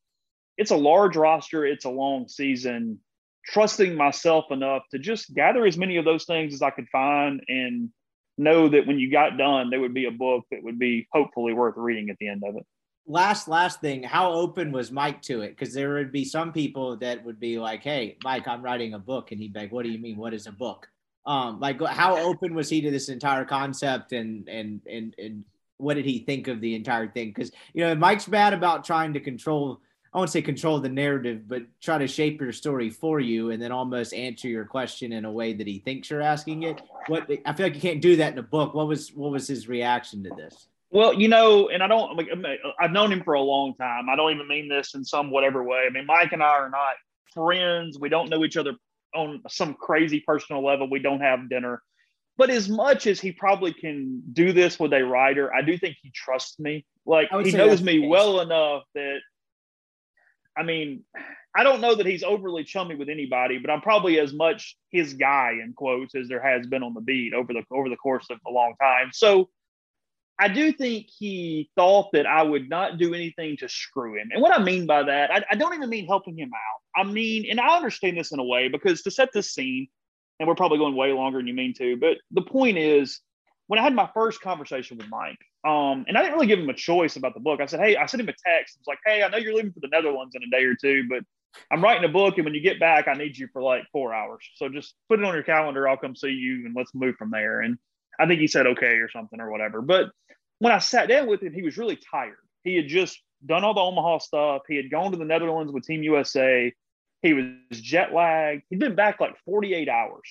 [0.57, 2.99] It's a large roster, it's a long season.
[3.45, 7.41] Trusting myself enough to just gather as many of those things as I could find
[7.47, 7.89] and
[8.37, 11.53] know that when you got done, there would be a book that would be hopefully
[11.53, 12.65] worth reading at the end of it.
[13.07, 14.03] Last, last thing.
[14.03, 15.49] How open was Mike to it?
[15.49, 18.99] Because there would be some people that would be like, "Hey, Mike, I'm writing a
[18.99, 20.17] book," and he'd be like, "What do you mean?
[20.17, 20.89] What is a book?"
[21.25, 25.45] Um, like, how open was he to this entire concept, and and and and
[25.77, 27.29] what did he think of the entire thing?
[27.29, 29.81] Because you know, Mike's bad about trying to control.
[30.17, 33.61] I won't say control the narrative, but try to shape your story for you, and
[33.61, 36.81] then almost answer your question in a way that he thinks you're asking it.
[37.05, 38.73] What I feel like you can't do that in a book.
[38.73, 40.69] What was what was his reaction to this?
[40.89, 42.29] Well, you know, and I don't like
[42.79, 44.09] I've known him for a long time.
[44.09, 45.85] I don't even mean this in some whatever way.
[45.87, 46.95] I mean, Mike and I are not
[47.35, 47.99] friends.
[47.99, 48.73] We don't know each other
[49.13, 50.89] on some crazy personal level.
[50.89, 51.83] We don't have dinner.
[52.37, 55.95] But as much as he probably can do this with a writer, I do think
[56.01, 56.87] he trusts me.
[57.05, 59.19] Like he knows me well enough that
[60.57, 61.03] I mean,
[61.55, 65.13] I don't know that he's overly chummy with anybody, but I'm probably as much his
[65.13, 68.27] guy in quotes as there has been on the beat over the over the course
[68.29, 69.09] of a long time.
[69.13, 69.49] So
[70.39, 74.29] I do think he thought that I would not do anything to screw him.
[74.31, 77.01] And what I mean by that, I, I don't even mean helping him out.
[77.01, 79.87] I mean, and I understand this in a way because to set this scene,
[80.39, 83.19] and we're probably going way longer than you mean to, but the point is,
[83.65, 86.69] when I had my first conversation with Mike, um, and I didn't really give him
[86.69, 87.59] a choice about the book.
[87.59, 88.77] I said, Hey, I sent him a text.
[88.77, 90.75] I was like, Hey, I know you're leaving for the Netherlands in a day or
[90.75, 91.23] two, but
[91.71, 92.37] I'm writing a book.
[92.37, 94.47] And when you get back, I need you for like four hours.
[94.55, 95.87] So just put it on your calendar.
[95.87, 97.61] I'll come see you and let's move from there.
[97.61, 97.77] And
[98.17, 99.81] I think he said okay or something or whatever.
[99.81, 100.11] But
[100.59, 102.37] when I sat down with him, he was really tired.
[102.63, 104.61] He had just done all the Omaha stuff.
[104.69, 106.73] He had gone to the Netherlands with Team USA.
[107.21, 107.45] He was
[107.81, 108.63] jet lagged.
[108.69, 110.29] He'd been back like 48 hours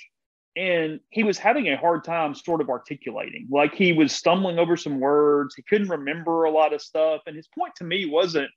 [0.56, 4.76] and he was having a hard time sort of articulating like he was stumbling over
[4.76, 5.54] some words.
[5.54, 7.22] He couldn't remember a lot of stuff.
[7.26, 8.50] And his point to me wasn't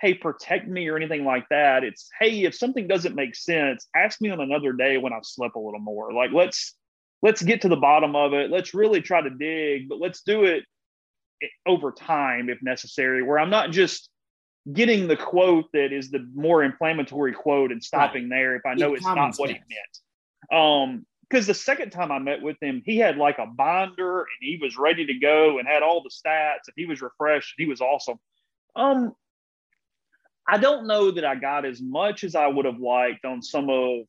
[0.00, 1.82] hey protect me or anything like that.
[1.82, 5.56] It's hey if something doesn't make sense ask me on another day when i've slept
[5.56, 6.12] a little more.
[6.12, 6.74] Like let's
[7.22, 8.50] let's get to the bottom of it.
[8.50, 10.64] Let's really try to dig but let's do it
[11.66, 14.10] over time if necessary where i'm not just
[14.74, 18.36] getting the quote that is the more inflammatory quote and stopping right.
[18.36, 19.38] there if i know it's not sense.
[19.38, 20.52] what he meant.
[20.52, 24.28] Um because the second time I met with him, he had like a binder and
[24.40, 27.54] he was ready to go and had all the stats and he was refreshed.
[27.56, 28.18] he was awesome.
[28.74, 29.14] Um,
[30.48, 33.70] I don't know that I got as much as I would have liked on some
[33.70, 34.06] of.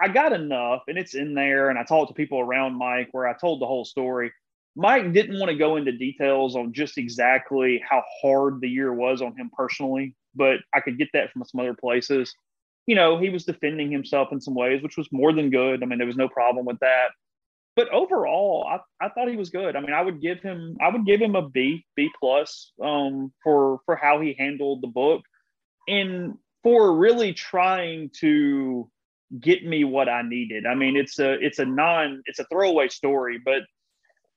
[0.00, 1.70] I got enough, and it's in there.
[1.70, 4.32] And I talked to people around Mike where I told the whole story.
[4.74, 9.22] Mike didn't want to go into details on just exactly how hard the year was
[9.22, 12.34] on him personally, but I could get that from some other places
[12.86, 15.82] you know, he was defending himself in some ways, which was more than good.
[15.82, 17.08] I mean, there was no problem with that.
[17.76, 19.74] But overall, I, I thought he was good.
[19.74, 23.32] I mean, I would give him I would give him a B, B plus um,
[23.42, 25.22] for for how he handled the book
[25.88, 28.90] and for really trying to
[29.40, 30.66] get me what I needed.
[30.66, 33.62] I mean, it's a it's a non it's a throwaway story, but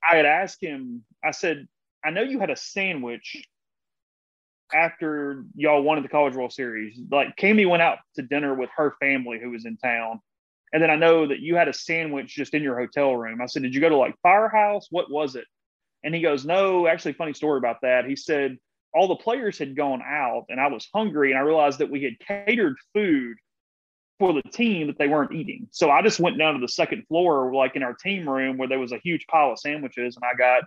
[0.08, 1.68] I had asked him, I said,
[2.04, 3.42] I know you had a sandwich
[4.72, 6.98] after y'all won the College World Series.
[7.10, 10.20] Like Camie went out to dinner with her family who was in town.
[10.72, 13.40] And then I know that you had a sandwich just in your hotel room.
[13.40, 14.88] I said, Did you go to like Firehouse?
[14.90, 15.44] What was it?
[16.04, 18.04] And he goes, No, actually, funny story about that.
[18.04, 18.58] He said,
[18.94, 22.02] All the players had gone out and I was hungry and I realized that we
[22.02, 23.36] had catered food
[24.18, 25.68] for the team that they weren't eating.
[25.70, 28.68] So I just went down to the second floor, like in our team room, where
[28.68, 30.64] there was a huge pile of sandwiches, and I got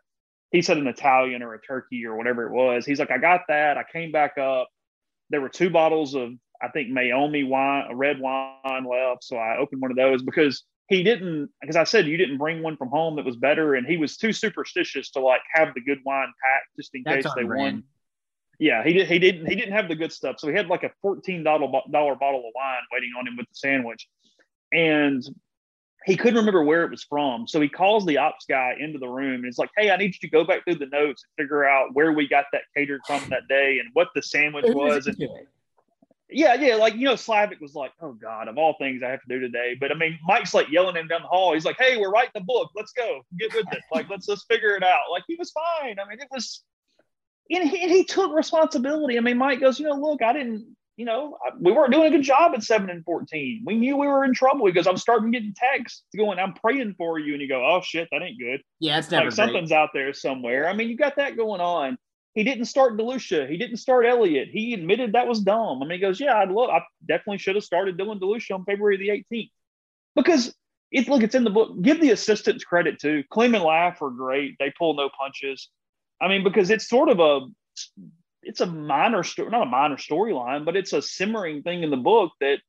[0.51, 2.85] he said an Italian or a turkey or whatever it was.
[2.85, 3.77] He's like, I got that.
[3.77, 4.67] I came back up.
[5.29, 9.23] There were two bottles of, I think, Meiomi wine, a red wine left.
[9.23, 12.61] So I opened one of those because he didn't, because I said you didn't bring
[12.61, 13.75] one from home that was better.
[13.75, 17.25] And he was too superstitious to like have the good wine packed just in That's
[17.25, 17.75] case they brand.
[17.75, 17.83] won.
[18.59, 19.07] Yeah, he did.
[19.07, 19.47] He didn't.
[19.47, 22.41] He didn't have the good stuff, so he had like a fourteen dollar dollar bottle
[22.41, 24.07] of wine waiting on him with the sandwich.
[24.71, 25.23] And
[26.05, 27.47] he couldn't remember where it was from.
[27.47, 30.15] So he calls the ops guy into the room and it's like, Hey, I need
[30.15, 33.01] you to go back through the notes and figure out where we got that catered
[33.05, 35.07] from that day and what the sandwich was.
[35.07, 35.17] And
[36.29, 39.21] yeah, yeah, like you know, Slavic was like, Oh God, of all things I have
[39.21, 39.75] to do today.
[39.79, 41.53] But I mean, Mike's like yelling him down the hall.
[41.53, 42.71] He's like, Hey, we're writing the book.
[42.75, 43.21] Let's go.
[43.37, 43.81] Get with it.
[43.91, 45.11] Like, let's let's figure it out.
[45.11, 45.97] Like he was fine.
[45.99, 46.63] I mean, it was
[47.51, 49.17] and he, and he took responsibility.
[49.17, 52.17] I mean, Mike goes, you know, look, I didn't you know, we weren't doing a
[52.17, 53.63] good job at seven and 14.
[53.65, 57.17] We knew we were in trouble because I'm starting getting texts going, I'm praying for
[57.17, 57.33] you.
[57.33, 58.61] And you go, oh shit, that ain't good.
[58.79, 60.67] Yeah, it's never like something's out there somewhere.
[60.67, 61.97] I mean, you got that going on.
[62.33, 63.49] He didn't start DeLucia.
[63.49, 64.49] He didn't start Elliott.
[64.51, 65.81] He admitted that was dumb.
[65.81, 68.65] I mean, he goes, yeah, I'd look, I definitely should have started Dylan DeLucia on
[68.65, 69.49] February the 18th
[70.15, 70.53] because
[70.91, 71.81] it's look, it's in the book.
[71.81, 73.23] Give the assistants credit too.
[73.31, 74.55] Clem and Laff are great.
[74.59, 75.69] They pull no punches.
[76.21, 77.47] I mean, because it's sort of a
[78.43, 81.97] it's a minor story, not a minor storyline, but it's a simmering thing in the
[81.97, 82.59] book that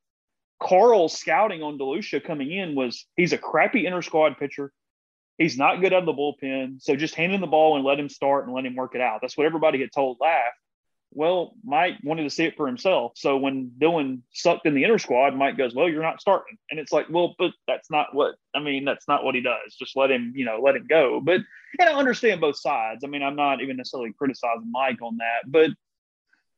[0.60, 4.72] Carl's scouting on DeLucia coming in was he's a crappy inter squad pitcher.
[5.38, 6.80] He's not good out of the bullpen.
[6.80, 9.00] So just hand him the ball and let him start and let him work it
[9.00, 9.20] out.
[9.20, 10.52] That's what everybody had told Laff.
[11.14, 13.12] Well, Mike wanted to see it for himself.
[13.16, 16.56] So when Dylan sucked in the inner squad, Mike goes, Well, you're not starting.
[16.70, 19.74] And it's like, Well, but that's not what I mean, that's not what he does.
[19.78, 21.20] Just let him, you know, let him go.
[21.22, 21.40] But
[21.78, 23.05] and I understand both sides.
[23.05, 25.70] I mean, I'm not even necessarily criticizing Mike on that, but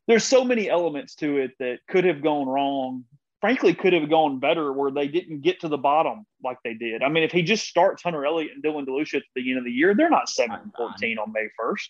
[0.06, 3.04] there's so many elements to it that could have gone wrong.
[3.40, 7.02] Frankly, could have gone better where they didn't get to the bottom like they did.
[7.02, 9.64] I mean, if he just starts Hunter Elliott and Dylan DeLucia at the beginning of
[9.64, 11.88] the year, they're not 7 and 14 on May 1st.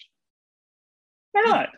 [1.32, 1.68] They're not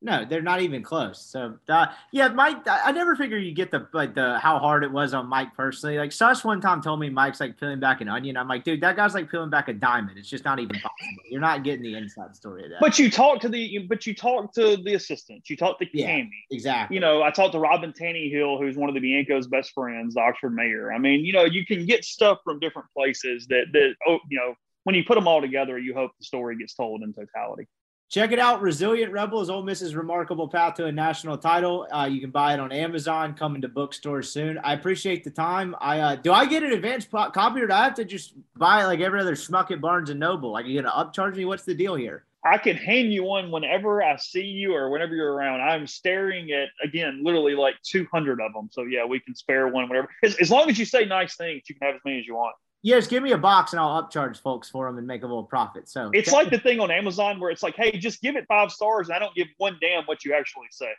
[0.00, 1.20] No, they're not even close.
[1.20, 2.58] So, uh, yeah, Mike.
[2.68, 5.98] I never figured you get the like the how hard it was on Mike personally.
[5.98, 8.36] Like Sus one time told me Mike's like peeling back an onion.
[8.36, 10.16] I'm like, dude, that guy's like peeling back a diamond.
[10.16, 10.92] It's just not even possible.
[11.28, 12.80] You're not getting the inside story of that.
[12.80, 15.50] But you talk to the, but you talk to the assistants.
[15.50, 16.30] You talk to Yeah, Camie.
[16.52, 16.94] exactly.
[16.94, 20.20] You know, I talked to Robyn Tannehill, who's one of the Bianco's best friends, the
[20.20, 20.92] Oxford mayor.
[20.92, 24.38] I mean, you know, you can get stuff from different places that that oh, you
[24.38, 24.54] know,
[24.84, 27.66] when you put them all together, you hope the story gets told in totality.
[28.10, 28.62] Check it out.
[28.62, 31.86] Resilient Rebels, Ole Miss's remarkable path to a national title.
[31.92, 34.56] Uh, you can buy it on Amazon, coming to bookstores soon.
[34.64, 35.76] I appreciate the time.
[35.78, 38.32] I uh, do I get an advanced po- copy or do I have to just
[38.56, 40.52] buy it like every other schmuck at Barnes and Noble?
[40.52, 41.44] Like, are you gonna upcharge me?
[41.44, 42.24] What's the deal here?
[42.44, 45.60] I can hand you one whenever I see you or whenever you're around.
[45.60, 48.70] I'm staring at again, literally like 200 of them.
[48.72, 50.08] So yeah, we can spare one whenever.
[50.22, 52.36] As, as long as you say nice things, you can have as many as you
[52.36, 52.54] want.
[52.82, 55.44] Yes, give me a box and I'll upcharge folks for them and make a little
[55.44, 55.88] profit.
[55.88, 58.70] So It's like the thing on Amazon where it's like, hey, just give it five
[58.70, 59.08] stars.
[59.08, 60.92] And I don't give one damn what you actually say.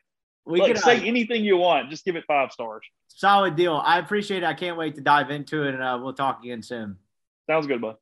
[0.45, 2.84] we like can say uh, anything you want, just give it five stars.
[3.07, 3.76] solid deal.
[3.76, 4.45] I appreciate it.
[4.45, 6.97] I can't wait to dive into it, and uh, we'll talk again soon.
[7.49, 7.95] Sounds good, bud.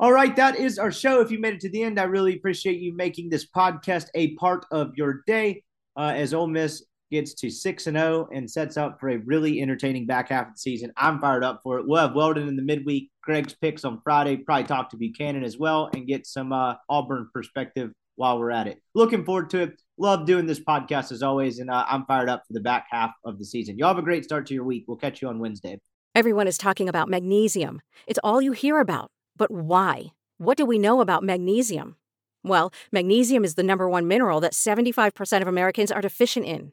[0.00, 1.20] All right, that is our show.
[1.20, 4.34] If you made it to the end, I really appreciate you making this podcast a
[4.36, 5.62] part of your day.
[5.96, 9.60] Uh, as Ole Miss gets to six and zero and sets up for a really
[9.60, 11.86] entertaining back half of the season, I'm fired up for it.
[11.86, 14.36] We'll have Weldon in the midweek, Greg's picks on Friday.
[14.36, 18.66] Probably talk to Buchanan as well and get some uh, Auburn perspective while we're at
[18.66, 18.80] it.
[18.94, 19.82] Looking forward to it.
[19.98, 23.12] Love doing this podcast as always, and uh, I'm fired up for the back half
[23.24, 23.78] of the season.
[23.78, 24.84] Y'all have a great start to your week.
[24.86, 25.78] We'll catch you on Wednesday.
[26.14, 27.80] Everyone is talking about magnesium.
[28.06, 29.10] It's all you hear about.
[29.36, 30.12] But why?
[30.38, 31.96] What do we know about magnesium?
[32.42, 36.72] Well, magnesium is the number one mineral that 75% of Americans are deficient in.